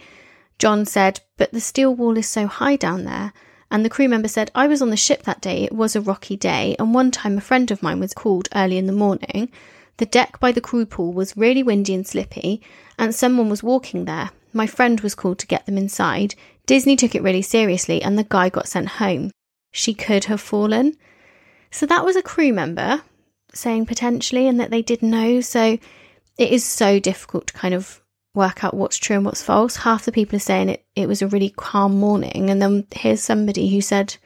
Jon 0.59 0.85
said, 0.85 1.21
But 1.37 1.53
the 1.53 1.61
steel 1.61 1.95
wall 1.95 2.17
is 2.19 2.29
so 2.29 2.49
high 2.49 2.77
down 2.77 3.05
there 3.05 3.33
and 3.71 3.85
the 3.85 3.91
crew 3.91 4.09
member 4.09 4.29
said, 4.29 4.51
I 4.55 4.67
was 4.67 4.83
on 4.83 4.91
the 4.91 4.97
ship 4.97 5.23
that 5.23 5.41
day. 5.41 5.65
It 5.65 5.73
was 5.73 5.95
a 5.95 6.01
rocky 6.01 6.37
day. 6.37 6.75
And 6.79 6.93
one 6.93 7.11
time 7.11 7.39
a 7.39 7.41
friend 7.41 7.71
of 7.71 7.83
mine 7.83 8.01
was 8.01 8.13
called 8.15 8.49
early 8.55 8.79
in 8.79 8.87
the 8.87 8.93
morning. 8.93 9.51
The 9.99 10.07
deck 10.07 10.41
by 10.41 10.51
the 10.51 10.61
crew 10.61 10.87
pool 10.87 11.13
was 11.13 11.37
really 11.37 11.63
windy 11.63 11.95
and 11.95 12.07
slippy, 12.07 12.63
and 12.99 13.15
someone 13.15 13.49
was 13.49 13.63
walking 13.63 14.07
there. 14.07 14.31
My 14.53 14.67
friend 14.67 15.01
was 15.01 15.15
called 15.15 15.39
to 15.41 15.47
get 15.47 15.67
them 15.67 15.79
inside. 15.79 16.35
Disney 16.67 16.97
took 16.97 17.15
it 17.15 17.23
really 17.23 17.43
seriously, 17.43 18.03
and 18.03 18.19
the 18.19 18.25
guy 18.25 18.49
got 18.49 18.67
sent 18.67 18.89
home. 18.89 19.31
She 19.73 19.95
could 19.95 20.25
have 20.25 20.41
fallen. 20.41 20.97
So 21.71 21.87
that 21.87 22.05
was 22.05 22.17
a 22.17 22.23
crew 22.23 22.53
member 22.53 23.03
saying 23.53 23.87
potentially, 23.87 24.47
and 24.49 24.59
that 24.59 24.71
they 24.71 24.83
did 24.83 25.03
know. 25.03 25.41
So 25.41 25.79
it 26.39 26.51
is 26.51 26.65
so 26.65 26.99
difficult 26.99 27.49
to 27.49 27.53
kind 27.53 27.75
of 27.75 28.01
work 28.41 28.65
out 28.65 28.75
what's 28.75 28.97
true 28.97 29.17
and 29.17 29.25
what's 29.25 29.43
false. 29.43 29.77
Half 29.77 30.07
the 30.07 30.13
people 30.13 30.37
are 30.37 30.41
saying 30.51 30.71
it, 30.71 30.85
it 30.97 31.07
was 31.07 31.23
a 31.23 31.29
really 31.29 31.51
calm 31.51 31.93
morning, 31.99 32.51
and 32.51 32.61
then 32.61 32.87
here's 32.93 33.23
somebody 33.23 33.69
who 33.69 33.81
said 33.81 34.17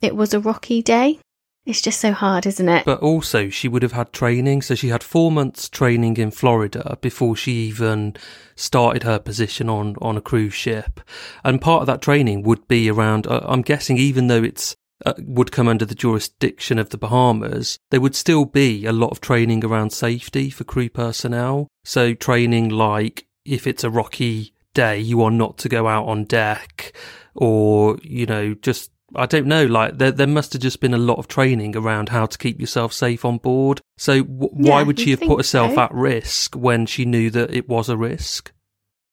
it 0.00 0.14
was 0.14 0.34
a 0.34 0.40
rocky 0.40 0.82
day. 0.82 1.18
It's 1.66 1.80
just 1.80 1.98
so 1.98 2.12
hard, 2.12 2.44
isn't 2.44 2.68
it? 2.68 2.84
But 2.84 3.00
also, 3.00 3.48
she 3.48 3.68
would 3.68 3.82
have 3.82 3.92
had 3.92 4.12
training. 4.12 4.60
So 4.60 4.74
she 4.74 4.88
had 4.88 5.02
four 5.02 5.32
months 5.32 5.70
training 5.70 6.18
in 6.18 6.30
Florida 6.30 6.98
before 7.00 7.34
she 7.36 7.52
even 7.68 8.16
started 8.54 9.02
her 9.02 9.18
position 9.18 9.70
on, 9.70 9.96
on 10.02 10.18
a 10.18 10.20
cruise 10.20 10.52
ship. 10.52 11.00
And 11.42 11.62
part 11.62 11.80
of 11.80 11.86
that 11.86 12.02
training 12.02 12.42
would 12.42 12.68
be 12.68 12.90
around, 12.90 13.26
uh, 13.26 13.40
I'm 13.44 13.62
guessing, 13.62 13.96
even 13.96 14.26
though 14.26 14.42
it's 14.42 14.76
uh, 15.06 15.14
would 15.18 15.52
come 15.52 15.68
under 15.68 15.86
the 15.86 15.94
jurisdiction 15.94 16.78
of 16.78 16.90
the 16.90 16.98
Bahamas, 16.98 17.78
there 17.90 18.00
would 18.00 18.14
still 18.14 18.44
be 18.44 18.84
a 18.86 18.92
lot 18.92 19.10
of 19.10 19.20
training 19.20 19.64
around 19.64 19.90
safety 19.90 20.50
for 20.50 20.64
crew 20.64 20.88
personnel. 20.88 21.68
So 21.84 22.14
training 22.14 22.68
like 22.68 23.26
if 23.44 23.66
it's 23.66 23.84
a 23.84 23.90
rocky 23.90 24.54
day, 24.74 24.98
you 24.98 25.22
are 25.22 25.30
not 25.30 25.58
to 25.58 25.68
go 25.68 25.86
out 25.86 26.06
on 26.06 26.24
deck 26.24 26.92
or, 27.34 27.98
you 28.02 28.26
know, 28.26 28.54
just, 28.54 28.90
I 29.14 29.26
don't 29.26 29.46
know, 29.46 29.64
like 29.66 29.98
there, 29.98 30.12
there 30.12 30.26
must 30.26 30.52
have 30.52 30.62
just 30.62 30.80
been 30.80 30.94
a 30.94 30.98
lot 30.98 31.18
of 31.18 31.28
training 31.28 31.76
around 31.76 32.08
how 32.08 32.26
to 32.26 32.38
keep 32.38 32.60
yourself 32.60 32.92
safe 32.92 33.24
on 33.24 33.38
board. 33.38 33.80
So 33.96 34.22
w- 34.22 34.50
yeah, 34.56 34.70
why 34.70 34.82
would 34.82 34.98
she 34.98 35.10
have 35.10 35.20
put 35.20 35.38
herself 35.38 35.74
so. 35.74 35.80
at 35.80 35.94
risk 35.94 36.54
when 36.54 36.86
she 36.86 37.04
knew 37.04 37.30
that 37.30 37.54
it 37.54 37.68
was 37.68 37.88
a 37.88 37.96
risk? 37.96 38.52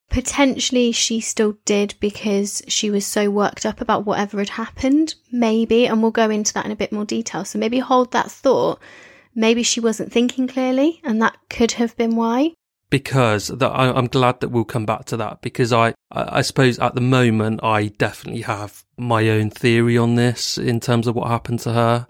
Potentially 0.10 0.92
she 0.92 1.22
still 1.22 1.58
did 1.64 1.96
because 2.02 2.62
she 2.68 2.90
was 2.90 3.06
so 3.06 3.30
worked 3.30 3.66
up 3.66 3.80
about 3.80 4.06
whatever 4.06 4.40
had 4.40 4.50
happened, 4.50 5.16
maybe, 5.32 5.88
and 5.88 6.02
we'll 6.02 6.12
go 6.12 6.30
into 6.30 6.54
that 6.54 6.66
in 6.66 6.72
a 6.72 6.76
bit 6.76 6.92
more 6.92 7.06
detail. 7.06 7.46
So 7.46 7.58
maybe 7.58 7.80
hold 7.80 8.12
that 8.12 8.30
thought. 8.30 8.82
Maybe 9.34 9.64
she 9.64 9.80
wasn't 9.80 10.12
thinking 10.12 10.50
clearly, 10.50 11.00
and 11.06 11.22
that 11.22 11.38
could 11.50 11.74
have 11.74 11.96
been 11.96 12.18
why 12.18 12.56
because 12.92 13.50
I, 13.50 13.98
am 13.98 14.08
glad 14.08 14.42
that 14.42 14.50
we'll 14.50 14.66
come 14.66 14.86
back 14.86 15.06
to 15.06 15.18
that 15.18 15.42
because 15.42 15.74
I, 15.74 15.96
I 16.12 16.42
suppose 16.42 16.78
at 16.78 16.94
the 16.94 17.02
moment 17.02 17.64
I 17.64 17.88
definitely 17.88 18.42
have 18.42 18.84
my 18.98 19.30
own 19.30 19.50
theory 19.50 19.98
on 19.98 20.16
this 20.16 20.60
in 20.60 20.80
terms 20.80 21.08
of 21.08 21.16
what 21.16 21.30
happened 21.30 21.62
to 21.62 21.74
her. 21.74 22.08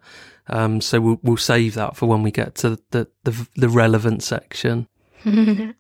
Um, 0.48 0.82
so 0.82 1.00
we'll, 1.00 1.20
we'll 1.22 1.38
save 1.38 1.76
that 1.76 1.96
for 1.96 2.08
when 2.08 2.24
we 2.24 2.32
get 2.32 2.56
to 2.56 2.80
the, 2.90 3.08
the, 3.24 3.48
the 3.56 3.70
relevant 3.70 4.24
section. 4.24 4.88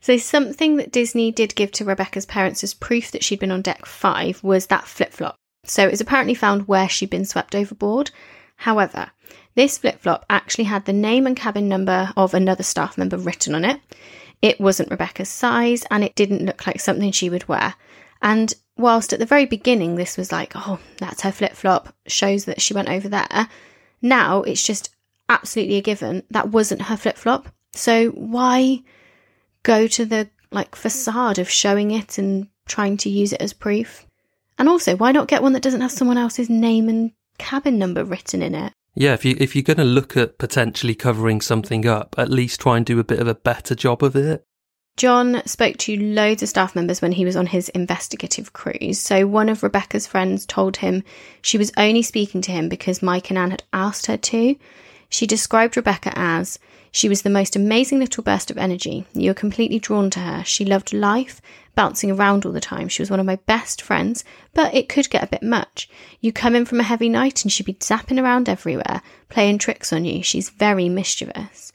so 0.00 0.16
something 0.16 0.76
that 0.76 0.92
Disney 0.92 1.32
did 1.32 1.56
give 1.56 1.72
to 1.72 1.84
Rebecca's 1.84 2.24
parents 2.24 2.62
as 2.62 2.74
proof 2.74 3.10
that 3.10 3.24
she'd 3.24 3.40
been 3.40 3.50
on 3.50 3.60
deck 3.60 3.84
five 3.84 4.42
was 4.44 4.68
that 4.68 4.86
flip 4.86 5.12
flop. 5.12 5.34
So 5.64 5.84
it 5.84 5.90
was 5.90 6.00
apparently 6.00 6.34
found 6.34 6.68
where 6.68 6.88
she'd 6.88 7.10
been 7.10 7.24
swept 7.24 7.56
overboard. 7.56 8.12
However, 8.54 9.10
this 9.54 9.78
flip 9.78 10.00
flop 10.00 10.24
actually 10.30 10.64
had 10.64 10.84
the 10.84 10.92
name 10.92 11.26
and 11.26 11.36
cabin 11.36 11.68
number 11.68 12.12
of 12.16 12.34
another 12.34 12.62
staff 12.62 12.96
member 12.96 13.18
written 13.18 13.54
on 13.54 13.64
it. 13.64 13.80
It 14.40 14.60
wasn't 14.60 14.90
Rebecca's 14.90 15.28
size 15.28 15.84
and 15.90 16.02
it 16.02 16.14
didn't 16.14 16.44
look 16.44 16.66
like 16.66 16.80
something 16.80 17.12
she 17.12 17.30
would 17.30 17.48
wear. 17.48 17.74
And 18.20 18.52
whilst 18.76 19.12
at 19.12 19.18
the 19.18 19.26
very 19.26 19.46
beginning 19.46 19.96
this 19.96 20.16
was 20.16 20.32
like, 20.32 20.52
oh, 20.54 20.78
that's 20.98 21.22
her 21.22 21.32
flip 21.32 21.52
flop, 21.52 21.94
shows 22.06 22.46
that 22.46 22.60
she 22.60 22.74
went 22.74 22.88
over 22.88 23.08
there, 23.08 23.48
now 24.00 24.42
it's 24.42 24.62
just 24.62 24.94
absolutely 25.28 25.76
a 25.76 25.82
given 25.82 26.22
that 26.30 26.48
wasn't 26.48 26.82
her 26.82 26.96
flip 26.96 27.16
flop. 27.16 27.48
So 27.72 28.08
why 28.10 28.82
go 29.62 29.86
to 29.86 30.04
the 30.04 30.28
like 30.50 30.74
facade 30.74 31.38
of 31.38 31.48
showing 31.48 31.90
it 31.90 32.18
and 32.18 32.48
trying 32.66 32.96
to 32.98 33.10
use 33.10 33.32
it 33.32 33.40
as 33.40 33.52
proof? 33.52 34.06
And 34.58 34.68
also, 34.68 34.96
why 34.96 35.12
not 35.12 35.28
get 35.28 35.42
one 35.42 35.54
that 35.54 35.62
doesn't 35.62 35.80
have 35.80 35.90
someone 35.90 36.18
else's 36.18 36.50
name 36.50 36.88
and 36.88 37.12
cabin 37.38 37.78
number 37.78 38.04
written 38.04 38.42
in 38.42 38.54
it? 38.54 38.72
Yeah, 38.94 39.14
if 39.14 39.24
you 39.24 39.36
if 39.38 39.56
you're 39.56 39.62
going 39.62 39.78
to 39.78 39.84
look 39.84 40.16
at 40.16 40.38
potentially 40.38 40.94
covering 40.94 41.40
something 41.40 41.86
up, 41.86 42.14
at 42.18 42.30
least 42.30 42.60
try 42.60 42.76
and 42.76 42.84
do 42.84 42.98
a 42.98 43.04
bit 43.04 43.20
of 43.20 43.28
a 43.28 43.34
better 43.34 43.74
job 43.74 44.02
of 44.02 44.14
it. 44.16 44.44
Jon 44.98 45.40
spoke 45.46 45.78
to 45.78 45.96
loads 45.96 46.42
of 46.42 46.50
staff 46.50 46.76
members 46.76 47.00
when 47.00 47.12
he 47.12 47.24
was 47.24 47.34
on 47.34 47.46
his 47.46 47.70
investigative 47.70 48.52
cruise. 48.52 48.98
So 48.98 49.26
one 49.26 49.48
of 49.48 49.62
Rebecca's 49.62 50.06
friends 50.06 50.44
told 50.44 50.76
him 50.76 51.02
she 51.40 51.56
was 51.56 51.72
only 51.78 52.02
speaking 52.02 52.42
to 52.42 52.52
him 52.52 52.68
because 52.68 53.02
Mike 53.02 53.30
and 53.30 53.38
Anne 53.38 53.52
had 53.52 53.62
asked 53.72 54.06
her 54.06 54.18
to. 54.18 54.56
She 55.12 55.26
described 55.26 55.76
Rebecca 55.76 56.10
as 56.16 56.58
she 56.90 57.06
was 57.06 57.20
the 57.20 57.28
most 57.28 57.54
amazing 57.54 57.98
little 57.98 58.24
burst 58.24 58.50
of 58.50 58.56
energy. 58.56 59.04
You 59.12 59.28
were 59.28 59.34
completely 59.34 59.78
drawn 59.78 60.08
to 60.08 60.20
her. 60.20 60.42
She 60.42 60.64
loved 60.64 60.94
life, 60.94 61.42
bouncing 61.74 62.10
around 62.10 62.46
all 62.46 62.52
the 62.52 62.62
time. 62.62 62.88
She 62.88 63.02
was 63.02 63.10
one 63.10 63.20
of 63.20 63.26
my 63.26 63.36
best 63.36 63.82
friends, 63.82 64.24
but 64.54 64.74
it 64.74 64.88
could 64.88 65.10
get 65.10 65.22
a 65.22 65.26
bit 65.26 65.42
much. 65.42 65.86
You 66.22 66.32
come 66.32 66.56
in 66.56 66.64
from 66.64 66.80
a 66.80 66.84
heavy 66.84 67.10
night 67.10 67.44
and 67.44 67.52
she'd 67.52 67.66
be 67.66 67.74
zapping 67.74 68.18
around 68.18 68.48
everywhere, 68.48 69.02
playing 69.28 69.58
tricks 69.58 69.92
on 69.92 70.06
you. 70.06 70.22
She's 70.22 70.48
very 70.48 70.88
mischievous. 70.88 71.74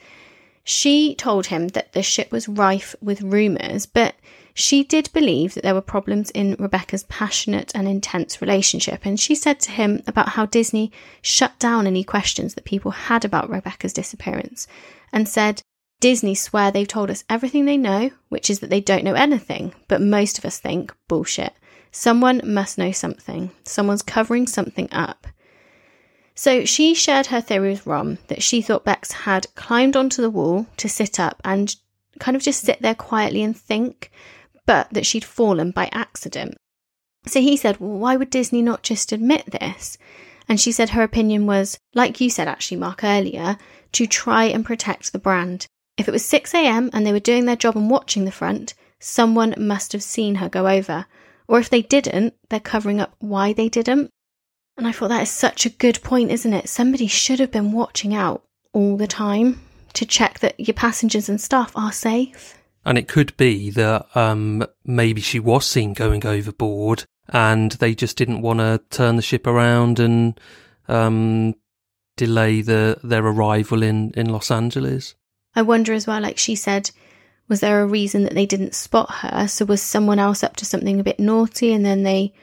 She 0.63 1.13
told 1.13 1.45
him 1.45 1.67
that 1.69 1.93
the 1.93 2.01
ship 2.01 2.31
was 2.31 2.49
rife 2.49 2.95
with 3.01 3.21
rumours, 3.21 3.85
but 3.85 4.15
she 4.59 4.83
did 4.83 5.07
believe 5.13 5.53
that 5.53 5.63
there 5.63 5.75
were 5.75 5.81
problems 5.81 6.31
in 6.31 6.55
Rebecca's 6.57 7.03
passionate 7.03 7.71
and 7.75 7.87
intense 7.87 8.41
relationship, 8.41 9.05
and 9.05 9.19
she 9.19 9.35
said 9.35 9.59
to 9.59 9.71
him 9.71 10.01
about 10.07 10.29
how 10.29 10.47
Disney 10.47 10.91
shut 11.21 11.59
down 11.59 11.85
any 11.85 12.03
questions 12.03 12.55
that 12.55 12.65
people 12.65 12.89
had 12.89 13.23
about 13.23 13.51
Rebecca's 13.51 13.93
disappearance 13.93 14.65
and 15.13 15.29
said, 15.29 15.61
Disney 15.99 16.33
swear 16.33 16.71
they've 16.71 16.87
told 16.87 17.11
us 17.11 17.23
everything 17.29 17.65
they 17.65 17.77
know, 17.77 18.09
which 18.29 18.49
is 18.49 18.59
that 18.61 18.71
they 18.71 18.81
don't 18.81 19.03
know 19.03 19.13
anything, 19.13 19.75
but 19.87 20.01
most 20.01 20.39
of 20.39 20.45
us 20.45 20.57
think 20.57 20.91
bullshit. 21.07 21.53
Someone 21.91 22.41
must 22.43 22.79
know 22.79 22.91
something. 22.91 23.51
Someone's 23.63 24.01
covering 24.01 24.47
something 24.47 24.89
up. 24.91 25.27
So 26.33 26.65
she 26.65 26.95
shared 26.95 27.27
her 27.27 27.41
theory 27.41 27.69
with 27.69 27.85
Ramm 27.85 28.17
that 28.27 28.41
she 28.41 28.63
thought 28.63 28.83
Bex 28.83 29.11
had 29.11 29.53
climbed 29.53 29.95
onto 29.95 30.19
the 30.19 30.31
wall 30.31 30.65
to 30.77 30.89
sit 30.89 31.19
up 31.19 31.43
and 31.45 31.75
kind 32.19 32.35
of 32.35 32.41
just 32.41 32.61
sit 32.61 32.81
there 32.81 32.95
quietly 32.95 33.43
and 33.43 33.55
think, 33.55 34.09
but 34.67 34.87
that 34.91 35.07
she'd 35.07 35.25
fallen 35.25 35.71
by 35.71 35.89
accident. 35.91 36.55
So 37.25 37.41
he 37.41 37.57
said, 37.57 37.79
Well, 37.79 37.97
why 37.97 38.15
would 38.15 38.29
Disney 38.29 38.61
not 38.61 38.83
just 38.83 39.11
admit 39.11 39.47
this? 39.47 39.97
And 40.47 40.61
she 40.61 40.71
said 40.71 40.89
her 40.89 41.01
opinion 41.01 41.47
was, 41.47 41.79
like 41.95 42.21
you 42.21 42.29
said 42.29 42.47
actually, 42.47 42.77
Mark, 42.77 43.03
earlier, 43.03 43.57
to 43.93 44.05
try 44.05 44.45
and 44.45 44.63
protect 44.63 45.11
the 45.11 45.19
brand. 45.19 45.65
If 45.97 46.07
it 46.07 46.11
was 46.11 46.23
6 46.25 46.53
a.m. 46.53 46.89
and 46.93 47.05
they 47.05 47.11
were 47.11 47.19
doing 47.19 47.45
their 47.45 47.55
job 47.55 47.75
and 47.75 47.89
watching 47.89 48.25
the 48.25 48.31
front, 48.31 48.75
someone 48.99 49.55
must 49.57 49.91
have 49.93 50.03
seen 50.03 50.35
her 50.35 50.47
go 50.47 50.67
over. 50.67 51.05
Or 51.47 51.59
if 51.59 51.69
they 51.69 51.81
didn't, 51.81 52.35
they're 52.49 52.59
covering 52.59 53.01
up 53.01 53.15
why 53.19 53.51
they 53.53 53.67
didn't. 53.67 54.11
And 54.77 54.87
I 54.87 54.91
thought 54.91 55.09
that 55.09 55.23
is 55.23 55.31
such 55.31 55.65
a 55.65 55.71
good 55.71 56.01
point, 56.03 56.29
isn't 56.31 56.53
it? 56.53 56.69
Somebody 56.69 57.07
should 57.07 57.39
have 57.39 57.51
been 57.51 57.71
watching 57.71 58.13
out 58.13 58.43
all 58.73 58.95
the 58.95 59.07
time 59.07 59.59
to 59.93 60.05
check 60.05 60.39
that 60.39 60.59
your 60.59 60.75
passengers 60.75 61.27
and 61.27 61.41
staff 61.41 61.71
are 61.75 61.91
safe. 61.91 62.55
And 62.85 62.97
it 62.97 63.07
could 63.07 63.35
be 63.37 63.69
that 63.71 64.07
um, 64.15 64.65
maybe 64.85 65.21
she 65.21 65.39
was 65.39 65.65
seen 65.65 65.93
going 65.93 66.25
overboard 66.25 67.03
and 67.29 67.73
they 67.73 67.93
just 67.93 68.17
didn't 68.17 68.41
want 68.41 68.59
to 68.59 68.81
turn 68.89 69.17
the 69.17 69.21
ship 69.21 69.45
around 69.45 69.99
and 69.99 70.39
um, 70.87 71.55
delay 72.15 72.61
the 72.61 72.97
their 73.03 73.25
arrival 73.25 73.83
in, 73.83 74.11
in 74.11 74.29
Los 74.29 74.51
Angeles. 74.51 75.15
I 75.55 75.61
wonder 75.63 75.93
as 75.93 76.07
well, 76.07 76.21
like 76.21 76.37
she 76.37 76.55
said, 76.55 76.91
was 77.47 77.61
there 77.61 77.81
a 77.81 77.87
reason 77.87 78.23
that 78.23 78.33
they 78.33 78.45
didn't 78.45 78.75
spot 78.75 79.09
her? 79.15 79.47
So 79.47 79.65
was 79.65 79.81
someone 79.81 80.19
else 80.19 80.43
up 80.43 80.55
to 80.57 80.65
something 80.65 80.99
a 80.99 81.03
bit 81.03 81.19
naughty 81.19 81.73
and 81.73 81.85
then 81.85 82.03
they 82.03 82.33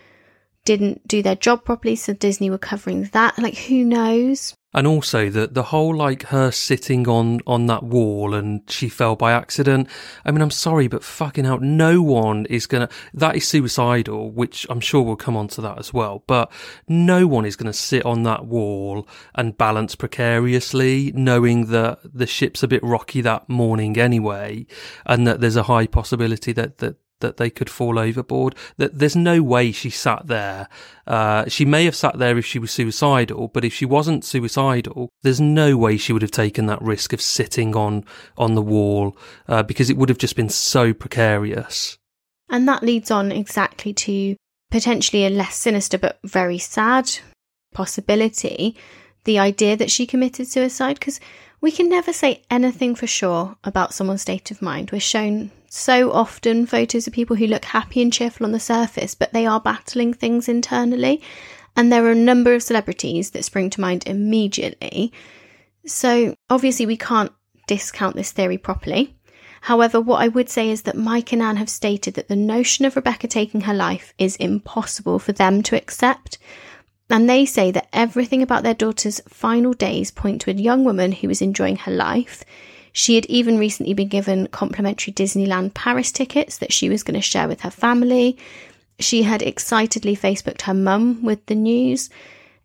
didn't 0.64 1.06
do 1.06 1.22
their 1.22 1.36
job 1.36 1.64
properly, 1.64 1.96
so 1.96 2.12
Disney 2.14 2.50
were 2.50 2.58
covering 2.58 3.04
that? 3.12 3.38
Like, 3.38 3.56
who 3.56 3.84
knows? 3.84 4.54
And 4.74 4.86
also 4.86 5.30
the 5.30 5.46
the 5.46 5.62
whole 5.64 5.94
like 5.94 6.24
her 6.24 6.50
sitting 6.50 7.08
on 7.08 7.40
on 7.46 7.66
that 7.66 7.84
wall 7.84 8.34
and 8.34 8.62
she 8.68 8.88
fell 8.88 9.14
by 9.14 9.32
accident. 9.32 9.88
I 10.24 10.32
mean, 10.32 10.42
I'm 10.42 10.50
sorry, 10.50 10.88
but 10.88 11.04
fucking 11.04 11.46
out 11.46 11.62
no 11.62 12.02
one 12.02 12.46
is 12.46 12.66
gonna. 12.66 12.88
That 13.14 13.36
is 13.36 13.46
suicidal, 13.46 14.32
which 14.32 14.66
I'm 14.68 14.80
sure 14.80 15.02
we'll 15.02 15.16
come 15.16 15.36
on 15.36 15.48
to 15.48 15.60
that 15.60 15.78
as 15.78 15.94
well. 15.94 16.24
But 16.26 16.50
no 16.88 17.26
one 17.26 17.46
is 17.46 17.56
gonna 17.56 17.72
sit 17.72 18.04
on 18.04 18.24
that 18.24 18.46
wall 18.46 19.08
and 19.34 19.56
balance 19.56 19.94
precariously, 19.94 21.12
knowing 21.14 21.66
that 21.66 22.00
the 22.02 22.26
ship's 22.26 22.62
a 22.62 22.68
bit 22.68 22.82
rocky 22.82 23.20
that 23.20 23.48
morning 23.48 23.96
anyway, 23.96 24.66
and 25.06 25.26
that 25.26 25.40
there's 25.40 25.56
a 25.56 25.64
high 25.64 25.86
possibility 25.86 26.52
that 26.52 26.78
that 26.78 26.96
that 27.20 27.36
they 27.36 27.50
could 27.50 27.70
fall 27.70 27.98
overboard. 27.98 28.54
That 28.76 28.98
there's 28.98 29.16
no 29.16 29.42
way 29.42 29.72
she 29.72 29.90
sat 29.90 30.26
there. 30.26 30.68
Uh, 31.06 31.48
she 31.48 31.64
may 31.64 31.84
have 31.84 31.96
sat 31.96 32.18
there 32.18 32.38
if 32.38 32.46
she 32.46 32.58
was 32.58 32.70
suicidal, 32.70 33.48
but 33.48 33.64
if 33.64 33.72
she 33.72 33.84
wasn't 33.84 34.24
suicidal, 34.24 35.10
there's 35.22 35.40
no 35.40 35.76
way 35.76 35.96
she 35.96 36.12
would 36.12 36.22
have 36.22 36.30
taken 36.30 36.66
that 36.66 36.82
risk 36.82 37.12
of 37.12 37.20
sitting 37.20 37.76
on 37.76 38.04
on 38.36 38.54
the 38.54 38.62
wall 38.62 39.16
uh, 39.48 39.62
because 39.62 39.90
it 39.90 39.96
would 39.96 40.08
have 40.08 40.18
just 40.18 40.36
been 40.36 40.48
so 40.48 40.92
precarious. 40.92 41.98
And 42.48 42.68
that 42.68 42.82
leads 42.82 43.10
on 43.10 43.32
exactly 43.32 43.92
to 43.94 44.36
potentially 44.70 45.24
a 45.24 45.30
less 45.30 45.56
sinister 45.56 45.98
but 45.98 46.18
very 46.24 46.58
sad 46.58 47.10
possibility 47.72 48.76
the 49.24 49.38
idea 49.38 49.76
that 49.76 49.90
she 49.90 50.06
committed 50.06 50.46
suicide 50.46 50.98
because 50.98 51.20
we 51.60 51.72
can 51.72 51.88
never 51.88 52.12
say 52.12 52.42
anything 52.50 52.94
for 52.94 53.06
sure 53.06 53.56
about 53.64 53.94
someone's 53.94 54.22
state 54.22 54.50
of 54.50 54.60
mind. 54.60 54.90
We're 54.90 55.00
shown 55.00 55.50
so 55.74 56.12
often 56.12 56.66
photos 56.66 57.08
of 57.08 57.12
people 57.12 57.34
who 57.34 57.48
look 57.48 57.64
happy 57.64 58.00
and 58.00 58.12
cheerful 58.12 58.46
on 58.46 58.52
the 58.52 58.60
surface, 58.60 59.16
but 59.16 59.32
they 59.32 59.44
are 59.44 59.60
battling 59.60 60.14
things 60.14 60.48
internally. 60.48 61.20
And 61.74 61.92
there 61.92 62.06
are 62.06 62.12
a 62.12 62.14
number 62.14 62.54
of 62.54 62.62
celebrities 62.62 63.30
that 63.30 63.44
spring 63.44 63.70
to 63.70 63.80
mind 63.80 64.04
immediately. 64.06 65.12
So 65.84 66.36
obviously, 66.48 66.86
we 66.86 66.96
can't 66.96 67.32
discount 67.66 68.14
this 68.14 68.30
theory 68.30 68.56
properly. 68.56 69.16
However, 69.62 70.00
what 70.00 70.22
I 70.22 70.28
would 70.28 70.48
say 70.48 70.70
is 70.70 70.82
that 70.82 70.96
Mike 70.96 71.32
and 71.32 71.42
Anne 71.42 71.56
have 71.56 71.68
stated 71.68 72.14
that 72.14 72.28
the 72.28 72.36
notion 72.36 72.84
of 72.84 72.94
Rebecca 72.94 73.26
taking 73.26 73.62
her 73.62 73.74
life 73.74 74.14
is 74.16 74.36
impossible 74.36 75.18
for 75.18 75.32
them 75.32 75.60
to 75.64 75.76
accept. 75.76 76.38
And 77.10 77.28
they 77.28 77.44
say 77.44 77.72
that 77.72 77.88
everything 77.92 78.42
about 78.42 78.62
their 78.62 78.74
daughter's 78.74 79.20
final 79.26 79.72
days 79.72 80.12
point 80.12 80.40
to 80.42 80.52
a 80.52 80.54
young 80.54 80.84
woman 80.84 81.10
who 81.10 81.26
was 81.26 81.42
enjoying 81.42 81.78
her 81.78 81.92
life, 81.92 82.44
she 82.94 83.16
had 83.16 83.26
even 83.26 83.58
recently 83.58 83.92
been 83.92 84.08
given 84.08 84.46
complimentary 84.46 85.12
Disneyland 85.12 85.74
Paris 85.74 86.12
tickets 86.12 86.58
that 86.58 86.72
she 86.72 86.88
was 86.88 87.02
going 87.02 87.16
to 87.16 87.20
share 87.20 87.48
with 87.48 87.60
her 87.62 87.70
family. 87.70 88.38
She 89.00 89.24
had 89.24 89.42
excitedly 89.42 90.16
Facebooked 90.16 90.62
her 90.62 90.74
mum 90.74 91.22
with 91.24 91.44
the 91.46 91.56
news. 91.56 92.08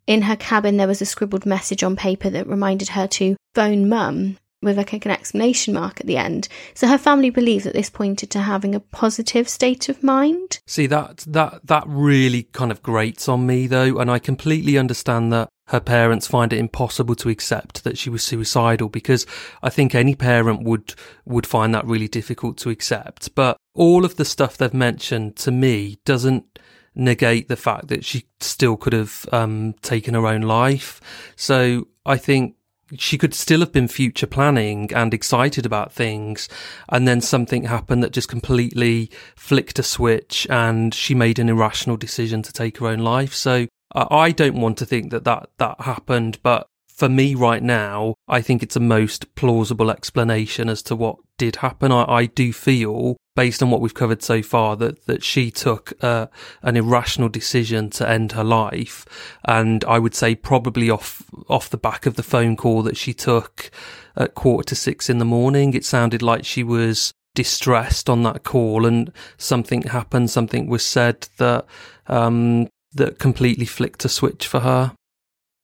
In 0.06 0.22
her 0.22 0.36
cabin, 0.36 0.78
there 0.78 0.88
was 0.88 1.02
a 1.02 1.06
scribbled 1.06 1.48
message 1.48 1.84
on 1.84 1.96
paper 1.96 2.30
that 2.30 2.48
reminded 2.48 2.90
her 2.90 3.08
to 3.08 3.36
phone 3.56 3.90
mum 3.90 4.38
with 4.62 4.78
like 4.78 4.94
an 4.94 5.12
exclamation 5.12 5.74
mark 5.74 6.00
at 6.00 6.06
the 6.06 6.18
end. 6.18 6.48
So 6.76 6.88
her 6.88 6.98
family 6.98 7.32
believed 7.32 7.66
that 7.66 7.74
this 7.74 7.90
pointed 7.90 8.30
to 8.32 8.42
having 8.42 8.76
a 8.76 8.80
positive 8.80 9.50
state 9.50 9.90
of 9.90 10.04
mind. 10.04 10.60
See 10.68 10.86
that 10.88 11.24
that 11.28 11.62
that 11.66 11.86
really 11.88 12.44
kind 12.44 12.72
of 12.72 12.84
grates 12.84 13.28
on 13.28 13.48
me 13.48 13.68
though, 13.68 13.98
and 13.98 14.12
I 14.12 14.20
completely 14.20 14.78
understand 14.78 15.34
that 15.34 15.50
her 15.70 15.80
parents 15.80 16.28
find 16.28 16.52
it 16.52 16.60
impossible 16.60 17.16
to 17.16 17.30
accept 17.30 17.84
that 17.84 17.98
she 17.98 18.10
was 18.10 18.24
suicidal 18.24 18.90
because 18.90 19.26
I 19.62 19.70
think 19.70 19.94
any 19.94 20.16
parent 20.16 20.64
would 20.64 20.96
would 21.26 21.46
find 21.46 21.74
that 21.74 21.86
really 21.86 22.08
difficult 22.08 22.58
to 22.60 22.70
accept. 22.70 23.34
But 23.36 23.58
all 23.76 24.04
of 24.04 24.16
the 24.16 24.26
stuff 24.26 24.58
they've 24.58 24.74
mentioned 24.74 25.36
to 25.38 25.52
me 25.52 26.00
doesn't 26.06 26.60
negate 26.96 27.48
the 27.48 27.56
fact 27.56 27.88
that 27.90 28.04
she 28.04 28.26
still 28.40 28.78
could 28.78 28.94
have 28.94 29.28
um, 29.32 29.74
taken 29.82 30.16
her 30.16 30.26
own 30.26 30.42
life. 30.42 31.00
So 31.36 31.88
I 32.06 32.18
think 32.18 32.56
she 32.98 33.20
could 33.20 33.36
still 33.36 33.60
have 33.60 33.72
been 33.72 33.88
future 33.88 34.26
planning 34.26 34.92
and 34.94 35.14
excited 35.14 35.68
about 35.68 35.94
things. 35.94 36.50
And 36.90 37.08
then 37.08 37.22
something 37.22 37.66
happened 37.66 38.02
that 38.02 38.12
just 38.12 38.28
completely 38.28 39.12
flicked 39.36 39.78
a 39.78 39.84
switch 39.84 40.48
and 40.50 40.94
she 40.96 41.14
made 41.14 41.38
an 41.38 41.50
irrational 41.50 41.98
decision 41.98 42.42
to 42.42 42.52
take 42.52 42.80
her 42.80 42.88
own 42.88 43.00
life. 43.00 43.36
So 43.36 43.68
I 43.96 44.32
don't 44.32 44.60
want 44.60 44.78
to 44.80 44.86
think 44.86 45.12
that 45.12 45.24
that, 45.24 45.50
that 45.58 45.82
happened, 45.82 46.40
but 46.44 46.68
for 47.00 47.08
me 47.08 47.34
right 47.34 47.64
now, 47.64 48.14
I 48.28 48.42
think 48.42 48.62
it's 48.62 48.76
a 48.76 48.82
most 48.82 49.34
plausible 49.34 49.90
explanation 49.90 50.68
as 50.68 50.84
to 50.84 50.98
what 50.98 51.16
did 51.38 51.56
happen. 51.58 51.94
I, 51.94 52.04
I 52.04 52.26
do 52.26 52.52
feel, 52.52 53.16
based 53.38 53.64
on 53.64 53.72
what 53.72 53.80
we've 53.80 53.94
covered 53.94 54.22
so 54.22 54.42
far, 54.42 54.76
that, 54.76 55.06
that 55.06 55.24
she 55.24 55.50
took 55.50 55.94
uh, 56.04 56.28
an 56.62 56.76
irrational 56.76 57.30
decision 57.30 57.90
to 57.92 58.08
end 58.08 58.34
her 58.34 58.44
life. 58.44 59.06
And 59.46 59.86
I 59.86 59.98
would 59.98 60.14
say 60.14 60.36
probably 60.36 60.90
off, 60.90 61.24
off 61.48 61.70
the 61.70 61.78
back 61.78 62.06
of 62.06 62.16
the 62.16 62.24
phone 62.24 62.58
call 62.58 62.84
that 62.84 62.98
she 62.98 63.14
took 63.14 63.72
at 64.18 64.36
quarter 64.36 64.68
to 64.68 64.76
six 64.76 65.10
in 65.10 65.20
the 65.20 65.26
morning. 65.26 65.74
It 65.74 65.86
sounded 65.86 66.22
like 66.22 66.44
she 66.44 66.64
was 66.64 67.14
distressed 67.34 68.10
on 68.10 68.24
that 68.24 68.44
call 68.44 68.86
and 68.86 69.14
something 69.38 69.84
happened, 69.84 70.30
something 70.30 70.68
was 70.68 70.86
said 70.86 71.30
that 71.38 71.66
um, 72.08 72.68
that 72.94 73.20
completely 73.20 73.66
flicked 73.66 74.06
a 74.06 74.10
switch 74.10 74.48
for 74.48 74.62
her? 74.62 74.94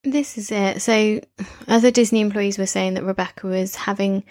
This 0.04 0.38
is 0.38 0.52
it. 0.52 0.82
So, 0.82 1.20
other 1.68 1.90
Disney 1.90 2.22
employees 2.22 2.58
were 2.58 2.68
saying 2.68 2.94
that 2.94 3.04
Rebecca 3.04 3.48
was 3.48 3.76
having 3.76 4.24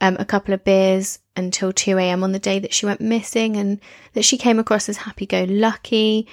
um, 0.00 0.16
a 0.18 0.24
couple 0.24 0.54
of 0.54 0.64
beers 0.64 1.18
until 1.36 1.72
2 1.72 1.98
a.m. 1.98 2.24
on 2.24 2.32
the 2.32 2.38
day 2.38 2.58
that 2.58 2.72
she 2.72 2.86
went 2.86 3.00
missing 3.00 3.56
and 3.56 3.80
that 4.14 4.24
she 4.24 4.38
came 4.38 4.58
across 4.58 4.88
as 4.88 4.96
happy 4.98 5.26
go 5.26 5.44
lucky. 5.44 6.26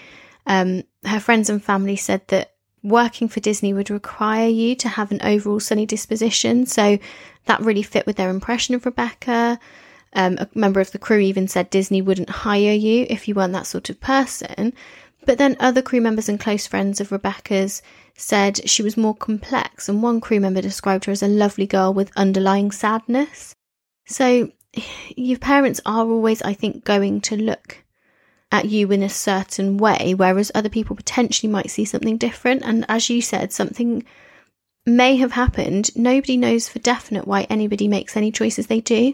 Um, 0.45 0.83
her 1.03 1.19
friends 1.19 1.49
and 1.49 1.63
family 1.63 1.95
said 1.97 2.27
that 2.29 2.53
working 2.83 3.27
for 3.27 3.39
Disney 3.39 3.73
would 3.73 3.89
require 3.89 4.47
you 4.47 4.75
to 4.75 4.87
have 4.87 5.11
an 5.11 5.21
overall 5.23 5.59
sunny 5.59 5.85
disposition. 5.85 6.65
So, 6.65 6.97
that 7.45 7.61
really 7.61 7.83
fit 7.83 8.05
with 8.05 8.15
their 8.15 8.29
impression 8.29 8.75
of 8.75 8.85
Rebecca. 8.85 9.59
Um, 10.13 10.37
a 10.39 10.47
member 10.55 10.79
of 10.79 10.91
the 10.91 10.99
crew 10.99 11.19
even 11.19 11.49
said 11.49 11.69
Disney 11.69 12.01
wouldn't 12.01 12.29
hire 12.29 12.71
you 12.71 13.05
if 13.09 13.27
you 13.27 13.35
weren't 13.35 13.51
that 13.51 13.67
sort 13.67 13.89
of 13.89 13.99
person. 13.99 14.73
But 15.25 15.37
then 15.37 15.57
other 15.59 15.81
crew 15.81 16.01
members 16.01 16.29
and 16.29 16.39
close 16.39 16.67
friends 16.67 17.01
of 17.01 17.11
Rebecca's 17.11 17.81
said 18.15 18.69
she 18.69 18.83
was 18.83 18.95
more 18.95 19.15
complex, 19.15 19.89
and 19.89 20.01
one 20.01 20.21
crew 20.21 20.39
member 20.39 20.61
described 20.61 21.05
her 21.05 21.11
as 21.11 21.23
a 21.23 21.27
lovely 21.27 21.65
girl 21.65 21.93
with 21.93 22.15
underlying 22.15 22.71
sadness. 22.71 23.55
So, 24.05 24.51
your 25.15 25.39
parents 25.39 25.81
are 25.85 26.05
always, 26.05 26.41
I 26.41 26.53
think, 26.53 26.83
going 26.83 27.21
to 27.21 27.35
look 27.35 27.83
at 28.51 28.65
you 28.65 28.91
in 28.91 29.01
a 29.01 29.09
certain 29.09 29.77
way, 29.77 30.13
whereas 30.15 30.51
other 30.53 30.69
people 30.69 30.95
potentially 30.95 31.51
might 31.51 31.71
see 31.71 31.85
something 31.85 32.17
different. 32.17 32.63
And 32.63 32.85
as 32.87 33.09
you 33.09 33.21
said, 33.21 33.51
something 33.51 34.05
may 34.85 35.17
have 35.17 35.31
happened. 35.31 35.95
Nobody 35.95 36.37
knows 36.37 36.69
for 36.69 36.79
definite 36.79 37.27
why 37.27 37.47
anybody 37.49 37.87
makes 37.87 38.15
any 38.15 38.31
choices 38.31 38.67
they 38.67 38.81
do, 38.81 39.13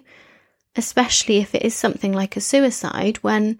especially 0.75 1.37
if 1.37 1.55
it 1.55 1.63
is 1.63 1.73
something 1.73 2.11
like 2.11 2.35
a 2.35 2.41
suicide, 2.41 3.17
when 3.17 3.57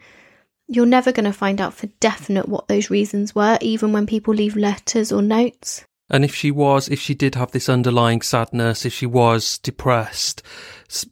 you're 0.72 0.86
never 0.86 1.12
going 1.12 1.26
to 1.26 1.34
find 1.34 1.60
out 1.60 1.74
for 1.74 1.88
definite 2.00 2.48
what 2.48 2.70
those 2.70 2.90
reasons 2.90 3.36
were, 3.36 3.58
even 3.60 3.92
when 3.92 4.08
people 4.08 4.34
leave 4.34 4.56
letters 4.56 5.12
or 5.12 5.22
notes. 5.22 5.84
And 6.10 6.24
if 6.24 6.34
she 6.34 6.50
was, 6.50 6.88
if 6.88 7.00
she 7.00 7.14
did 7.14 7.36
have 7.36 7.52
this 7.52 7.68
underlying 7.70 8.22
sadness, 8.22 8.86
if 8.86 8.94
she 8.94 9.06
was 9.06 9.58
depressed, 9.58 10.42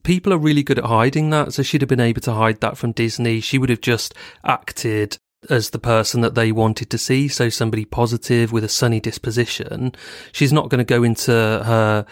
people 0.04 0.34
are 0.34 0.38
really 0.38 0.64
good 0.64 0.80
at 0.80 0.86
hiding 0.86 1.30
that. 1.32 1.54
So 1.54 1.64
she'd 1.64 1.82
have 1.82 1.90
been 1.90 2.00
able 2.00 2.22
to 2.22 2.34
hide 2.34 2.62
that 2.62 2.78
from 2.78 2.94
Disney. 2.94 3.42
She 3.42 3.58
would 3.58 3.70
have 3.70 3.82
just 3.82 4.14
acted 4.46 5.18
as 5.50 5.70
the 5.70 5.80
person 5.80 6.20
that 6.22 6.36
they 6.36 6.52
wanted 6.52 6.90
to 6.90 6.98
see. 6.98 7.28
So 7.30 7.50
somebody 7.50 7.86
positive 7.86 8.52
with 8.52 8.64
a 8.64 8.70
sunny 8.70 9.00
disposition. 9.00 9.94
She's 10.34 10.52
not 10.52 10.70
going 10.70 10.80
to 10.80 10.84
go 10.84 11.04
into 11.04 11.32
her 11.32 12.06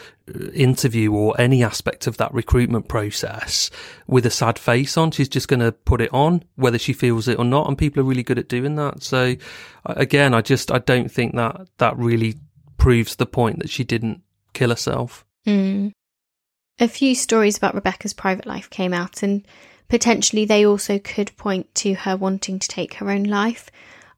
interview 0.54 1.12
or 1.12 1.36
any 1.40 1.64
aspect 1.64 2.08
of 2.08 2.18
that 2.18 2.34
recruitment 2.34 2.88
process 2.88 3.70
with 4.08 4.26
a 4.26 4.30
sad 4.30 4.58
face 4.58 4.96
on. 4.98 5.12
She's 5.12 5.28
just 5.28 5.50
going 5.50 5.60
to 5.60 5.74
put 5.74 6.00
it 6.00 6.14
on, 6.14 6.44
whether 6.56 6.80
she 6.80 6.94
feels 6.94 7.28
it 7.28 7.38
or 7.38 7.46
not. 7.46 7.68
And 7.68 7.78
people 7.78 8.02
are 8.02 8.06
really 8.06 8.24
good 8.24 8.40
at 8.40 8.48
doing 8.48 8.76
that. 8.76 9.04
So 9.04 9.36
again, 9.86 10.34
I 10.34 10.42
just, 10.42 10.72
I 10.72 10.80
don't 10.80 11.12
think 11.12 11.36
that 11.36 11.68
that 11.80 11.98
really 11.98 12.36
proves 12.78 13.18
the 13.18 13.26
point 13.26 13.60
that 13.60 13.70
she 13.70 13.84
didn't 13.84 14.22
kill 14.54 14.70
herself. 14.70 15.26
Mm. 15.46 15.92
A 16.80 16.88
few 16.88 17.16
stories 17.16 17.58
about 17.58 17.76
Rebecca's 17.76 18.14
private 18.14 18.46
life 18.46 18.70
came 18.70 18.94
out 18.94 19.24
and 19.24 19.46
potentially 19.90 20.46
they 20.46 20.66
also 20.66 21.00
could 21.00 21.36
point 21.38 21.74
to 21.76 21.94
her 21.94 22.16
wanting 22.16 22.60
to 22.60 22.68
take 22.68 22.96
her 22.96 23.10
own 23.10 23.24
life. 23.24 23.70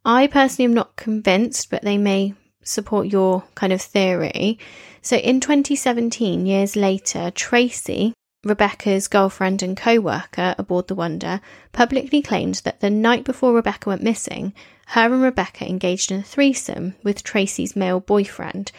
I 0.06 0.28
personally 0.28 0.66
am 0.66 0.74
not 0.74 0.96
convinced, 0.96 1.70
but 1.70 1.84
they 1.84 1.98
may 1.98 2.34
support 2.64 3.08
your 3.08 3.44
kind 3.56 3.74
of 3.74 3.82
theory. 3.82 4.60
So 5.02 5.18
in 5.18 5.40
2017, 5.40 6.46
years 6.46 6.76
later, 6.76 7.32
Tracy, 7.32 8.14
Rebecca's 8.44 9.08
girlfriend 9.08 9.62
and 9.62 9.76
co 9.76 10.00
worker 10.00 10.56
aboard 10.58 10.88
the 10.88 10.96
Wonder, 10.96 11.42
publicly 11.74 12.22
claimed 12.22 12.56
that 12.64 12.80
the 12.80 12.90
night 12.90 13.24
before 13.24 13.54
Rebecca 13.54 13.90
went 13.90 14.04
missing, 14.04 14.54
her 14.88 15.14
and 15.14 15.22
Rebecca 15.22 15.68
engaged 15.68 16.12
in 16.12 16.20
a 16.20 16.24
threesome 16.24 16.96
with 17.04 17.24
Tracy's 17.24 17.76
male 17.76 18.00
boyfriend. 18.00 18.72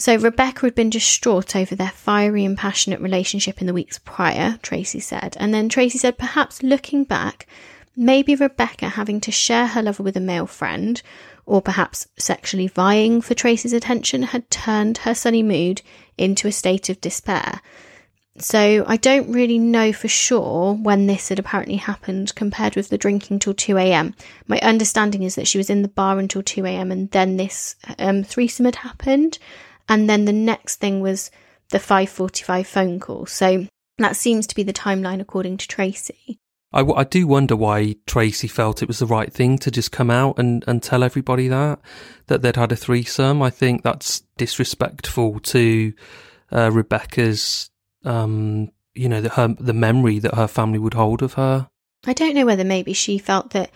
So 0.00 0.16
Rebecca 0.16 0.62
had 0.62 0.74
been 0.74 0.88
distraught 0.88 1.54
over 1.54 1.74
their 1.74 1.90
fiery 1.90 2.46
and 2.46 2.56
passionate 2.56 3.02
relationship 3.02 3.60
in 3.60 3.66
the 3.66 3.74
weeks 3.74 4.00
prior, 4.02 4.58
Tracy 4.62 4.98
said. 4.98 5.36
And 5.38 5.52
then 5.52 5.68
Tracy 5.68 5.98
said, 5.98 6.16
perhaps 6.16 6.62
looking 6.62 7.04
back, 7.04 7.46
maybe 7.94 8.34
Rebecca 8.34 8.88
having 8.88 9.20
to 9.20 9.30
share 9.30 9.66
her 9.66 9.82
lover 9.82 10.02
with 10.02 10.16
a 10.16 10.20
male 10.20 10.46
friend, 10.46 11.02
or 11.44 11.60
perhaps 11.60 12.08
sexually 12.16 12.66
vying 12.66 13.20
for 13.20 13.34
Tracy's 13.34 13.74
attention, 13.74 14.22
had 14.22 14.50
turned 14.50 14.96
her 14.96 15.14
sunny 15.14 15.42
mood 15.42 15.82
into 16.16 16.48
a 16.48 16.52
state 16.52 16.88
of 16.88 17.02
despair. 17.02 17.60
So 18.38 18.86
I 18.88 18.96
don't 18.96 19.30
really 19.30 19.58
know 19.58 19.92
for 19.92 20.08
sure 20.08 20.72
when 20.72 21.08
this 21.08 21.28
had 21.28 21.38
apparently 21.38 21.76
happened 21.76 22.34
compared 22.34 22.74
with 22.74 22.88
the 22.88 22.96
drinking 22.96 23.40
till 23.40 23.52
2 23.52 23.76
a.m. 23.76 24.14
My 24.46 24.60
understanding 24.60 25.24
is 25.24 25.34
that 25.34 25.46
she 25.46 25.58
was 25.58 25.68
in 25.68 25.82
the 25.82 25.88
bar 25.88 26.18
until 26.18 26.42
2 26.42 26.64
a.m. 26.64 26.90
and 26.90 27.10
then 27.10 27.36
this 27.36 27.76
um, 27.98 28.24
threesome 28.24 28.64
had 28.64 28.76
happened 28.76 29.38
and 29.90 30.08
then 30.08 30.24
the 30.24 30.32
next 30.32 30.76
thing 30.76 31.00
was 31.00 31.30
the 31.70 31.78
5:45 31.78 32.66
phone 32.66 33.00
call. 33.00 33.26
So 33.26 33.66
that 33.98 34.16
seems 34.16 34.46
to 34.46 34.54
be 34.54 34.62
the 34.62 34.72
timeline 34.72 35.20
according 35.20 35.58
to 35.58 35.68
Tracy. 35.68 36.38
I, 36.72 36.82
I 36.82 37.04
do 37.04 37.26
wonder 37.26 37.56
why 37.56 37.96
Tracy 38.06 38.46
felt 38.46 38.80
it 38.82 38.88
was 38.88 39.00
the 39.00 39.06
right 39.06 39.32
thing 39.32 39.58
to 39.58 39.70
just 39.72 39.90
come 39.90 40.08
out 40.08 40.38
and, 40.38 40.62
and 40.68 40.80
tell 40.80 41.02
everybody 41.02 41.48
that 41.48 41.80
that 42.28 42.42
they'd 42.42 42.56
had 42.56 42.70
a 42.70 42.76
threesome. 42.76 43.42
I 43.42 43.50
think 43.50 43.82
that's 43.82 44.22
disrespectful 44.38 45.40
to 45.40 45.92
uh, 46.52 46.70
Rebecca's, 46.72 47.70
um, 48.04 48.70
you 48.94 49.08
know, 49.08 49.20
the, 49.20 49.30
her, 49.30 49.48
the 49.58 49.74
memory 49.74 50.20
that 50.20 50.36
her 50.36 50.46
family 50.46 50.78
would 50.78 50.94
hold 50.94 51.22
of 51.22 51.34
her. 51.34 51.68
I 52.06 52.12
don't 52.12 52.34
know 52.34 52.46
whether 52.46 52.64
maybe 52.64 52.92
she 52.92 53.18
felt 53.18 53.50
that 53.50 53.70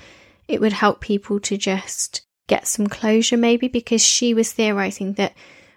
it 0.46 0.60
would 0.60 0.72
help 0.72 1.00
people 1.00 1.40
to 1.40 1.56
just 1.56 2.22
get 2.46 2.68
some 2.68 2.86
closure, 2.86 3.36
maybe 3.36 3.66
because 3.66 4.04
she 4.04 4.34
was 4.34 4.52
theorizing 4.52 5.14
that 5.14 5.34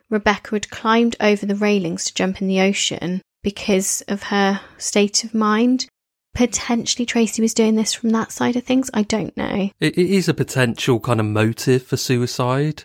Rebecca 0.10 0.56
had 0.56 0.70
climbed 0.70 1.16
over 1.20 1.46
the 1.46 1.56
railings 1.56 2.06
to 2.06 2.14
jump 2.14 2.42
in 2.42 2.48
the 2.48 2.62
ocean 2.62 3.22
because 3.44 4.02
of 4.08 4.24
her 4.24 4.62
state 4.78 5.24
of 5.24 5.34
mind. 5.34 5.88
Potentially, 6.34 7.06
Tracy 7.06 7.42
was 7.42 7.54
doing 7.54 7.76
this 7.76 7.94
from 7.94 8.12
that 8.12 8.32
side 8.32 8.56
of 8.56 8.64
things. 8.64 8.90
I 8.94 9.02
don't 9.04 9.36
know. 9.36 9.72
it, 9.80 9.98
it 9.98 10.10
is 10.10 10.30
a 10.30 10.34
potential 10.34 11.00
kind 11.00 11.20
of 11.20 11.26
motive 11.26 11.84
for 11.84 11.98
suicide. 11.98 12.84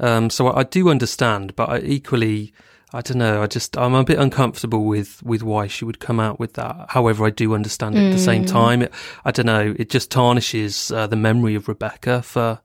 Um, 0.00 0.30
so 0.30 0.48
I, 0.48 0.60
I 0.60 0.62
do 0.64 0.88
understand, 0.88 1.54
but 1.54 1.68
I 1.68 1.78
equally, 1.80 2.52
I 2.92 3.00
don't 3.00 3.18
know. 3.18 3.42
I 3.42 3.46
just 3.46 3.76
I'm 3.78 3.94
a 3.94 4.02
bit 4.04 4.18
uncomfortable 4.18 4.84
with 4.84 5.22
with 5.22 5.42
why 5.44 5.68
she 5.68 5.84
would 5.84 6.00
come 6.00 6.18
out 6.18 6.40
with 6.40 6.54
that. 6.54 6.86
However, 6.90 7.24
I 7.24 7.30
do 7.30 7.54
understand 7.54 7.96
it 7.96 8.06
at 8.06 8.12
the 8.12 8.18
same 8.18 8.44
Mm. 8.44 8.48
time. 8.48 8.82
It, 8.82 8.92
I 9.24 9.30
don't 9.30 9.46
know. 9.46 9.74
It 9.78 9.90
just 9.90 10.10
tarnishes 10.10 10.90
uh, 10.90 11.06
the 11.06 11.16
memory 11.16 11.54
of 11.54 11.68
Rebecca 11.68 12.22
for 12.22 12.60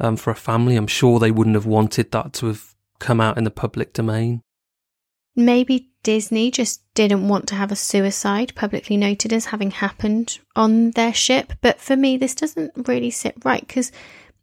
um, 0.00 0.16
for 0.16 0.30
a 0.30 0.36
family. 0.36 0.76
I'm 0.76 0.86
sure 0.88 1.18
they 1.20 1.30
wouldn't 1.30 1.54
have 1.56 1.66
wanted 1.66 2.10
that 2.10 2.32
to 2.34 2.46
have 2.46 2.69
come 3.00 3.20
out 3.20 3.36
in 3.36 3.44
the 3.44 3.50
public 3.50 3.92
domain. 3.92 4.42
Maybe 5.34 5.90
Disney 6.02 6.50
just 6.50 6.82
didn't 6.94 7.28
want 7.28 7.46
to 7.48 7.54
have 7.54 7.72
a 7.72 7.76
suicide 7.76 8.54
publicly 8.54 8.96
noted 8.96 9.32
as 9.32 9.46
having 9.46 9.70
happened 9.70 10.38
on 10.56 10.92
their 10.92 11.12
ship. 11.12 11.52
But 11.60 11.80
for 11.80 11.96
me, 11.96 12.16
this 12.16 12.34
doesn't 12.34 12.88
really 12.88 13.10
sit 13.10 13.34
right 13.44 13.66
because 13.66 13.92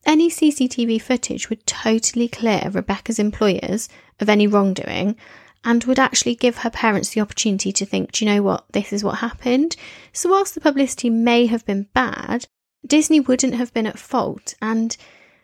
any 0.06 0.30
CCTV 0.30 1.02
footage 1.02 1.50
would 1.50 1.66
totally 1.66 2.28
clear 2.28 2.70
Rebecca's 2.72 3.20
employers 3.20 3.90
of 4.20 4.30
any 4.30 4.48
wrongdoing 4.48 5.16
and 5.64 5.84
would 5.84 6.00
actually 6.00 6.36
give 6.36 6.60
her 6.60 6.70
parents 6.70 7.10
the 7.10 7.22
opportunity 7.22 7.72
to 7.74 7.86
think, 7.86 8.12
do 8.12 8.24
you 8.24 8.32
know 8.32 8.42
what, 8.42 8.66
this 8.72 8.94
is 8.94 9.04
what 9.04 9.18
happened. 9.18 9.76
So, 10.14 10.30
whilst 10.30 10.56
the 10.56 10.62
publicity 10.62 11.10
may 11.10 11.48
have 11.48 11.66
been 11.66 11.90
bad, 11.94 12.46
Disney 12.86 13.20
wouldn't 13.20 13.56
have 13.56 13.74
been 13.74 13.88
at 13.88 14.00
fault. 14.00 14.54
And 14.62 14.96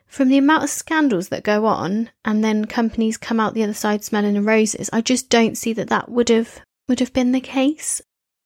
from 0.07 0.29
the 0.29 0.37
amount 0.37 0.63
of 0.63 0.69
scandals 0.69 1.29
that 1.29 1.43
go 1.43 1.65
on 1.65 2.09
and 2.23 2.43
then 2.43 2.65
companies 2.65 3.17
come 3.17 3.39
out 3.39 3.53
the 3.53 3.63
other 3.63 3.73
side 3.73 4.03
smelling 4.03 4.33
the 4.33 4.41
roses, 4.41 4.89
I 4.93 5.01
just 5.01 5.29
don't 5.29 5.57
see 5.57 5.73
that 5.73 5.89
that 5.89 6.09
would 6.09 6.29
have 6.29 6.61
would 6.87 6.99
have 6.99 7.13
been 7.13 7.31
the 7.31 7.41
case 7.41 8.01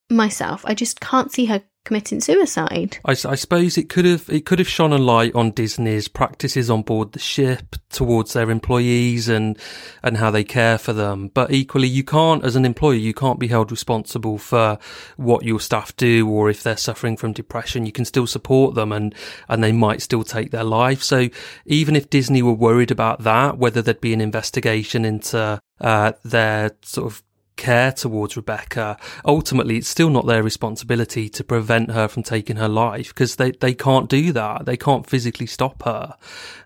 myself. 0.10 0.64
I 0.66 0.74
just 0.74 1.00
can't 1.00 1.32
see 1.32 1.46
her 1.46 1.64
committing 1.88 2.20
suicide. 2.20 2.98
I 3.06 3.14
suppose 3.14 3.78
it 3.78 3.88
could 3.88 4.04
have 4.04 4.30
it 4.30 4.46
could 4.46 4.60
have 4.60 4.68
shone 4.68 4.92
a 4.92 4.98
light 4.98 5.34
on 5.34 5.52
Disney's 5.52 6.10
practices 6.10 6.70
on 6.70 6.82
board 6.82 7.14
the 7.14 7.20
ship 7.20 7.78
towards 7.90 8.34
their 8.34 8.52
employees 8.52 9.30
and 9.30 9.58
and 10.04 10.18
how 10.18 10.30
they 10.30 10.44
care 10.44 10.78
for 10.78 10.92
them. 10.92 11.30
But 11.30 11.52
equally, 11.52 11.88
you 11.88 12.04
can't, 12.04 12.44
as 12.44 12.58
an 12.58 12.66
employer, 12.66 12.96
you 12.96 13.14
can't 13.14 13.40
be 13.40 13.48
held 13.48 13.72
responsible 13.72 14.38
for 14.38 14.78
what 15.16 15.46
your 15.46 15.62
staff 15.62 15.96
do 15.96 16.28
or 16.30 16.50
if 16.50 16.62
they're 16.62 16.76
suffering 16.76 17.16
from 17.16 17.32
depression. 17.32 17.86
You 17.86 17.94
can 17.94 18.04
still 18.06 18.28
support 18.28 18.76
them 18.76 18.92
and 18.92 19.16
and 19.48 19.64
they 19.64 19.72
might 19.72 20.02
still 20.02 20.24
take 20.24 20.52
their 20.52 20.66
life. 20.66 21.02
So 21.02 21.30
even 21.66 21.96
if 21.96 22.10
Disney 22.10 22.42
were 22.42 22.52
worried 22.52 22.92
about 22.92 23.24
that, 23.24 23.58
whether 23.58 23.82
there'd 23.82 24.02
be 24.02 24.14
an 24.14 24.20
investigation 24.20 25.06
into 25.06 25.62
uh, 25.80 26.12
their 26.26 26.72
sort 26.82 27.12
of 27.12 27.24
care 27.58 27.92
towards 27.92 28.38
Rebecca, 28.38 28.98
ultimately 29.26 29.78
it's 29.78 29.90
still 29.90 30.10
not 30.10 30.28
their 30.28 30.44
responsibility 30.44 31.28
to 31.30 31.44
prevent 31.44 31.92
her 31.92 32.08
from 32.08 32.24
taking 32.24 32.56
her 32.56 32.70
life 32.70 33.10
because 33.10 33.36
they, 33.36 33.52
they 33.52 33.74
can't 33.74 34.10
do 34.10 34.32
that. 34.32 34.66
They 34.66 34.78
can't 34.78 35.10
physically 35.10 35.48
stop 35.48 35.84
her. 35.84 36.16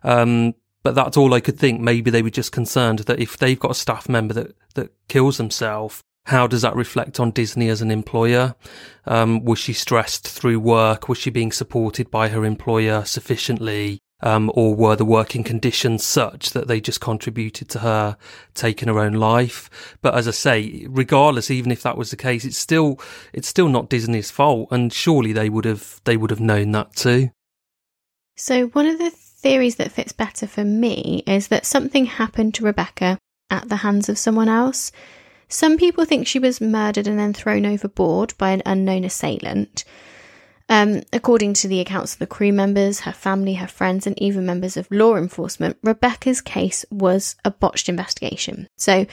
Um, 0.03 0.53
but 0.83 0.95
that's 0.95 1.17
all 1.17 1.33
I 1.33 1.39
could 1.39 1.59
think. 1.59 1.79
Maybe 1.79 2.11
they 2.11 2.21
were 2.21 2.29
just 2.29 2.51
concerned 2.51 2.99
that 2.99 3.19
if 3.19 3.37
they've 3.37 3.59
got 3.59 3.71
a 3.71 3.75
staff 3.75 4.09
member 4.09 4.33
that, 4.33 4.55
that 4.75 4.91
kills 5.07 5.37
himself, 5.37 6.03
how 6.25 6.47
does 6.47 6.61
that 6.61 6.75
reflect 6.75 7.19
on 7.19 7.31
Disney 7.31 7.69
as 7.69 7.81
an 7.81 7.91
employer? 7.91 8.55
Um, 9.05 9.43
was 9.43 9.59
she 9.59 9.73
stressed 9.73 10.27
through 10.27 10.59
work? 10.59 11.09
Was 11.09 11.17
she 11.17 11.29
being 11.29 11.51
supported 11.51 12.11
by 12.11 12.29
her 12.29 12.45
employer 12.45 13.05
sufficiently? 13.05 14.00
Um, 14.23 14.51
or 14.53 14.75
were 14.75 14.95
the 14.95 15.05
working 15.05 15.43
conditions 15.43 16.03
such 16.03 16.51
that 16.51 16.67
they 16.67 16.79
just 16.79 17.01
contributed 17.01 17.69
to 17.69 17.79
her 17.79 18.17
taking 18.53 18.87
her 18.87 18.99
own 18.99 19.13
life? 19.13 19.97
But 20.01 20.13
as 20.13 20.27
I 20.27 20.31
say, 20.31 20.85
regardless, 20.89 21.49
even 21.49 21.71
if 21.71 21.81
that 21.83 21.97
was 21.97 22.11
the 22.11 22.17
case, 22.17 22.45
it's 22.45 22.57
still 22.57 22.99
it's 23.33 23.47
still 23.47 23.69
not 23.69 23.89
Disney's 23.89 24.31
fault, 24.31 24.67
and 24.71 24.93
surely 24.93 25.33
they 25.33 25.49
would 25.49 25.65
have 25.65 26.01
they 26.03 26.17
would 26.17 26.29
have 26.29 26.39
known 26.39 26.71
that 26.71 26.95
too. 26.95 27.31
So, 28.37 28.67
one 28.67 28.85
of 28.85 28.97
the 28.97 29.09
theories 29.09 29.75
that 29.75 29.91
fits 29.91 30.11
better 30.11 30.47
for 30.47 30.63
me 30.63 31.23
is 31.25 31.47
that 31.47 31.65
something 31.65 32.05
happened 32.05 32.53
to 32.55 32.65
Rebecca 32.65 33.17
at 33.49 33.69
the 33.69 33.77
hands 33.77 34.07
of 34.07 34.17
someone 34.17 34.49
else. 34.49 34.91
Some 35.47 35.77
people 35.77 36.05
think 36.05 36.27
she 36.27 36.39
was 36.39 36.61
murdered 36.61 37.07
and 37.07 37.19
then 37.19 37.33
thrown 37.33 37.65
overboard 37.65 38.33
by 38.37 38.51
an 38.51 38.61
unknown 38.65 39.03
assailant. 39.03 39.83
Um, 40.71 41.01
according 41.11 41.55
to 41.55 41.67
the 41.67 41.81
accounts 41.81 42.13
of 42.13 42.19
the 42.19 42.25
crew 42.25 42.53
members, 42.53 43.01
her 43.01 43.11
family, 43.11 43.55
her 43.55 43.67
friends, 43.67 44.07
and 44.07 44.17
even 44.21 44.45
members 44.45 44.77
of 44.77 44.89
law 44.89 45.17
enforcement, 45.17 45.77
Rebecca's 45.83 46.39
case 46.39 46.85
was 46.89 47.35
a 47.43 47.51
botched 47.51 47.89
investigation. 47.89 48.69
So, 48.77 49.05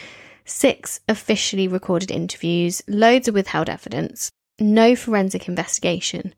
six 0.44 1.00
officially 1.09 1.66
recorded 1.66 2.12
interviews, 2.12 2.80
loads 2.86 3.26
of 3.26 3.34
withheld 3.34 3.68
evidence, 3.68 4.30
no 4.61 4.94
forensic 4.94 5.48
investigation. 5.48 6.32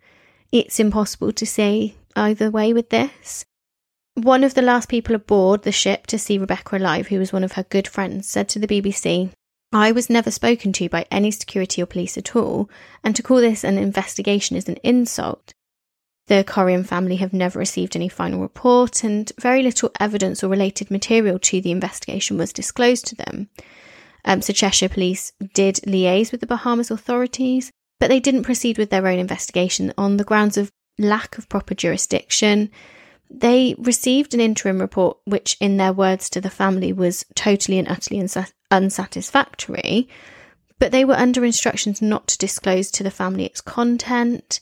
It's 0.53 0.81
impossible 0.81 1.33
to 1.33 1.45
say 1.45 1.97
either 2.17 2.51
way 2.51 2.73
with 2.73 2.89
this. 2.89 3.45
One 4.15 4.43
of 4.43 4.55
the 4.55 4.63
last 4.63 4.89
people 4.89 5.15
aboard 5.15 5.65
the 5.65 5.71
ship 5.71 6.07
to 6.07 6.19
see 6.19 6.39
Rebecca 6.39 6.79
alive, 6.79 7.09
who 7.09 7.19
was 7.19 7.31
one 7.31 7.45
of 7.45 7.53
her 7.53 7.65
good 7.65 7.87
friends, 7.87 8.27
said 8.27 8.49
to 8.49 8.59
the 8.59 8.67
BBC, 8.67 9.33
I 9.73 9.93
was 9.93 10.11
never 10.11 10.31
spoken 10.31 10.73
to 10.75 10.89
by 10.89 11.07
any 11.11 11.31
security 11.31 11.81
or 11.81 11.87
police 11.87 12.19
at 12.19 12.35
all, 12.35 12.69
and 13.05 13.15
to 13.15 13.23
call 13.23 13.39
this 13.39 13.63
an 13.63 13.79
investigation 13.79 14.57
is 14.57 14.69
an 14.69 14.79
insult. 14.83 15.55
The 16.27 16.45
Coriam 16.45 16.85
family 16.85 17.17
have 17.17 17.33
never 17.33 17.59
received 17.59 17.95
any 17.95 18.09
final 18.09 18.41
report, 18.41 19.05
and 19.05 19.31
very 19.39 19.63
little 19.63 19.93
evidence 20.01 20.43
or 20.43 20.49
related 20.49 20.91
material 20.91 21.39
to 21.41 21.61
the 21.61 21.71
investigation 21.71 22.37
was 22.37 22.53
disclosed 22.53 23.07
to 23.07 23.15
them. 23.15 23.49
Um, 24.25 24.43
so, 24.43 24.53
Cheshire 24.53 24.89
Police 24.89 25.33
did 25.55 25.77
liaise 25.87 26.31
with 26.33 26.41
the 26.41 26.47
Bahamas 26.47 26.91
authorities, 26.91 27.71
but 27.99 28.09
they 28.09 28.21
didn't 28.21 28.43
proceed 28.43 28.77
with 28.77 28.91
their 28.91 29.07
own 29.07 29.19
investigation 29.19 29.93
on 29.97 30.17
the 30.17 30.25
grounds 30.25 30.57
of 30.57 30.71
lack 30.99 31.39
of 31.39 31.49
proper 31.49 31.75
jurisdiction. 31.75 32.71
They 33.31 33.77
received 33.79 34.35
an 34.35 34.41
interim 34.41 34.81
report, 34.81 35.19
which, 35.25 35.57
in 35.61 35.77
their 35.77 35.93
words 35.93 36.29
to 36.31 36.41
the 36.41 36.51
family, 36.51 36.93
was 36.93 37.25
totally 37.35 37.79
and 37.79 37.89
utterly 37.89 38.21
unsa- 38.21 38.53
unsatisfactory, 38.71 40.09
but 40.81 40.91
they 40.91 41.05
were 41.05 41.15
under 41.15 41.45
instructions 41.45 42.03
not 42.03 42.27
to 42.29 42.39
disclose 42.39 42.91
to 42.91 43.05
the 43.05 43.11
family 43.11 43.45
its 43.45 43.61
content. 43.61 44.61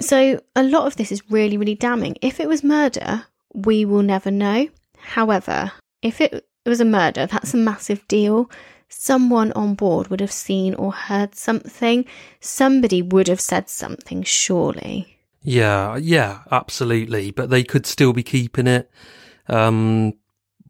So, 0.00 0.42
a 0.56 0.62
lot 0.62 0.86
of 0.86 0.96
this 0.96 1.12
is 1.12 1.30
really, 1.30 1.56
really 1.56 1.76
damning. 1.76 2.16
If 2.20 2.40
it 2.40 2.48
was 2.48 2.64
murder, 2.64 3.26
we 3.54 3.84
will 3.84 4.02
never 4.02 4.30
know. 4.30 4.68
However, 4.98 5.72
if 6.02 6.20
it 6.20 6.46
was 6.66 6.80
a 6.80 6.84
murder, 6.84 7.26
that's 7.26 7.54
a 7.54 7.58
massive 7.58 8.06
deal. 8.08 8.50
Someone 8.88 9.52
on 9.52 9.74
board 9.74 10.08
would 10.08 10.20
have 10.20 10.32
seen 10.32 10.74
or 10.74 10.92
heard 10.92 11.34
something. 11.34 12.04
Somebody 12.40 13.02
would 13.02 13.28
have 13.28 13.40
said 13.40 13.68
something, 13.68 14.22
surely. 14.22 15.17
Yeah, 15.42 15.96
yeah, 15.96 16.40
absolutely. 16.50 17.30
But 17.30 17.50
they 17.50 17.64
could 17.64 17.86
still 17.86 18.12
be 18.12 18.22
keeping 18.22 18.66
it 18.66 18.90
um, 19.48 20.14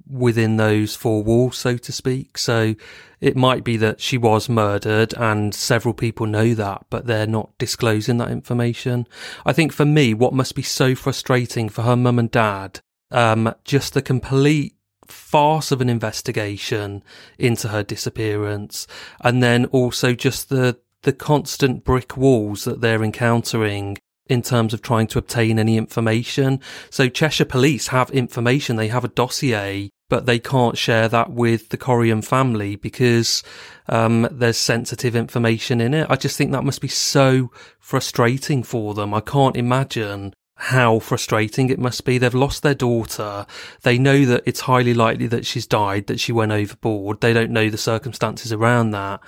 within 0.08 0.56
those 0.56 0.94
four 0.94 1.22
walls, 1.22 1.58
so 1.58 1.76
to 1.76 1.92
speak. 1.92 2.38
So 2.38 2.74
it 3.20 3.36
might 3.36 3.64
be 3.64 3.76
that 3.78 4.00
she 4.00 4.16
was 4.16 4.48
murdered 4.48 5.14
and 5.14 5.54
several 5.54 5.94
people 5.94 6.26
know 6.26 6.54
that, 6.54 6.84
but 6.90 7.06
they're 7.06 7.26
not 7.26 7.56
disclosing 7.58 8.18
that 8.18 8.30
information. 8.30 9.06
I 9.44 9.52
think 9.52 9.72
for 9.72 9.84
me, 9.84 10.14
what 10.14 10.32
must 10.34 10.54
be 10.54 10.62
so 10.62 10.94
frustrating 10.94 11.68
for 11.68 11.82
her 11.82 11.96
mum 11.96 12.18
and 12.18 12.30
dad, 12.30 12.80
um, 13.10 13.54
just 13.64 13.94
the 13.94 14.02
complete 14.02 14.74
farce 15.06 15.72
of 15.72 15.80
an 15.80 15.88
investigation 15.88 17.02
into 17.38 17.68
her 17.68 17.82
disappearance. 17.82 18.86
And 19.20 19.42
then 19.42 19.64
also 19.66 20.14
just 20.14 20.50
the, 20.50 20.78
the 21.02 21.12
constant 21.14 21.82
brick 21.84 22.16
walls 22.16 22.64
that 22.64 22.82
they're 22.82 23.02
encountering 23.02 23.98
in 24.28 24.42
terms 24.42 24.74
of 24.74 24.82
trying 24.82 25.06
to 25.08 25.18
obtain 25.18 25.58
any 25.58 25.76
information. 25.76 26.60
So 26.90 27.08
Cheshire 27.08 27.44
police 27.44 27.88
have 27.88 28.10
information. 28.10 28.76
They 28.76 28.88
have 28.88 29.04
a 29.04 29.08
dossier, 29.08 29.90
but 30.08 30.26
they 30.26 30.38
can't 30.38 30.78
share 30.78 31.08
that 31.08 31.30
with 31.30 31.68
the 31.70 31.78
Coriam 31.78 32.24
family 32.24 32.76
because, 32.76 33.42
um, 33.88 34.28
there's 34.30 34.58
sensitive 34.58 35.16
information 35.16 35.80
in 35.80 35.94
it. 35.94 36.06
I 36.10 36.16
just 36.16 36.36
think 36.36 36.52
that 36.52 36.64
must 36.64 36.80
be 36.80 36.88
so 36.88 37.50
frustrating 37.78 38.62
for 38.62 38.94
them. 38.94 39.14
I 39.14 39.20
can't 39.20 39.56
imagine 39.56 40.34
how 40.60 40.98
frustrating 40.98 41.70
it 41.70 41.78
must 41.78 42.04
be. 42.04 42.18
They've 42.18 42.34
lost 42.34 42.64
their 42.64 42.74
daughter. 42.74 43.46
They 43.82 43.96
know 43.96 44.24
that 44.24 44.42
it's 44.44 44.60
highly 44.60 44.92
likely 44.92 45.28
that 45.28 45.46
she's 45.46 45.68
died, 45.68 46.08
that 46.08 46.18
she 46.18 46.32
went 46.32 46.50
overboard. 46.50 47.20
They 47.20 47.32
don't 47.32 47.52
know 47.52 47.70
the 47.70 47.78
circumstances 47.78 48.52
around 48.52 48.90
that. 48.90 49.20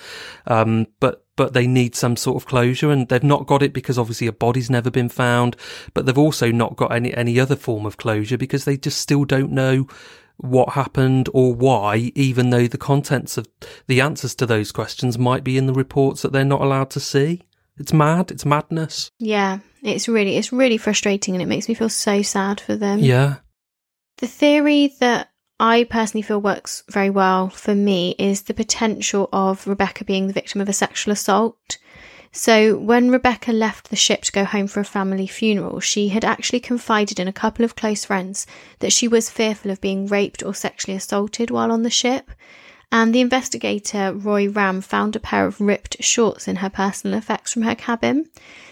Um, 0.48 0.88
but, 0.98 1.24
but 1.36 1.52
they 1.52 1.68
need 1.68 1.94
some 1.94 2.16
sort 2.16 2.42
of 2.42 2.48
closure 2.48 2.90
and 2.90 3.08
they've 3.08 3.22
not 3.22 3.46
got 3.46 3.62
it 3.62 3.72
because 3.72 3.96
obviously 3.96 4.26
a 4.26 4.32
body's 4.32 4.70
never 4.70 4.90
been 4.90 5.08
found, 5.08 5.56
but 5.94 6.04
they've 6.04 6.18
also 6.18 6.50
not 6.50 6.74
got 6.74 6.92
any, 6.92 7.14
any 7.14 7.38
other 7.38 7.56
form 7.56 7.86
of 7.86 7.96
closure 7.96 8.36
because 8.36 8.64
they 8.64 8.76
just 8.76 9.00
still 9.00 9.24
don't 9.24 9.52
know 9.52 9.86
what 10.36 10.70
happened 10.70 11.28
or 11.32 11.54
why, 11.54 12.10
even 12.16 12.50
though 12.50 12.66
the 12.66 12.78
contents 12.78 13.38
of 13.38 13.46
the 13.86 14.00
answers 14.00 14.34
to 14.34 14.46
those 14.46 14.72
questions 14.72 15.16
might 15.16 15.44
be 15.44 15.56
in 15.56 15.66
the 15.66 15.72
reports 15.72 16.22
that 16.22 16.32
they're 16.32 16.44
not 16.44 16.62
allowed 16.62 16.90
to 16.90 16.98
see. 16.98 17.42
It's 17.80 17.94
mad. 17.94 18.30
It's 18.30 18.44
madness. 18.44 19.10
Yeah, 19.18 19.60
it's 19.82 20.06
really 20.06 20.36
it's 20.36 20.52
really 20.52 20.76
frustrating 20.76 21.34
and 21.34 21.42
it 21.42 21.46
makes 21.46 21.66
me 21.66 21.74
feel 21.74 21.88
so 21.88 22.20
sad 22.20 22.60
for 22.60 22.76
them. 22.76 22.98
Yeah. 22.98 23.36
The 24.18 24.26
theory 24.26 24.94
that 25.00 25.30
I 25.58 25.84
personally 25.84 26.22
feel 26.22 26.40
works 26.40 26.84
very 26.90 27.08
well 27.08 27.48
for 27.48 27.74
me 27.74 28.14
is 28.18 28.42
the 28.42 28.54
potential 28.54 29.30
of 29.32 29.66
Rebecca 29.66 30.04
being 30.04 30.26
the 30.26 30.34
victim 30.34 30.60
of 30.60 30.68
a 30.68 30.74
sexual 30.74 31.12
assault. 31.12 31.78
So, 32.32 32.76
when 32.76 33.10
Rebecca 33.10 33.50
left 33.50 33.90
the 33.90 33.96
ship 33.96 34.22
to 34.22 34.32
go 34.32 34.44
home 34.44 34.68
for 34.68 34.78
a 34.78 34.84
family 34.84 35.26
funeral, 35.26 35.80
she 35.80 36.10
had 36.10 36.24
actually 36.24 36.60
confided 36.60 37.18
in 37.18 37.26
a 37.26 37.32
couple 37.32 37.64
of 37.64 37.74
close 37.74 38.04
friends 38.04 38.46
that 38.78 38.92
she 38.92 39.08
was 39.08 39.30
fearful 39.30 39.70
of 39.70 39.80
being 39.80 40.06
raped 40.06 40.44
or 40.44 40.54
sexually 40.54 40.96
assaulted 40.96 41.50
while 41.50 41.72
on 41.72 41.82
the 41.82 41.90
ship. 41.90 42.30
And 42.92 43.14
the 43.14 43.20
investigator, 43.20 44.12
Roy 44.12 44.48
Ramm, 44.48 44.80
found 44.80 45.14
a 45.14 45.20
pair 45.20 45.46
of 45.46 45.60
ripped 45.60 46.02
shorts 46.02 46.48
in 46.48 46.56
her 46.56 46.70
personal 46.70 47.16
effects 47.16 47.52
from 47.52 47.62
her 47.62 47.76
cabin. 47.76 48.28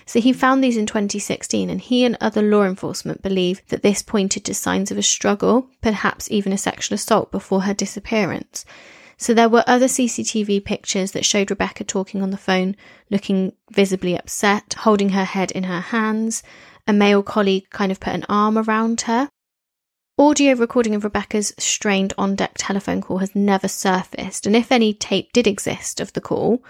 So 0.06 0.20
he 0.20 0.32
found 0.32 0.62
these 0.62 0.76
in 0.76 0.86
2016, 0.86 1.70
and 1.70 1.80
he 1.80 2.04
and 2.04 2.16
other 2.20 2.42
law 2.42 2.64
enforcement 2.64 3.22
believe 3.22 3.62
that 3.68 3.82
this 3.82 4.02
pointed 4.02 4.44
to 4.46 4.54
signs 4.54 4.90
of 4.90 4.98
a 4.98 5.02
struggle, 5.02 5.68
perhaps 5.82 6.30
even 6.30 6.52
a 6.52 6.58
sexual 6.58 6.96
assault, 6.96 7.30
before 7.30 7.62
her 7.62 7.74
disappearance. 7.74 8.64
So 9.18 9.34
there 9.34 9.48
were 9.48 9.64
other 9.66 9.86
CCTV 9.86 10.64
pictures 10.64 11.12
that 11.12 11.24
showed 11.24 11.50
Rebecca 11.50 11.84
talking 11.84 12.22
on 12.22 12.30
the 12.30 12.36
phone, 12.36 12.76
looking 13.10 13.52
visibly 13.70 14.16
upset, 14.16 14.74
holding 14.78 15.10
her 15.10 15.24
head 15.24 15.50
in 15.50 15.64
her 15.64 15.80
hands. 15.80 16.42
A 16.86 16.92
male 16.92 17.22
colleague 17.22 17.68
kind 17.70 17.92
of 17.92 18.00
put 18.00 18.14
an 18.14 18.24
arm 18.28 18.56
around 18.56 19.02
her. 19.02 19.28
Audio 20.20 20.54
recording 20.56 20.96
of 20.96 21.04
Rebecca's 21.04 21.54
strained 21.58 22.12
on 22.18 22.34
deck 22.34 22.54
telephone 22.58 23.00
call 23.00 23.18
has 23.18 23.36
never 23.36 23.68
surfaced, 23.68 24.48
and 24.48 24.56
if 24.56 24.72
any 24.72 24.92
tape 24.92 25.32
did 25.32 25.46
exist 25.46 26.00
of 26.00 26.12
the 26.12 26.20
call, 26.20 26.60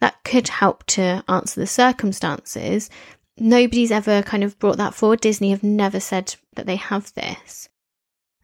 that 0.00 0.24
could 0.24 0.48
help 0.48 0.84
to 0.86 1.22
answer 1.28 1.60
the 1.60 1.66
circumstances. 1.68 2.90
Nobody's 3.36 3.92
ever 3.92 4.22
kind 4.22 4.42
of 4.42 4.58
brought 4.58 4.78
that 4.78 4.94
forward. 4.94 5.20
Disney 5.20 5.50
have 5.50 5.62
never 5.62 6.00
said 6.00 6.34
that 6.56 6.66
they 6.66 6.74
have 6.74 7.14
this. 7.14 7.68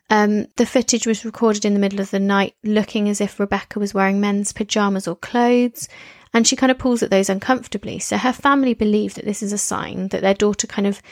Um, 0.08 0.46
the 0.56 0.66
footage 0.66 1.04
was 1.04 1.24
recorded 1.24 1.64
in 1.64 1.74
the 1.74 1.80
middle 1.80 2.00
of 2.00 2.12
the 2.12 2.20
night, 2.20 2.54
looking 2.62 3.08
as 3.08 3.20
if 3.20 3.40
Rebecca 3.40 3.80
was 3.80 3.92
wearing 3.92 4.20
men's 4.20 4.52
pajamas 4.52 5.08
or 5.08 5.16
clothes, 5.16 5.88
and 6.32 6.46
she 6.46 6.54
kind 6.54 6.70
of 6.70 6.78
pulls 6.78 7.02
at 7.02 7.10
those 7.10 7.28
uncomfortably. 7.28 7.98
So 7.98 8.18
her 8.18 8.32
family 8.32 8.74
believe 8.74 9.14
that 9.14 9.24
this 9.24 9.42
is 9.42 9.52
a 9.52 9.58
sign 9.58 10.08
that 10.08 10.20
their 10.20 10.34
daughter 10.34 10.68
kind 10.68 10.86
of 10.86 11.02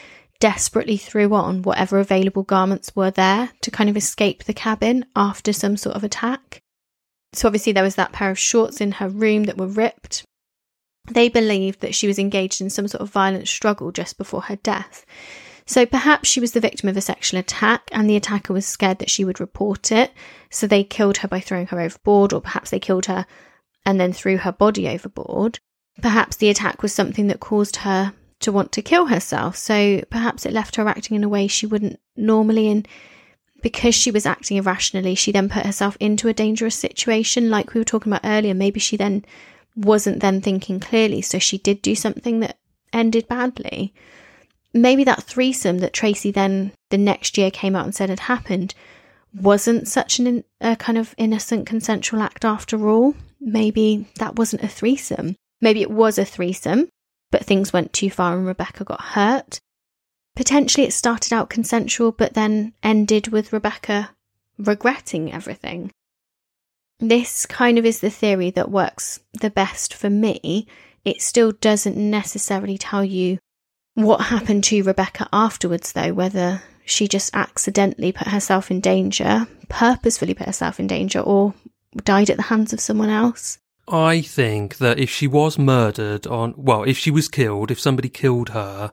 desperately 0.43 0.97
threw 0.97 1.33
on 1.33 1.61
whatever 1.61 1.99
available 1.99 2.43
garments 2.43 2.93
were 2.93 3.09
there 3.09 3.49
to 3.61 3.71
kind 3.71 3.89
of 3.89 3.95
escape 3.95 4.43
the 4.43 4.53
cabin 4.53 5.05
after 5.15 5.53
some 5.53 5.77
sort 5.77 5.95
of 5.95 6.03
attack. 6.03 6.59
So 7.31 7.47
obviously 7.47 7.71
there 7.71 7.81
was 7.81 7.95
that 7.95 8.11
pair 8.11 8.29
of 8.29 8.37
shorts 8.37 8.81
in 8.81 8.91
her 8.91 9.07
room 9.07 9.45
that 9.45 9.57
were 9.57 9.67
ripped. 9.67 10.25
They 11.09 11.29
believed 11.29 11.79
that 11.79 11.95
she 11.95 12.07
was 12.07 12.19
engaged 12.19 12.59
in 12.59 12.69
some 12.69 12.89
sort 12.89 12.99
of 12.99 13.09
violent 13.09 13.47
struggle 13.47 13.93
just 13.93 14.17
before 14.17 14.41
her 14.41 14.57
death. 14.57 15.05
So 15.65 15.85
perhaps 15.85 16.27
she 16.27 16.41
was 16.41 16.51
the 16.51 16.59
victim 16.59 16.89
of 16.89 16.97
a 16.97 17.01
sexual 17.01 17.39
attack 17.39 17.83
and 17.93 18.09
the 18.09 18.17
attacker 18.17 18.51
was 18.51 18.65
scared 18.65 18.99
that 18.99 19.09
she 19.09 19.23
would 19.23 19.39
report 19.39 19.93
it. 19.93 20.11
So 20.51 20.67
they 20.67 20.83
killed 20.83 21.19
her 21.19 21.29
by 21.29 21.39
throwing 21.39 21.67
her 21.67 21.79
overboard, 21.79 22.33
or 22.33 22.41
perhaps 22.41 22.69
they 22.69 22.79
killed 22.79 23.05
her 23.05 23.25
and 23.85 23.97
then 23.97 24.11
threw 24.11 24.35
her 24.35 24.51
body 24.51 24.89
overboard. 24.89 25.59
Perhaps 26.01 26.35
the 26.35 26.49
attack 26.49 26.83
was 26.83 26.93
something 26.93 27.27
that 27.27 27.39
caused 27.39 27.77
her 27.77 28.11
to 28.43 28.51
want 28.51 28.71
to 28.73 28.81
kill 28.81 29.07
herself. 29.07 29.55
So 29.55 30.01
perhaps 30.09 30.45
it 30.45 30.53
left 30.53 30.75
her 30.75 30.87
acting 30.87 31.15
in 31.15 31.23
a 31.23 31.29
way 31.29 31.47
she 31.47 31.65
wouldn't 31.65 31.99
normally. 32.15 32.69
And 32.69 32.87
because 33.61 33.95
she 33.95 34.11
was 34.11 34.25
acting 34.25 34.57
irrationally, 34.57 35.15
she 35.15 35.31
then 35.31 35.49
put 35.49 35.65
herself 35.65 35.97
into 35.99 36.27
a 36.27 36.33
dangerous 36.33 36.75
situation, 36.75 37.49
like 37.49 37.73
we 37.73 37.79
were 37.79 37.85
talking 37.85 38.11
about 38.11 38.25
earlier. 38.25 38.53
Maybe 38.53 38.79
she 38.79 38.97
then 38.97 39.25
wasn't 39.75 40.19
then 40.19 40.41
thinking 40.41 40.79
clearly. 40.79 41.21
So 41.21 41.39
she 41.39 41.57
did 41.57 41.81
do 41.81 41.95
something 41.95 42.39
that 42.41 42.57
ended 42.91 43.27
badly. 43.27 43.93
Maybe 44.73 45.03
that 45.03 45.23
threesome 45.23 45.79
that 45.79 45.93
Tracy 45.93 46.31
then 46.31 46.71
the 46.89 46.97
next 46.97 47.37
year 47.37 47.51
came 47.51 47.75
out 47.75 47.85
and 47.85 47.95
said 47.95 48.09
had 48.09 48.21
happened 48.21 48.73
wasn't 49.35 49.87
such 49.87 50.19
an 50.19 50.43
a 50.61 50.75
kind 50.75 50.97
of 50.97 51.15
innocent 51.17 51.65
consensual 51.65 52.21
act 52.21 52.45
after 52.45 52.87
all. 52.87 53.15
Maybe 53.39 54.07
that 54.17 54.35
wasn't 54.35 54.63
a 54.63 54.67
threesome. 54.67 55.35
Maybe 55.59 55.81
it 55.81 55.91
was 55.91 56.17
a 56.17 56.25
threesome, 56.25 56.89
but 57.33 57.43
things 57.43 57.73
went 57.73 57.91
too 57.91 58.11
far 58.11 58.37
and 58.37 58.45
Rebecca 58.45 58.83
got 58.83 59.01
hurt. 59.01 59.59
Potentially 60.35 60.85
it 60.85 60.93
started 60.93 61.33
out 61.33 61.49
consensual, 61.49 62.11
but 62.11 62.35
then 62.35 62.73
ended 62.83 63.29
with 63.29 63.51
Rebecca 63.51 64.11
regretting 64.59 65.33
everything. 65.33 65.89
This 66.99 67.47
kind 67.47 67.79
of 67.79 67.87
is 67.87 68.01
the 68.01 68.11
theory 68.11 68.51
that 68.51 68.69
works 68.69 69.19
the 69.41 69.49
best 69.49 69.95
for 69.95 70.11
me. 70.11 70.67
It 71.03 71.23
still 71.23 71.53
doesn't 71.53 71.97
necessarily 71.97 72.77
tell 72.77 73.03
you 73.03 73.39
what 73.95 74.25
happened 74.25 74.63
to 74.65 74.83
Rebecca 74.83 75.27
afterwards, 75.33 75.93
though, 75.93 76.13
whether 76.13 76.61
she 76.85 77.07
just 77.07 77.35
accidentally 77.35 78.11
put 78.11 78.27
herself 78.27 78.69
in 78.69 78.79
danger, 78.79 79.47
purposefully 79.69 80.35
put 80.35 80.45
herself 80.45 80.79
in 80.79 80.85
danger, 80.85 81.19
or 81.19 81.55
died 82.03 82.29
at 82.29 82.37
the 82.37 82.43
hands 82.43 82.73
of 82.73 82.79
someone 82.79 83.09
else. 83.09 83.57
I 83.87 84.21
think 84.21 84.77
that 84.77 84.97
if 84.97 85.09
she 85.09 85.27
was 85.27 85.57
murdered 85.57 86.25
on, 86.25 86.53
well, 86.55 86.83
if 86.83 86.97
she 86.97 87.11
was 87.11 87.27
killed, 87.27 87.69
if 87.69 87.79
somebody 87.79 88.09
killed 88.09 88.49
her, 88.49 88.91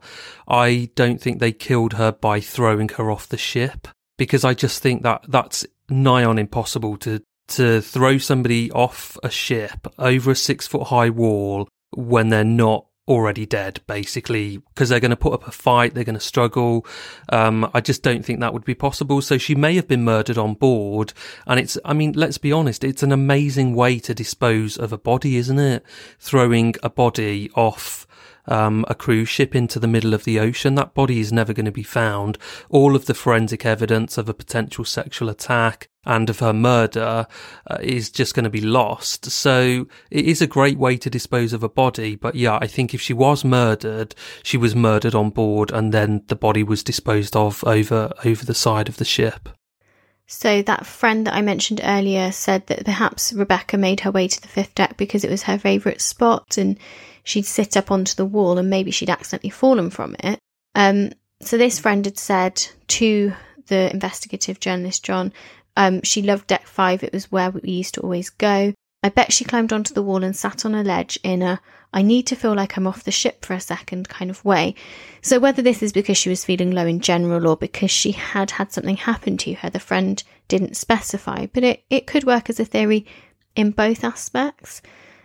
I 0.49 0.91
don't 0.97 1.20
think 1.20 1.38
they 1.38 1.53
killed 1.53 1.93
her 1.95 2.11
by 2.12 2.41
throwing 2.41 2.88
her 2.91 3.11
off 3.11 3.28
the 3.28 3.38
ship 3.38 3.86
because 4.18 4.45
I 4.45 4.55
just 4.55 4.82
think 4.82 5.03
that 5.03 5.24
that's 5.28 5.64
nigh 5.88 6.24
on 6.24 6.38
impossible 6.38 6.97
to, 6.99 7.22
to 7.49 7.80
throw 7.80 8.18
somebody 8.18 8.70
off 8.72 9.16
a 9.22 9.30
ship 9.30 9.86
over 9.99 10.32
a 10.32 10.36
six 10.36 10.66
foot 10.66 10.88
high 10.88 11.11
wall 11.11 11.68
when 11.93 12.28
they're 12.28 12.45
not 12.45 12.86
already 13.11 13.45
dead, 13.45 13.81
basically, 13.87 14.59
because 14.59 14.89
they're 14.89 15.01
going 15.01 15.11
to 15.11 15.17
put 15.17 15.35
up 15.35 15.47
a 15.47 15.51
fight, 15.51 15.93
they're 15.93 16.05
going 16.05 16.15
to 16.15 16.21
struggle. 16.21 16.87
Um, 17.29 17.69
I 17.75 17.81
just 17.81 18.03
don't 18.03 18.25
think 18.25 18.41
that 18.41 18.55
would 18.55 18.65
be 18.65 18.75
possible. 18.75 19.21
So 19.21 19.37
she 19.37 19.55
may 19.55 19.75
have 19.75 19.89
been 19.89 20.05
murdered 20.05 20.39
on 20.39 20.55
board. 20.55 21.13
And 21.47 21.59
it's, 21.59 21.77
I 21.85 21.93
mean, 21.93 22.13
let's 22.13 22.39
be 22.39 22.53
honest, 22.53 22.85
it's 22.85 23.03
an 23.03 23.13
amazing 23.13 23.75
way 23.75 23.99
to 23.99 24.15
dispose 24.15 24.79
of 24.79 24.93
a 24.93 24.99
body, 24.99 25.37
isn't 25.37 25.59
it? 25.59 25.85
Throwing 26.21 26.77
a 26.83 26.89
body 26.89 27.51
off 27.55 28.07
um, 28.51 28.85
a 28.89 28.95
cruise 28.95 29.29
ship 29.29 29.55
into 29.55 29.79
the 29.79 29.89
middle 29.89 30.15
of 30.15 30.25
the 30.25 30.39
ocean. 30.41 30.75
That 30.75 30.95
body 30.95 31.21
is 31.21 31.33
never 31.33 31.53
going 31.53 31.67
to 31.67 31.73
be 31.73 31.83
found. 31.83 32.39
All 32.69 32.97
of 32.97 33.07
the 33.07 33.15
forensic 33.15 33.65
evidence 33.65 34.19
of 34.19 34.29
a 34.29 34.35
potential 34.35 34.85
sexual 34.85 35.29
attack 35.29 35.89
and 36.05 36.31
of 36.31 36.39
her 36.39 36.53
murder 36.53 37.27
uh, 37.67 37.79
is 37.81 38.11
just 38.11 38.35
going 38.35 38.45
to 38.45 38.51
be 38.51 38.61
lost. 38.61 39.31
So 39.31 39.87
it 40.11 40.25
is 40.25 40.41
a 40.41 40.47
great 40.47 40.79
way 40.79 40.97
to 40.97 41.11
dispose 41.11 41.53
of 41.53 41.63
a 41.63 41.69
body. 41.69 42.17
But 42.17 42.35
yeah, 42.35 42.59
I 42.61 42.67
think 42.67 42.95
if 42.95 43.01
she 43.01 43.13
was 43.13 43.45
murdered, 43.45 44.15
she 44.43 44.57
was 44.57 44.75
murdered 44.75 45.15
on 45.15 45.31
board 45.31 45.71
and 45.71 45.93
then 45.93 46.23
the 46.29 46.37
body 46.37 46.63
was 46.63 46.83
disposed 46.83 47.37
of 47.37 47.63
over, 47.65 48.13
over 48.25 48.45
the 48.45 48.55
side 48.55 48.89
of 48.89 48.97
the 48.97 49.05
ship. 49.05 49.51
So 50.33 50.62
that 50.62 50.87
friend 50.87 51.26
that 51.26 51.35
I 51.35 51.43
mentioned 51.43 51.81
earlier 51.83 52.31
said 52.31 52.68
that 52.68 52.85
perhaps 52.85 53.33
Rebecca 53.33 53.76
made 53.76 54.01
her 54.01 54.12
way 54.12 54.28
to 54.28 54.41
the 54.41 54.47
fifth 54.47 54.76
deck 54.76 54.97
because 54.97 55.24
it 55.24 55.31
was 55.31 55.43
her 55.43 55.59
favourite 55.59 56.01
spot 56.01 56.57
and 56.57 56.78
she'd 57.24 57.47
sit 57.47 57.76
up 57.76 57.91
onto 57.91 58.14
the 58.14 58.24
wall 58.24 58.57
and 58.57 58.70
maybe 58.70 58.93
she'd 58.93 59.11
accidentally 59.11 59.51
fallen 59.51 59.91
from 59.91 60.14
it. 60.20 60.39
Um, 60.76 61.11
so 61.43 61.59
this 61.59 61.81
friend 61.81 62.05
had 62.05 62.16
said 62.16 62.64
to 62.87 63.33
the 63.66 63.91
investigative 63.91 64.61
journalist 64.61 65.05
Jon, 65.05 65.33
um, 65.76 66.01
she 66.03 66.22
loved 66.22 66.47
deck 66.47 66.64
five. 66.64 67.03
It 67.03 67.12
was 67.12 67.33
where 67.33 67.51
we 67.51 67.72
used 67.72 67.95
to 67.95 68.01
always 68.01 68.31
go. 68.31 68.72
I 69.03 69.09
bet 69.09 69.33
she 69.33 69.45
climbed 69.45 69.73
onto 69.73 69.95
the 69.95 70.03
wall 70.03 70.23
and 70.23 70.37
sat 70.37 70.67
on 70.67 70.75
a 70.75 70.83
ledge 70.83 71.19
in 71.23 71.41
a 71.41 71.61
I 71.93 72.03
need 72.03 72.27
to 72.29 72.37
feel 72.37 72.55
like 72.55 72.77
I'm 72.77 72.87
off 72.87 73.03
the 73.03 73.11
ship 73.11 73.45
for 73.45 73.55
a 73.55 73.61
second 73.61 74.09
kind 74.09 74.31
of 74.31 74.45
way. 74.45 74.75
So, 75.23 75.41
whether 75.41 75.63
this 75.63 75.83
is 75.83 75.93
because 75.93 76.19
she 76.19 76.29
was 76.29 76.45
feeling 76.45 76.71
low 76.71 76.87
in 76.87 77.01
general 77.01 77.49
or 77.49 77.57
because 77.57 77.91
she 77.91 78.13
had 78.13 78.53
had 78.53 78.73
something 78.73 78.97
happen 78.97 79.37
to 79.39 79.55
her, 79.55 79.71
the 79.71 79.81
friend 79.81 80.23
didn't 80.49 80.77
specify, 80.77 81.47
but 81.47 81.65
it, 81.65 81.83
it 81.91 82.07
could 82.07 82.25
work 82.25 82.49
as 82.51 82.61
a 82.61 82.65
theory 82.65 83.07
in 83.57 83.71
both 83.71 84.05
aspects. 84.05 84.83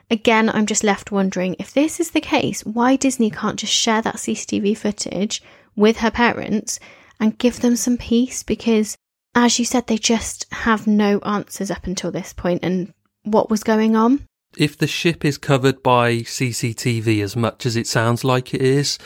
Again, 0.10 0.50
I'm 0.50 0.66
just 0.66 0.84
left 0.84 1.12
wondering 1.12 1.56
if 1.60 1.74
this 1.74 2.00
is 2.00 2.12
the 2.12 2.22
case, 2.22 2.62
why 2.66 2.96
Disney 2.96 3.30
can't 3.30 3.60
just 3.60 3.74
share 3.74 4.02
that 4.02 4.18
CCTV 4.18 4.78
footage 4.78 5.44
with 5.76 5.98
her 5.98 6.12
parents 6.12 6.80
and 7.20 7.38
give 7.38 7.60
them 7.60 7.76
some 7.76 7.98
peace 7.98 8.42
because, 8.42 8.98
as 9.36 9.60
you 9.60 9.66
said, 9.66 9.88
they 9.88 9.98
just 9.98 10.46
have 10.52 10.88
no 10.88 11.20
answers 11.20 11.70
up 11.70 11.86
until 11.86 12.12
this 12.12 12.34
point 12.34 12.64
and 12.64 12.94
what 13.26 13.50
was 13.50 13.64
going 13.64 13.96
on 13.96 14.26
if 14.58 14.78
the 14.78 14.88
ship 14.88 15.26
is 15.26 15.38
covered 15.38 15.84
by 15.84 16.18
CCTV 16.18 17.24
as 17.24 17.36
much 17.36 17.66
as 17.66 17.76
it 17.76 17.88
sounds 17.88 18.24
like 18.24 18.54
it 18.54 18.62
is, 18.62 18.98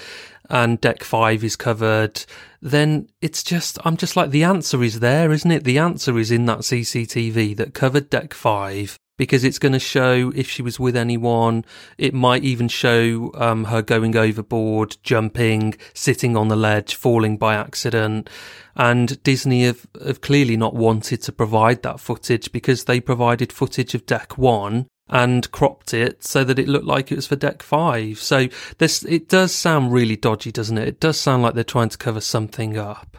and 0.49 0.81
deck 0.81 1.03
five 1.03 1.43
is 1.43 1.55
covered, 1.55 2.25
then 2.61 3.07
it's 3.21 3.43
just, 3.43 3.77
I'm 3.85 3.97
just 3.97 4.15
like, 4.15 4.31
the 4.31 4.43
answer 4.43 4.83
is 4.83 4.99
there, 4.99 5.31
isn't 5.31 5.51
it? 5.51 5.63
The 5.63 5.77
answer 5.77 6.17
is 6.17 6.31
in 6.31 6.45
that 6.47 6.59
CCTV 6.59 7.55
that 7.57 7.73
covered 7.73 8.09
deck 8.09 8.33
five 8.33 8.97
because 9.19 9.43
it's 9.43 9.59
going 9.59 9.73
to 9.73 9.79
show 9.79 10.31
if 10.33 10.49
she 10.49 10.61
was 10.61 10.79
with 10.79 10.95
anyone. 10.95 11.65
It 11.97 12.13
might 12.13 12.45
even 12.45 12.69
show 12.69 13.31
um, 13.35 13.65
her 13.65 13.81
going 13.81 14.15
overboard, 14.15 14.95
jumping, 15.03 15.75
sitting 15.93 16.37
on 16.37 16.47
the 16.47 16.55
ledge, 16.55 16.95
falling 16.95 17.35
by 17.35 17.55
accident. 17.55 18.29
And 18.77 19.21
Disney 19.23 19.65
have, 19.65 19.85
have 20.05 20.21
clearly 20.21 20.55
not 20.55 20.73
wanted 20.73 21.21
to 21.23 21.33
provide 21.33 21.83
that 21.83 21.99
footage 21.99 22.53
because 22.53 22.85
they 22.85 23.01
provided 23.01 23.51
footage 23.51 23.93
of 23.93 24.05
deck 24.05 24.37
one 24.37 24.87
and 25.09 25.51
cropped 25.51 25.93
it 25.93 26.23
so 26.23 26.45
that 26.45 26.57
it 26.57 26.69
looked 26.69 26.85
like 26.85 27.11
it 27.11 27.17
was 27.17 27.27
for 27.27 27.35
deck 27.35 27.61
five. 27.61 28.19
So 28.19 28.47
this, 28.77 29.03
it 29.03 29.27
does 29.27 29.53
sound 29.53 29.91
really 29.91 30.15
dodgy, 30.15 30.53
doesn't 30.53 30.77
it? 30.77 30.87
It 30.87 30.99
does 31.01 31.19
sound 31.19 31.43
like 31.43 31.55
they're 31.55 31.65
trying 31.65 31.89
to 31.89 31.97
cover 31.97 32.21
something 32.21 32.77
up. 32.77 33.17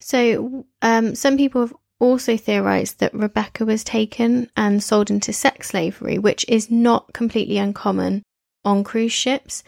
So, 0.00 0.64
um, 0.80 1.14
some 1.14 1.36
people 1.36 1.62
have 1.62 1.74
also 2.04 2.36
theorized 2.36 2.98
that 2.98 3.14
Rebecca 3.14 3.64
was 3.64 3.82
taken 3.82 4.50
and 4.56 4.82
sold 4.82 5.10
into 5.10 5.32
sex 5.32 5.68
slavery, 5.68 6.18
which 6.18 6.44
is 6.48 6.70
not 6.70 7.12
completely 7.12 7.56
uncommon 7.56 8.22
on 8.64 8.84
cruise 8.84 9.12
ships. 9.12 9.64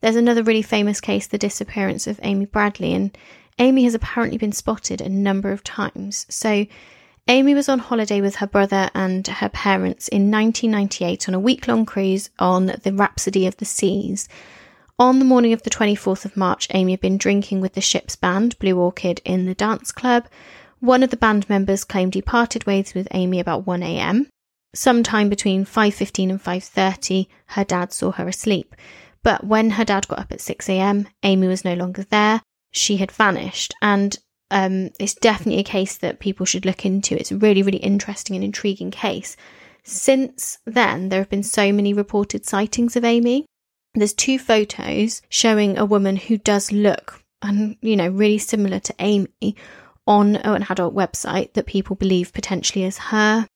There's 0.00 0.16
another 0.16 0.42
really 0.42 0.62
famous 0.62 1.00
case, 1.00 1.26
the 1.26 1.38
disappearance 1.38 2.06
of 2.06 2.20
Amy 2.22 2.44
Bradley, 2.44 2.92
and 2.92 3.16
Amy 3.58 3.84
has 3.84 3.94
apparently 3.94 4.38
been 4.38 4.52
spotted 4.52 5.00
a 5.00 5.08
number 5.08 5.50
of 5.50 5.64
times. 5.64 6.26
So, 6.28 6.66
Amy 7.26 7.54
was 7.54 7.68
on 7.68 7.78
holiday 7.78 8.20
with 8.20 8.36
her 8.36 8.46
brother 8.46 8.90
and 8.94 9.26
her 9.26 9.50
parents 9.50 10.08
in 10.08 10.30
1998 10.30 11.28
on 11.28 11.34
a 11.34 11.40
week 11.40 11.68
long 11.68 11.84
cruise 11.84 12.30
on 12.38 12.66
the 12.82 12.92
Rhapsody 12.92 13.46
of 13.46 13.56
the 13.58 13.66
Seas. 13.66 14.28
On 14.98 15.18
the 15.18 15.24
morning 15.24 15.52
of 15.52 15.62
the 15.62 15.70
24th 15.70 16.24
of 16.24 16.36
March, 16.36 16.68
Amy 16.72 16.92
had 16.92 17.00
been 17.00 17.18
drinking 17.18 17.60
with 17.60 17.74
the 17.74 17.80
ship's 17.80 18.16
band, 18.16 18.58
Blue 18.58 18.78
Orchid, 18.78 19.20
in 19.24 19.46
the 19.46 19.54
dance 19.54 19.92
club. 19.92 20.26
One 20.80 21.02
of 21.02 21.10
the 21.10 21.16
band 21.16 21.48
members 21.48 21.84
claimed 21.84 22.14
he 22.14 22.22
parted 22.22 22.66
ways 22.66 22.94
with 22.94 23.08
Amy 23.10 23.40
about 23.40 23.66
1 23.66 23.82
a.m. 23.82 24.28
Sometime 24.74 25.28
between 25.28 25.64
5:15 25.64 26.30
and 26.30 26.42
5:30, 26.42 27.26
her 27.46 27.64
dad 27.64 27.92
saw 27.92 28.12
her 28.12 28.28
asleep. 28.28 28.76
But 29.22 29.44
when 29.44 29.70
her 29.70 29.84
dad 29.84 30.06
got 30.08 30.20
up 30.20 30.32
at 30.32 30.40
6 30.40 30.68
a.m., 30.68 31.08
Amy 31.22 31.48
was 31.48 31.64
no 31.64 31.74
longer 31.74 32.04
there. 32.04 32.42
She 32.70 32.98
had 32.98 33.10
vanished, 33.10 33.74
and 33.82 34.16
um, 34.50 34.90
it's 35.00 35.14
definitely 35.14 35.60
a 35.60 35.64
case 35.64 35.96
that 35.98 36.20
people 36.20 36.46
should 36.46 36.64
look 36.64 36.86
into. 36.86 37.18
It's 37.18 37.32
a 37.32 37.36
really, 37.36 37.62
really 37.62 37.78
interesting 37.78 38.36
and 38.36 38.44
intriguing 38.44 38.90
case. 38.90 39.36
Since 39.82 40.58
then, 40.64 41.08
there 41.08 41.20
have 41.20 41.30
been 41.30 41.42
so 41.42 41.72
many 41.72 41.92
reported 41.92 42.46
sightings 42.46 42.94
of 42.94 43.04
Amy. 43.04 43.46
There's 43.94 44.12
two 44.12 44.38
photos 44.38 45.22
showing 45.28 45.76
a 45.76 45.84
woman 45.84 46.16
who 46.16 46.38
does 46.38 46.70
look, 46.70 47.22
and 47.42 47.76
you 47.80 47.96
know, 47.96 48.08
really 48.08 48.38
similar 48.38 48.78
to 48.80 48.94
Amy 49.00 49.56
on 50.08 50.36
an 50.36 50.66
adult 50.70 50.94
website 50.94 51.52
that 51.52 51.66
people 51.66 51.94
believe 51.94 52.32
potentially 52.32 52.84
is 52.84 52.98
her. 52.98 53.46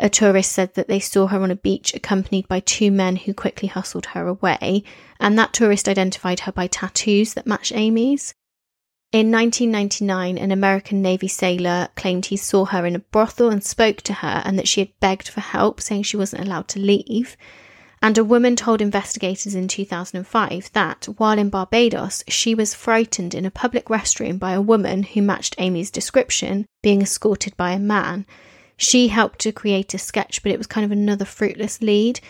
A 0.00 0.10
tourist 0.10 0.50
said 0.50 0.74
that 0.74 0.88
they 0.88 0.98
saw 0.98 1.28
her 1.28 1.40
on 1.40 1.52
a 1.52 1.56
beach 1.56 1.94
accompanied 1.94 2.48
by 2.48 2.58
two 2.58 2.90
men 2.90 3.14
who 3.14 3.32
quickly 3.32 3.68
hustled 3.68 4.06
her 4.06 4.26
away, 4.26 4.82
and 5.20 5.38
that 5.38 5.52
tourist 5.52 5.88
identified 5.88 6.40
her 6.40 6.52
by 6.52 6.66
tattoos 6.66 7.34
that 7.34 7.46
match 7.46 7.72
Amy's. 7.72 8.34
In 9.12 9.30
1999, 9.30 10.36
an 10.36 10.50
American 10.50 11.00
Navy 11.00 11.28
sailor 11.28 11.88
claimed 11.94 12.26
he 12.26 12.36
saw 12.36 12.64
her 12.64 12.84
in 12.84 12.96
a 12.96 12.98
brothel 12.98 13.50
and 13.50 13.62
spoke 13.62 13.98
to 14.02 14.14
her, 14.14 14.42
and 14.44 14.58
that 14.58 14.66
she 14.66 14.80
had 14.80 14.98
begged 14.98 15.28
for 15.28 15.40
help, 15.40 15.80
saying 15.80 16.02
she 16.02 16.16
wasn't 16.16 16.44
allowed 16.44 16.66
to 16.68 16.80
leave. 16.80 17.36
And 18.04 18.18
a 18.18 18.22
woman 18.22 18.54
told 18.54 18.82
investigators 18.82 19.54
in 19.54 19.66
2005 19.66 20.70
that, 20.74 21.06
while 21.16 21.38
in 21.38 21.48
Barbados, 21.48 22.22
she 22.28 22.54
was 22.54 22.74
frightened 22.74 23.34
in 23.34 23.46
a 23.46 23.50
public 23.50 23.86
restroom 23.86 24.38
by 24.38 24.52
a 24.52 24.60
woman 24.60 25.04
who 25.04 25.22
matched 25.22 25.54
Amy's 25.56 25.90
description, 25.90 26.66
being 26.82 27.00
escorted 27.00 27.56
by 27.56 27.70
a 27.70 27.78
man. 27.78 28.26
She 28.76 29.08
helped 29.08 29.38
to 29.38 29.52
create 29.52 29.94
a 29.94 29.98
sketch, 29.98 30.42
but 30.42 30.52
it 30.52 30.58
was 30.58 30.66
kind 30.66 30.84
of 30.84 30.92
another 30.92 31.24
fruitless 31.24 31.80
lead. 31.80 32.20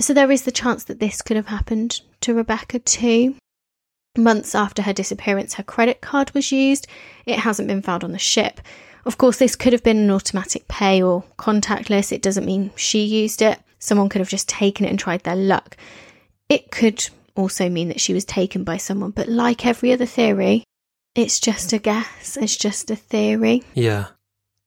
So 0.00 0.12
there 0.12 0.32
is 0.32 0.42
the 0.42 0.50
chance 0.50 0.82
that 0.82 0.98
this 0.98 1.22
could 1.22 1.36
have 1.36 1.46
happened 1.46 2.00
to 2.22 2.34
Rebecca 2.34 2.80
too. 2.80 3.36
Months 4.18 4.56
after 4.56 4.82
her 4.82 4.92
disappearance, 4.92 5.54
her 5.54 5.62
credit 5.62 6.00
card 6.00 6.32
was 6.34 6.50
used. 6.50 6.88
It 7.26 7.38
hasn't 7.38 7.68
been 7.68 7.80
found 7.80 8.02
on 8.02 8.10
the 8.10 8.18
ship. 8.18 8.60
Of 9.04 9.18
course, 9.18 9.36
this 9.36 9.54
could 9.54 9.72
have 9.72 9.84
been 9.84 9.98
an 9.98 10.10
automatic 10.10 10.66
pay 10.66 11.00
or 11.00 11.22
contactless. 11.38 12.10
It 12.10 12.22
doesn't 12.22 12.44
mean 12.44 12.72
she 12.74 13.04
used 13.04 13.40
it. 13.40 13.60
Someone 13.80 14.08
could 14.08 14.20
have 14.20 14.28
just 14.28 14.48
taken 14.48 14.86
it 14.86 14.90
and 14.90 14.98
tried 14.98 15.24
their 15.24 15.34
luck. 15.34 15.76
It 16.48 16.70
could 16.70 17.08
also 17.34 17.68
mean 17.68 17.88
that 17.88 18.00
she 18.00 18.14
was 18.14 18.24
taken 18.24 18.62
by 18.62 18.76
someone, 18.76 19.10
but 19.10 19.28
like 19.28 19.66
every 19.66 19.92
other 19.92 20.06
theory, 20.06 20.64
it's 21.14 21.40
just 21.40 21.72
a 21.72 21.78
guess. 21.78 22.36
It's 22.40 22.56
just 22.56 22.90
a 22.90 22.96
theory. 22.96 23.64
Yeah. 23.74 24.08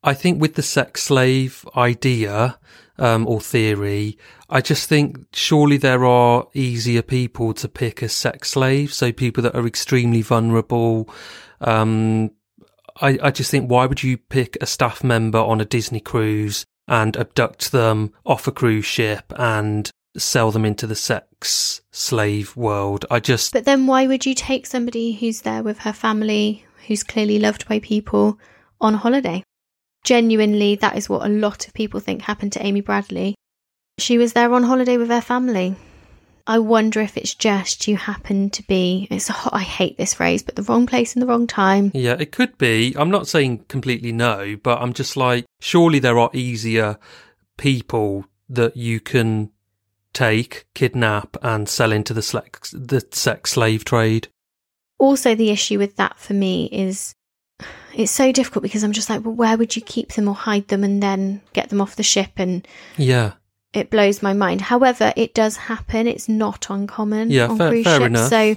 I 0.03 0.13
think 0.13 0.41
with 0.41 0.55
the 0.55 0.61
sex 0.61 1.03
slave 1.03 1.65
idea 1.77 2.59
um, 2.97 3.25
or 3.27 3.39
theory, 3.39 4.17
I 4.49 4.59
just 4.59 4.89
think 4.89 5.17
surely 5.31 5.77
there 5.77 6.03
are 6.03 6.47
easier 6.53 7.01
people 7.01 7.53
to 7.53 7.69
pick 7.69 8.03
as 8.03 8.11
sex 8.11 8.51
slaves. 8.51 8.95
So 8.95 9.13
people 9.13 9.43
that 9.43 9.55
are 9.55 9.67
extremely 9.67 10.21
vulnerable. 10.21 11.09
Um, 11.61 12.31
I, 13.01 13.17
I 13.21 13.31
just 13.31 13.49
think 13.49 13.69
why 13.69 13.85
would 13.85 14.03
you 14.03 14.17
pick 14.17 14.57
a 14.59 14.65
staff 14.65 15.03
member 15.03 15.39
on 15.39 15.61
a 15.61 15.65
Disney 15.65 16.01
cruise 16.01 16.65
and 16.93 17.17
abduct 17.17 17.71
them 17.71 18.13
off 18.23 18.47
a 18.47 18.51
cruise 18.51 18.85
ship 18.85 19.33
and 19.35 19.89
sell 20.15 20.51
them 20.51 20.63
into 20.63 20.85
the 20.85 20.95
sex 20.95 21.81
slave 21.91 22.55
world? 22.55 23.03
I 23.09 23.19
just. 23.19 23.51
But 23.51 23.65
then 23.65 23.87
why 23.87 24.05
would 24.05 24.27
you 24.27 24.35
take 24.35 24.67
somebody 24.67 25.13
who's 25.13 25.41
there 25.41 25.63
with 25.63 25.79
her 25.79 25.93
family, 25.93 26.65
who's 26.87 27.03
clearly 27.03 27.39
loved 27.39 27.67
by 27.67 27.79
people, 27.79 28.37
on 28.79 28.93
holiday? 28.93 29.43
Genuinely, 30.03 30.75
that 30.75 30.95
is 30.95 31.09
what 31.09 31.25
a 31.25 31.29
lot 31.29 31.67
of 31.67 31.73
people 31.73 31.99
think 31.99 32.21
happened 32.21 32.53
to 32.53 32.63
Amy 32.63 32.81
Bradley. 32.81 33.33
She 33.97 34.19
was 34.19 34.33
there 34.33 34.53
on 34.53 34.63
holiday 34.63 34.97
with 34.97 35.09
her 35.09 35.21
family. 35.21 35.75
I 36.45 36.59
wonder 36.59 36.99
if 36.99 37.15
it's 37.15 37.33
just 37.33 37.87
you 37.87 37.95
happen 37.95 38.49
to 38.49 38.63
be, 38.63 39.07
it's 39.09 39.29
a 39.29 39.33
hot, 39.33 39.53
I 39.53 39.61
hate 39.61 39.97
this 39.97 40.15
phrase, 40.15 40.43
but 40.43 40.55
the 40.55 40.63
wrong 40.63 40.85
place 40.85 41.15
in 41.15 41.21
the 41.21 41.25
wrong 41.25 41.47
time. 41.47 41.91
Yeah, 41.93 42.17
it 42.19 42.33
could 42.33 42.57
be. 42.57 42.93
I'm 42.97 43.11
not 43.11 43.27
saying 43.27 43.65
completely 43.69 44.11
no, 44.11 44.57
but 44.61 44.81
I'm 44.81 44.93
just 44.93 45.15
like, 45.15 45.45
surely 45.61 45.99
there 45.99 46.19
are 46.19 46.29
easier 46.33 46.97
people 47.57 48.25
that 48.49 48.75
you 48.75 48.99
can 48.99 49.51
take, 50.11 50.65
kidnap, 50.73 51.37
and 51.41 51.69
sell 51.69 51.93
into 51.93 52.13
the 52.13 52.21
sex, 52.21 52.71
the 52.71 53.05
sex 53.11 53.51
slave 53.51 53.85
trade. 53.85 54.27
Also, 54.99 55.35
the 55.35 55.49
issue 55.49 55.77
with 55.79 55.95
that 55.95 56.19
for 56.19 56.33
me 56.33 56.65
is 56.71 57.15
it's 57.93 58.11
so 58.11 58.31
difficult 58.31 58.63
because 58.63 58.83
I'm 58.83 58.91
just 58.91 59.09
like, 59.09 59.23
well, 59.23 59.33
where 59.33 59.57
would 59.57 59.75
you 59.75 59.81
keep 59.81 60.13
them 60.13 60.27
or 60.27 60.35
hide 60.35 60.67
them 60.67 60.83
and 60.83 61.01
then 61.01 61.41
get 61.53 61.69
them 61.69 61.81
off 61.81 61.95
the 61.95 62.03
ship? 62.03 62.31
And 62.37 62.67
yeah, 62.97 63.33
it 63.73 63.89
blows 63.89 64.21
my 64.21 64.33
mind. 64.33 64.61
However, 64.61 65.13
it 65.15 65.33
does 65.33 65.57
happen. 65.57 66.07
It's 66.07 66.29
not 66.29 66.69
uncommon 66.69 67.31
Yeah, 67.31 67.47
on 67.47 67.57
fair- 67.57 67.69
cruise 67.69 67.83
fair 67.85 67.95
ships. 67.99 68.05
enough. 68.07 68.29
So 68.29 68.55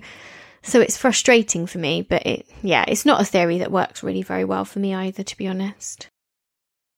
so 0.63 0.81
it's 0.81 0.97
frustrating 0.97 1.67
for 1.67 1.79
me, 1.79 2.03
but 2.03 2.27
it 2.27 2.47
yeah, 2.63 2.85
it's 2.89 3.07
not 3.07 3.21
a 3.21 3.25
theory 3.25 3.59
that 3.59 3.71
works 3.71 4.03
really 4.03 4.23
very 4.23 4.45
well 4.45 4.65
for 4.65 4.79
me 4.81 4.95
either, 4.95 5.23
to 5.23 5.37
be 5.37 5.47
honest. 5.47 6.09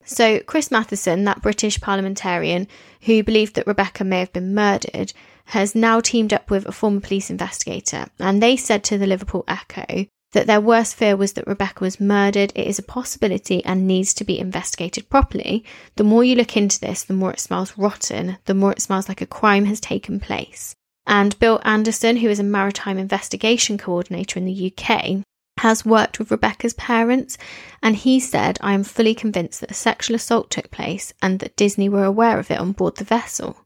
So 0.05 0.39
Chris 0.39 0.71
Matheson, 0.71 1.23
that 1.25 1.41
British 1.41 1.79
parliamentarian 1.79 2.67
who 3.01 3.23
believed 3.23 3.55
that 3.55 3.67
Rebecca 3.67 4.03
may 4.03 4.19
have 4.19 4.33
been 4.33 4.55
murdered, 4.55 5.13
has 5.45 5.75
now 5.75 5.99
teamed 5.99 6.33
up 6.33 6.49
with 6.49 6.65
a 6.67 6.71
former 6.71 6.99
police 6.99 7.29
investigator, 7.29 8.05
and 8.19 8.41
they 8.41 8.55
said 8.57 8.83
to 8.85 8.97
the 8.97 9.07
Liverpool 9.07 9.43
Echo 9.47 10.05
that 10.31 10.47
their 10.47 10.61
worst 10.61 10.95
fear 10.95 11.15
was 11.15 11.33
that 11.33 11.47
Rebecca 11.47 11.83
was 11.83 11.99
murdered. 11.99 12.51
It 12.55 12.67
is 12.67 12.79
a 12.79 12.83
possibility 12.83 13.63
and 13.65 13.87
needs 13.87 14.13
to 14.15 14.23
be 14.23 14.39
investigated 14.39 15.09
properly. 15.09 15.65
The 15.95 16.03
more 16.03 16.23
you 16.23 16.35
look 16.35 16.55
into 16.55 16.79
this, 16.79 17.03
the 17.03 17.13
more 17.13 17.31
it 17.31 17.39
smells 17.39 17.77
rotten, 17.77 18.37
the 18.45 18.53
more 18.53 18.71
it 18.71 18.81
smells 18.81 19.09
like 19.09 19.21
a 19.21 19.25
crime 19.25 19.65
has 19.65 19.79
taken 19.79 20.19
place. 20.19 20.75
And 21.07 21.37
Bill 21.39 21.59
Anderson, 21.65 22.17
who 22.17 22.29
is 22.29 22.39
a 22.39 22.43
maritime 22.43 22.99
investigation 22.99 23.77
coordinator 23.77 24.37
in 24.37 24.45
the 24.45 24.73
UK, 24.73 25.23
has 25.59 25.85
worked 25.85 26.19
with 26.19 26.31
Rebecca's 26.31 26.73
parents, 26.75 27.37
and 27.81 27.95
he 27.95 28.19
said, 28.19 28.57
I 28.61 28.73
am 28.73 28.83
fully 28.83 29.15
convinced 29.15 29.59
that 29.61 29.71
a 29.71 29.75
sexual 29.75 30.15
assault 30.15 30.49
took 30.49 30.71
place 30.71 31.13
and 31.21 31.39
that 31.39 31.55
Disney 31.55 31.89
were 31.89 32.05
aware 32.05 32.39
of 32.39 32.51
it 32.51 32.59
on 32.59 32.71
board 32.71 32.97
the 32.97 33.03
vessel. 33.03 33.65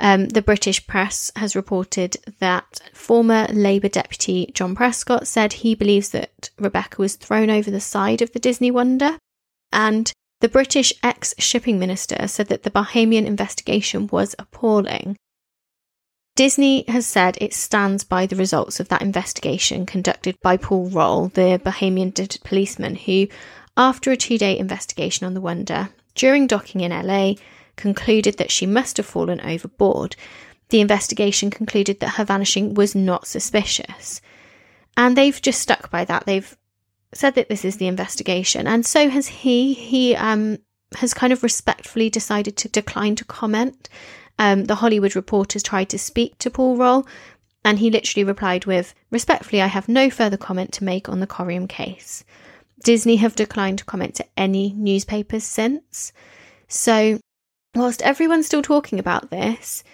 Um, 0.00 0.26
the 0.28 0.42
British 0.42 0.86
press 0.86 1.32
has 1.36 1.56
reported 1.56 2.18
that 2.38 2.80
former 2.92 3.46
Labour 3.50 3.88
deputy 3.88 4.50
John 4.54 4.76
Prescott 4.76 5.26
said 5.26 5.52
he 5.52 5.74
believes 5.74 6.10
that 6.10 6.50
Rebecca 6.58 7.02
was 7.02 7.16
thrown 7.16 7.50
over 7.50 7.70
the 7.70 7.80
side 7.80 8.22
of 8.22 8.32
the 8.32 8.38
Disney 8.38 8.70
Wonder. 8.70 9.18
And 9.72 10.12
the 10.40 10.48
British 10.48 10.92
ex 11.02 11.34
shipping 11.38 11.80
minister 11.80 12.28
said 12.28 12.46
that 12.46 12.62
the 12.62 12.70
Bahamian 12.70 13.26
investigation 13.26 14.06
was 14.06 14.36
appalling. 14.38 15.16
Disney 16.36 16.84
has 16.86 17.04
said 17.04 17.36
it 17.40 17.52
stands 17.52 18.04
by 18.04 18.24
the 18.24 18.36
results 18.36 18.78
of 18.78 18.88
that 18.90 19.02
investigation 19.02 19.84
conducted 19.84 20.36
by 20.40 20.56
Paul 20.56 20.88
Rolle, 20.88 21.28
the 21.34 21.60
Bahamian 21.64 22.14
policeman, 22.44 22.94
who, 22.94 23.26
after 23.76 24.12
a 24.12 24.16
two 24.16 24.38
day 24.38 24.56
investigation 24.56 25.26
on 25.26 25.34
the 25.34 25.40
Wonder, 25.40 25.88
during 26.14 26.46
docking 26.46 26.82
in 26.82 26.92
LA, 26.92 27.34
concluded 27.78 28.36
that 28.36 28.50
she 28.50 28.66
must 28.66 28.98
have 28.98 29.06
fallen 29.06 29.40
overboard. 29.40 30.16
The 30.68 30.80
investigation 30.80 31.50
concluded 31.50 32.00
that 32.00 32.16
her 32.16 32.24
vanishing 32.24 32.74
was 32.74 32.94
not 32.94 33.26
suspicious. 33.26 34.20
And 34.98 35.16
they've 35.16 35.40
just 35.40 35.62
stuck 35.62 35.90
by 35.90 36.04
that. 36.04 36.26
They've 36.26 36.54
said 37.14 37.34
that 37.36 37.48
this 37.48 37.64
is 37.64 37.78
the 37.78 37.86
investigation, 37.86 38.66
and 38.66 38.84
so 38.84 39.08
has 39.08 39.28
he. 39.28 39.72
He 39.72 40.14
um, 40.14 40.58
has 40.96 41.14
kind 41.14 41.32
of 41.32 41.42
respectfully 41.42 42.10
decided 42.10 42.56
to 42.58 42.68
decline 42.68 43.14
to 43.16 43.24
comment. 43.24 43.88
Um, 44.38 44.64
the 44.64 44.76
Hollywood 44.76 45.16
Reporters 45.16 45.62
tried 45.62 45.88
to 45.90 45.98
speak 45.98 46.38
to 46.38 46.50
Paul 46.50 46.76
Rolle, 46.76 47.06
and 47.64 47.78
he 47.78 47.90
literally 47.90 48.24
replied 48.24 48.66
with, 48.66 48.94
Respectfully, 49.10 49.60
I 49.60 49.66
have 49.66 49.88
no 49.88 50.10
further 50.10 50.36
comment 50.36 50.72
to 50.74 50.84
make 50.84 51.08
on 51.08 51.20
the 51.20 51.26
Coriam 51.26 51.68
case. 51.68 52.24
Disney 52.84 53.16
have 53.16 53.34
declined 53.34 53.78
to 53.78 53.84
comment 53.84 54.14
to 54.16 54.26
any 54.36 54.72
newspapers 54.76 55.44
since. 55.44 56.12
So, 56.68 57.18
whilst 57.78 58.02
everyone's 58.02 58.46
still 58.46 58.62
talking 58.62 58.98
about 58.98 59.30
this, 59.30 59.84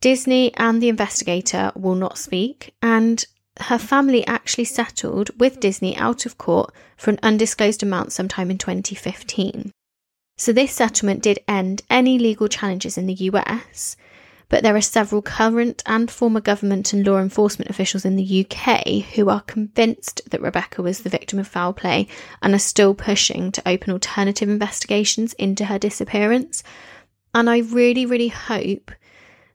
Disney 0.00 0.54
and 0.54 0.82
the 0.82 0.88
investigator 0.88 1.72
will 1.74 1.94
not 1.94 2.18
speak, 2.18 2.74
and 2.82 3.24
her 3.60 3.78
family 3.78 4.26
actually 4.26 4.64
settled 4.64 5.30
with 5.38 5.60
Disney 5.60 5.96
out 5.96 6.26
of 6.26 6.38
court 6.38 6.74
for 6.96 7.10
an 7.10 7.18
undisclosed 7.22 7.82
amount 7.82 8.12
sometime 8.12 8.50
in 8.50 8.58
2015. 8.58 9.72
So, 10.38 10.52
this 10.52 10.72
settlement 10.72 11.22
did 11.22 11.38
end 11.48 11.82
any 11.88 12.18
legal 12.18 12.48
challenges 12.48 12.98
in 12.98 13.06
the 13.06 13.14
US, 13.14 13.96
but 14.48 14.62
there 14.62 14.76
are 14.76 14.82
several 14.82 15.22
current 15.22 15.82
and 15.86 16.10
former 16.10 16.40
government 16.40 16.92
and 16.92 17.06
law 17.06 17.18
enforcement 17.18 17.70
officials 17.70 18.04
in 18.04 18.16
the 18.16 18.46
UK 18.46 19.04
who 19.14 19.28
are 19.30 19.40
convinced 19.40 20.20
that 20.30 20.42
Rebecca 20.42 20.82
was 20.82 21.00
the 21.00 21.10
victim 21.10 21.38
of 21.38 21.48
foul 21.48 21.72
play 21.72 22.06
and 22.42 22.54
are 22.54 22.58
still 22.58 22.94
pushing 22.94 23.50
to 23.52 23.68
open 23.68 23.92
alternative 23.92 24.48
investigations 24.48 25.32
into 25.34 25.64
her 25.64 25.78
disappearance. 25.78 26.62
And 27.36 27.50
I 27.50 27.58
really, 27.58 28.06
really 28.06 28.28
hope 28.28 28.90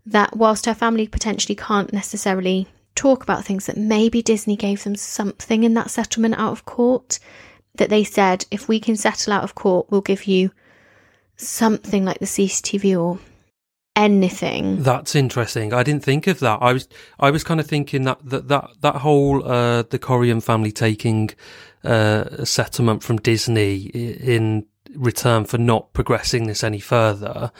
that 0.05 0.37
whilst 0.37 0.67
her 0.67 0.75
family 0.75 1.07
potentially 1.07 1.55
can't 1.55 1.91
necessarily 1.91 2.67
talk 2.93 3.23
about 3.23 3.43
things, 3.43 3.65
that 3.65 3.75
maybe 3.75 4.21
Disney 4.21 4.55
gave 4.55 4.83
them 4.83 4.95
something 4.95 5.63
in 5.63 5.73
that 5.73 5.89
settlement 5.89 6.35
out 6.37 6.51
of 6.51 6.65
court, 6.65 7.17
that 7.75 7.89
they 7.89 8.03
said, 8.03 8.45
if 8.51 8.67
we 8.67 8.79
can 8.79 8.95
settle 8.95 9.33
out 9.33 9.43
of 9.43 9.55
court, 9.55 9.87
we'll 9.89 10.01
give 10.01 10.25
you 10.25 10.51
something 11.37 12.05
like 12.05 12.19
the 12.19 12.25
CCTV 12.25 13.01
or 13.01 13.17
anything. 13.95 14.83
That's 14.83 15.15
interesting. 15.15 15.73
I 15.73 15.81
didn't 15.81 16.03
think 16.03 16.27
of 16.27 16.39
that. 16.39 16.59
I 16.61 16.73
was 16.73 16.87
I 17.19 17.31
was 17.31 17.43
kind 17.43 17.59
of 17.59 17.65
thinking 17.65 18.03
that 18.03 18.19
that 18.23 18.47
that, 18.47 18.69
that 18.81 18.95
whole 18.97 19.43
uh, 19.43 19.81
the 19.81 19.97
Coriam 19.97 20.43
family 20.43 20.71
taking 20.71 21.31
uh, 21.83 22.25
a 22.29 22.45
settlement 22.45 23.01
from 23.01 23.17
Disney 23.17 23.85
in 23.85 24.67
return 24.95 25.45
for 25.45 25.57
not 25.57 25.93
progressing 25.93 26.47
this 26.47 26.63
any 26.63 26.79
further 26.79 27.51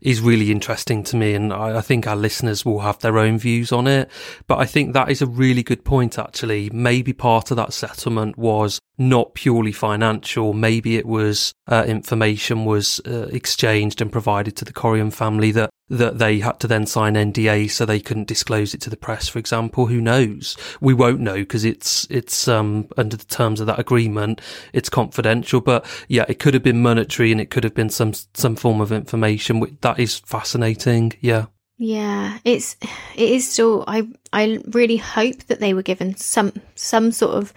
is 0.00 0.20
really 0.20 0.50
interesting 0.50 1.02
to 1.04 1.16
me, 1.16 1.34
and 1.34 1.52
I, 1.52 1.78
I 1.78 1.80
think 1.80 2.06
our 2.06 2.16
listeners 2.16 2.64
will 2.64 2.80
have 2.80 2.98
their 3.00 3.18
own 3.18 3.38
views 3.38 3.72
on 3.72 3.86
it. 3.86 4.10
But 4.46 4.58
I 4.58 4.66
think 4.66 4.92
that 4.92 5.10
is 5.10 5.22
a 5.22 5.26
really 5.26 5.62
good 5.62 5.84
point. 5.84 6.18
Actually, 6.18 6.70
maybe 6.70 7.12
part 7.12 7.50
of 7.50 7.56
that 7.56 7.72
settlement 7.72 8.38
was 8.38 8.78
not 8.98 9.34
purely 9.34 9.72
financial. 9.72 10.52
Maybe 10.52 10.96
it 10.96 11.06
was 11.06 11.52
uh, 11.66 11.84
information 11.86 12.64
was 12.64 13.00
uh, 13.06 13.28
exchanged 13.32 14.00
and 14.00 14.10
provided 14.10 14.56
to 14.56 14.64
the 14.64 14.72
Coriam 14.72 15.12
family 15.12 15.52
that 15.52 15.70
that 15.90 16.18
they 16.18 16.38
had 16.40 16.60
to 16.60 16.66
then 16.66 16.86
sign 16.86 17.14
NDA 17.14 17.70
so 17.70 17.84
they 17.86 18.00
couldn't 18.00 18.28
disclose 18.28 18.74
it 18.74 18.80
to 18.82 18.90
the 18.90 18.96
press, 18.96 19.28
for 19.28 19.38
example. 19.38 19.86
Who 19.86 20.00
knows? 20.00 20.56
We 20.80 20.94
won't 20.94 21.20
know 21.20 21.36
because 21.36 21.64
it's 21.64 22.06
it's 22.10 22.48
um 22.48 22.88
under 22.96 23.16
the 23.16 23.24
terms 23.24 23.60
of 23.60 23.66
that 23.66 23.78
agreement, 23.78 24.40
it's 24.72 24.88
confidential. 24.88 25.60
But 25.60 25.86
yeah, 26.08 26.24
it 26.28 26.38
could 26.38 26.54
have 26.54 26.62
been 26.62 26.82
monetary 26.82 27.32
and 27.32 27.40
it 27.40 27.50
could 27.50 27.64
have 27.64 27.74
been 27.74 27.90
some 27.90 28.12
some 28.34 28.56
form 28.56 28.80
of 28.80 28.92
information. 28.92 29.78
That 29.80 29.98
is 29.98 30.18
fascinating. 30.18 31.14
Yeah. 31.20 31.46
Yeah, 31.78 32.38
it's 32.44 32.76
it 33.14 33.30
is 33.30 33.50
still 33.50 33.84
I 33.86 34.08
I 34.32 34.60
really 34.68 34.96
hope 34.96 35.44
that 35.44 35.60
they 35.60 35.74
were 35.74 35.82
given 35.82 36.16
some 36.16 36.52
some 36.74 37.12
sort 37.12 37.36
of 37.36 37.54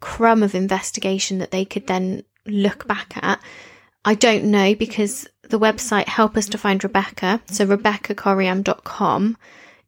crumb 0.00 0.42
of 0.42 0.54
investigation 0.54 1.38
that 1.38 1.50
they 1.50 1.64
could 1.64 1.88
then 1.88 2.22
look 2.46 2.86
back 2.86 3.12
at. 3.16 3.40
I 4.04 4.14
don't 4.14 4.44
know 4.44 4.76
because 4.76 5.26
the 5.48 5.58
website 5.58 6.06
Help 6.08 6.36
Us 6.36 6.46
to 6.48 6.58
Find 6.58 6.82
Rebecca, 6.82 7.40
so 7.46 7.66
RebeccaCoriam.com, 7.66 9.36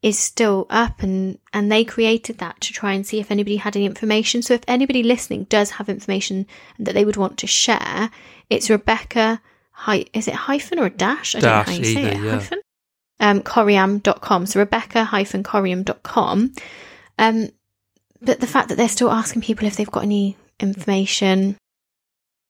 is 0.00 0.18
still 0.18 0.66
up 0.70 1.02
and 1.02 1.38
and 1.52 1.72
they 1.72 1.84
created 1.84 2.38
that 2.38 2.60
to 2.60 2.72
try 2.72 2.92
and 2.92 3.04
see 3.04 3.18
if 3.18 3.30
anybody 3.32 3.56
had 3.56 3.74
any 3.74 3.84
information. 3.84 4.42
So 4.42 4.54
if 4.54 4.62
anybody 4.68 5.02
listening 5.02 5.44
does 5.44 5.70
have 5.72 5.88
information 5.88 6.46
that 6.78 6.94
they 6.94 7.04
would 7.04 7.16
want 7.16 7.36
to 7.38 7.46
share, 7.48 8.10
it's 8.48 8.70
Rebecca 8.70 9.40
hy- 9.72 10.06
is 10.12 10.28
it 10.28 10.34
hyphen 10.34 10.78
or 10.78 10.86
a 10.86 10.90
dash? 10.90 11.34
I 11.34 11.40
Dash, 11.40 11.66
don't 11.66 11.66
know 11.66 11.72
how 11.72 11.78
you 11.78 11.94
say 11.94 12.00
either, 12.02 12.08
it. 12.16 12.24
yeah. 12.24 12.30
Hyphen? 12.38 12.60
Um 13.20 13.40
coriam.com. 13.42 14.46
So 14.46 14.60
Rebecca 14.60 15.04
hyphen 15.04 15.42
coriam.com. 15.42 16.52
Um 17.18 17.48
but 18.22 18.40
the 18.40 18.46
fact 18.46 18.68
that 18.68 18.76
they're 18.76 18.88
still 18.88 19.10
asking 19.10 19.42
people 19.42 19.66
if 19.66 19.76
they've 19.76 19.90
got 19.90 20.02
any 20.04 20.36
information 20.60 21.56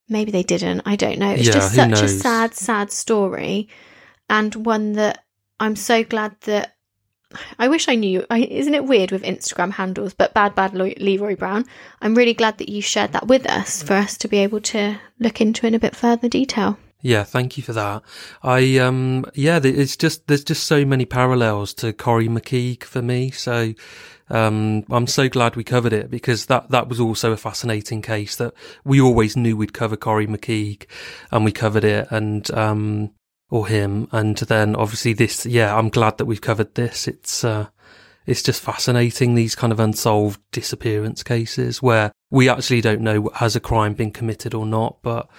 maybe 0.09 0.31
they 0.31 0.43
didn't. 0.43 0.83
I 0.87 0.97
don't 0.97 1.19
know. 1.19 1.31
It's 1.31 1.47
Yeah, 1.47 1.53
just 1.55 1.75
such 1.75 2.03
a 2.03 2.09
sad 2.09 2.55
sad 2.55 2.91
story 2.93 3.69
and 4.29 4.55
one 4.55 4.93
that 4.93 5.25
i'm 5.61 5.77
so 5.77 6.05
glad 6.05 6.35
that 6.43 6.75
i 7.59 7.69
wish 7.69 7.89
i 7.89 7.95
knew 7.95 8.25
I, 8.31 8.41
isn't 8.41 8.75
it 8.75 8.85
weird 8.85 9.11
with 9.11 9.23
instagram 9.23 9.73
handles 9.73 10.15
but 10.15 10.35
bad 10.35 10.55
bad 10.55 10.75
leroy 10.75 11.37
brown? 11.37 11.67
I'm 12.01 12.15
really 12.15 12.35
glad 12.35 12.59
that 12.59 12.69
you 12.69 12.81
shared 12.81 13.13
that 13.13 13.27
with 13.27 13.47
us 13.47 13.83
for 13.83 13.95
us 13.95 14.17
to 14.19 14.29
be 14.29 14.39
able 14.39 14.61
to 14.63 14.99
look 15.19 15.41
into 15.41 15.67
in 15.67 15.75
a 15.75 15.79
bit 15.79 15.97
further 15.97 16.29
detail. 16.29 16.79
Yeah, 17.01 17.23
thank 17.25 17.57
you 17.57 17.63
for 17.63 17.73
that. 17.75 18.03
I 18.43 18.79
um 18.79 19.25
yeah, 19.35 19.61
it's 19.63 19.97
just 19.97 20.27
there's 20.27 20.45
just 20.45 20.65
so 20.65 20.85
many 20.85 21.05
parallels 21.05 21.75
to 21.75 21.93
Corrie 21.93 22.29
McKeague 22.29 22.85
for 22.85 23.03
me. 23.03 23.31
So 23.31 23.75
um 24.31 24.85
I'm 24.91 25.07
so 25.07 25.29
glad 25.29 25.57
we 25.57 25.65
covered 25.65 25.93
it 25.93 26.11
because 26.11 26.47
that 26.47 26.71
that 26.71 26.89
was 26.89 27.01
also 27.01 27.33
a 27.33 27.37
fascinating 27.37 28.03
case 28.03 28.37
that 28.37 28.55
we 28.85 29.01
always 29.01 29.37
knew 29.37 29.57
we'd 29.57 29.73
cover 29.73 29.97
Corrie 29.97 30.27
McKeague 30.27 30.87
and 31.31 31.45
we 31.45 31.53
covered 31.53 31.85
it 31.85 32.09
and 32.11 32.51
um 32.53 33.11
or 33.51 33.67
him 33.67 34.09
and 34.13 34.37
then 34.37 34.77
obviously 34.77 35.13
this 35.13 35.47
yeah, 35.47 35.75
I'm 35.75 35.89
glad 35.89 36.19
that 36.19 36.27
we've 36.27 36.41
covered 36.41 36.75
this. 36.75 37.09
It's 37.09 37.45
uh 37.45 37.69
it's 38.27 38.43
just 38.43 38.61
fascinating 38.61 39.35
these 39.35 39.55
kind 39.55 39.73
of 39.73 39.81
unsolved 39.81 40.39
disappearance 40.53 41.23
cases 41.23 41.81
where 41.81 42.13
we 42.31 42.51
actually 42.51 42.83
don't 42.83 43.01
know 43.01 43.31
has 43.35 43.57
a 43.57 43.61
crime 43.61 43.95
been 43.95 44.11
committed 44.11 44.53
or 44.53 44.67
not, 44.67 44.99
but 45.03 45.31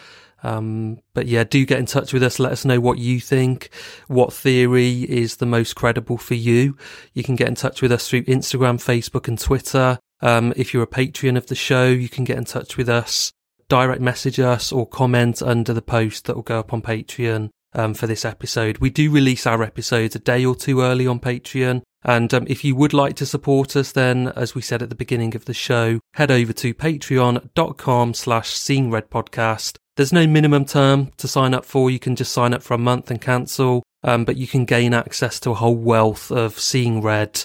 um, 0.43 0.99
but 1.13 1.27
yeah, 1.27 1.43
do 1.43 1.65
get 1.65 1.79
in 1.79 1.85
touch 1.85 2.13
with 2.13 2.23
us. 2.23 2.39
Let 2.39 2.51
us 2.51 2.65
know 2.65 2.79
what 2.79 2.97
you 2.97 3.19
think. 3.19 3.69
What 4.07 4.33
theory 4.33 5.03
is 5.03 5.37
the 5.37 5.45
most 5.45 5.75
credible 5.75 6.17
for 6.17 6.35
you? 6.35 6.77
You 7.13 7.23
can 7.23 7.35
get 7.35 7.47
in 7.47 7.55
touch 7.55 7.81
with 7.81 7.91
us 7.91 8.07
through 8.07 8.23
Instagram, 8.23 8.77
Facebook, 8.77 9.27
and 9.27 9.39
Twitter. 9.39 9.99
Um, 10.21 10.53
if 10.55 10.73
you're 10.73 10.83
a 10.83 10.87
Patreon 10.87 11.37
of 11.37 11.47
the 11.47 11.55
show, 11.55 11.87
you 11.87 12.09
can 12.09 12.23
get 12.23 12.37
in 12.37 12.45
touch 12.45 12.77
with 12.77 12.89
us, 12.89 13.31
direct 13.67 14.01
message 14.01 14.39
us, 14.39 14.71
or 14.71 14.87
comment 14.87 15.41
under 15.41 15.73
the 15.73 15.81
post 15.81 16.25
that 16.25 16.35
will 16.35 16.43
go 16.43 16.59
up 16.59 16.73
on 16.73 16.81
Patreon. 16.81 17.49
um, 17.73 17.93
for 17.93 18.07
this 18.07 18.25
episode. 18.25 18.79
We 18.79 18.89
do 18.89 19.11
release 19.11 19.45
our 19.45 19.63
episodes 19.63 20.15
a 20.15 20.19
day 20.19 20.45
or 20.45 20.55
two 20.55 20.81
early 20.81 21.07
on 21.07 21.19
Patreon. 21.19 21.81
And 22.03 22.33
um, 22.33 22.45
if 22.47 22.63
you 22.63 22.75
would 22.75 22.93
like 22.93 23.15
to 23.17 23.25
support 23.25 23.75
us, 23.75 23.91
then 23.91 24.29
as 24.35 24.55
we 24.55 24.61
said 24.61 24.81
at 24.81 24.89
the 24.89 24.95
beginning 24.95 25.35
of 25.35 25.45
the 25.45 25.53
show, 25.53 25.99
head 26.13 26.31
over 26.31 26.53
to 26.53 26.73
patreon.com 26.73 28.13
slash 28.13 28.53
seeing 28.53 28.89
red 28.89 29.09
podcast. 29.09 29.77
There's 29.99 30.13
no 30.13 30.25
minimum 30.25 30.63
term 30.63 31.11
to 31.17 31.27
sign 31.27 31.53
up 31.53 31.65
for. 31.65 31.91
You 31.91 31.99
can 31.99 32.15
just 32.15 32.31
sign 32.31 32.53
up 32.53 32.63
for 32.63 32.73
a 32.73 32.77
month 32.77 33.11
and 33.11 33.19
cancel. 33.19 33.83
Um, 34.01 34.23
but 34.23 34.37
you 34.37 34.47
can 34.47 34.63
gain 34.63 34.93
access 34.93 35.41
to 35.41 35.49
a 35.49 35.55
whole 35.55 35.75
wealth 35.75 36.31
of 36.31 36.57
seeing 36.57 37.01
red 37.01 37.43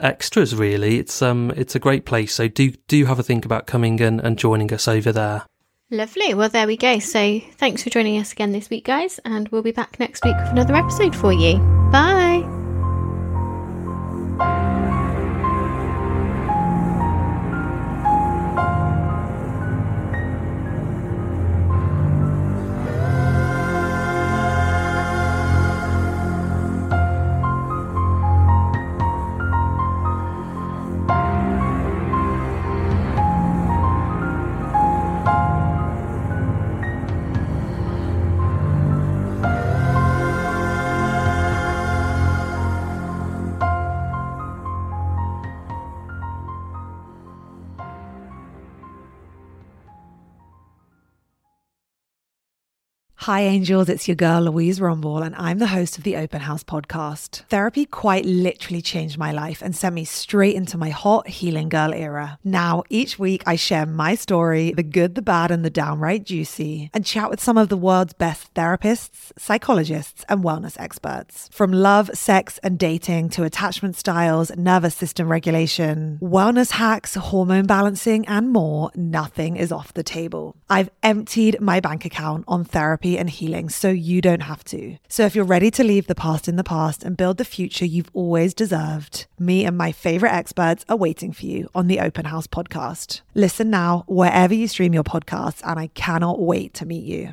extras 0.00 0.56
really 0.56 0.98
it's 0.98 1.22
um 1.22 1.52
it's 1.54 1.76
a 1.76 1.78
great 1.78 2.04
place 2.04 2.34
so 2.34 2.48
do 2.48 2.72
do 2.88 3.04
have 3.04 3.20
a 3.20 3.22
think 3.22 3.44
about 3.44 3.68
coming 3.68 4.00
and, 4.00 4.20
and 4.20 4.36
joining 4.36 4.72
us 4.72 4.88
over 4.88 5.12
there 5.12 5.44
Lovely. 5.92 6.32
Well, 6.32 6.48
there 6.48 6.66
we 6.66 6.78
go. 6.78 7.00
So, 7.00 7.38
thanks 7.58 7.82
for 7.82 7.90
joining 7.90 8.18
us 8.18 8.32
again 8.32 8.52
this 8.52 8.70
week, 8.70 8.86
guys, 8.86 9.20
and 9.26 9.46
we'll 9.50 9.60
be 9.60 9.72
back 9.72 10.00
next 10.00 10.24
week 10.24 10.36
with 10.38 10.48
another 10.48 10.74
episode 10.74 11.14
for 11.14 11.34
you. 11.34 11.58
Bye. 11.92 12.51
Hi, 53.22 53.42
angels. 53.42 53.88
It's 53.88 54.08
your 54.08 54.16
girl, 54.16 54.42
Louise 54.42 54.80
Rumble, 54.80 55.18
and 55.18 55.32
I'm 55.36 55.60
the 55.60 55.68
host 55.68 55.96
of 55.96 56.02
the 56.02 56.16
Open 56.16 56.40
House 56.40 56.64
podcast. 56.64 57.44
Therapy 57.50 57.84
quite 57.86 58.24
literally 58.24 58.82
changed 58.82 59.16
my 59.16 59.30
life 59.30 59.62
and 59.62 59.76
sent 59.76 59.94
me 59.94 60.04
straight 60.04 60.56
into 60.56 60.76
my 60.76 60.88
hot 60.90 61.28
healing 61.28 61.68
girl 61.68 61.94
era. 61.94 62.40
Now, 62.42 62.82
each 62.90 63.20
week, 63.20 63.44
I 63.46 63.54
share 63.54 63.86
my 63.86 64.16
story 64.16 64.72
the 64.72 64.82
good, 64.82 65.14
the 65.14 65.22
bad, 65.22 65.52
and 65.52 65.64
the 65.64 65.70
downright 65.70 66.24
juicy 66.24 66.90
and 66.92 67.06
chat 67.06 67.30
with 67.30 67.40
some 67.40 67.56
of 67.56 67.68
the 67.68 67.76
world's 67.76 68.12
best 68.12 68.52
therapists, 68.54 69.30
psychologists, 69.38 70.24
and 70.28 70.42
wellness 70.42 70.76
experts. 70.80 71.48
From 71.52 71.72
love, 71.72 72.10
sex, 72.14 72.58
and 72.64 72.76
dating 72.76 73.28
to 73.28 73.44
attachment 73.44 73.94
styles, 73.94 74.50
nervous 74.56 74.96
system 74.96 75.30
regulation, 75.30 76.18
wellness 76.20 76.72
hacks, 76.72 77.14
hormone 77.14 77.66
balancing, 77.66 78.26
and 78.26 78.50
more, 78.50 78.90
nothing 78.96 79.54
is 79.54 79.70
off 79.70 79.94
the 79.94 80.02
table. 80.02 80.56
I've 80.68 80.90
emptied 81.04 81.60
my 81.60 81.78
bank 81.78 82.04
account 82.04 82.46
on 82.48 82.64
therapy 82.64 83.11
and 83.16 83.30
healing 83.30 83.68
so 83.68 83.88
you 83.88 84.20
don't 84.20 84.42
have 84.42 84.64
to. 84.64 84.96
So 85.08 85.24
if 85.24 85.34
you're 85.34 85.44
ready 85.44 85.70
to 85.72 85.84
leave 85.84 86.06
the 86.06 86.14
past 86.14 86.48
in 86.48 86.56
the 86.56 86.64
past 86.64 87.04
and 87.04 87.16
build 87.16 87.36
the 87.36 87.44
future 87.44 87.84
you've 87.84 88.10
always 88.12 88.54
deserved, 88.54 89.26
me 89.38 89.64
and 89.64 89.78
my 89.78 89.92
favorite 89.92 90.32
experts 90.32 90.84
are 90.88 90.96
waiting 90.96 91.32
for 91.32 91.46
you 91.46 91.68
on 91.74 91.86
the 91.86 92.00
Open 92.00 92.26
House 92.26 92.46
podcast. 92.46 93.20
Listen 93.34 93.70
now 93.70 94.04
wherever 94.06 94.54
you 94.54 94.68
stream 94.68 94.92
your 94.92 95.04
podcasts, 95.04 95.62
and 95.64 95.78
I 95.78 95.86
cannot 95.88 96.40
wait 96.40 96.74
to 96.74 96.86
meet 96.86 97.04
you. 97.04 97.30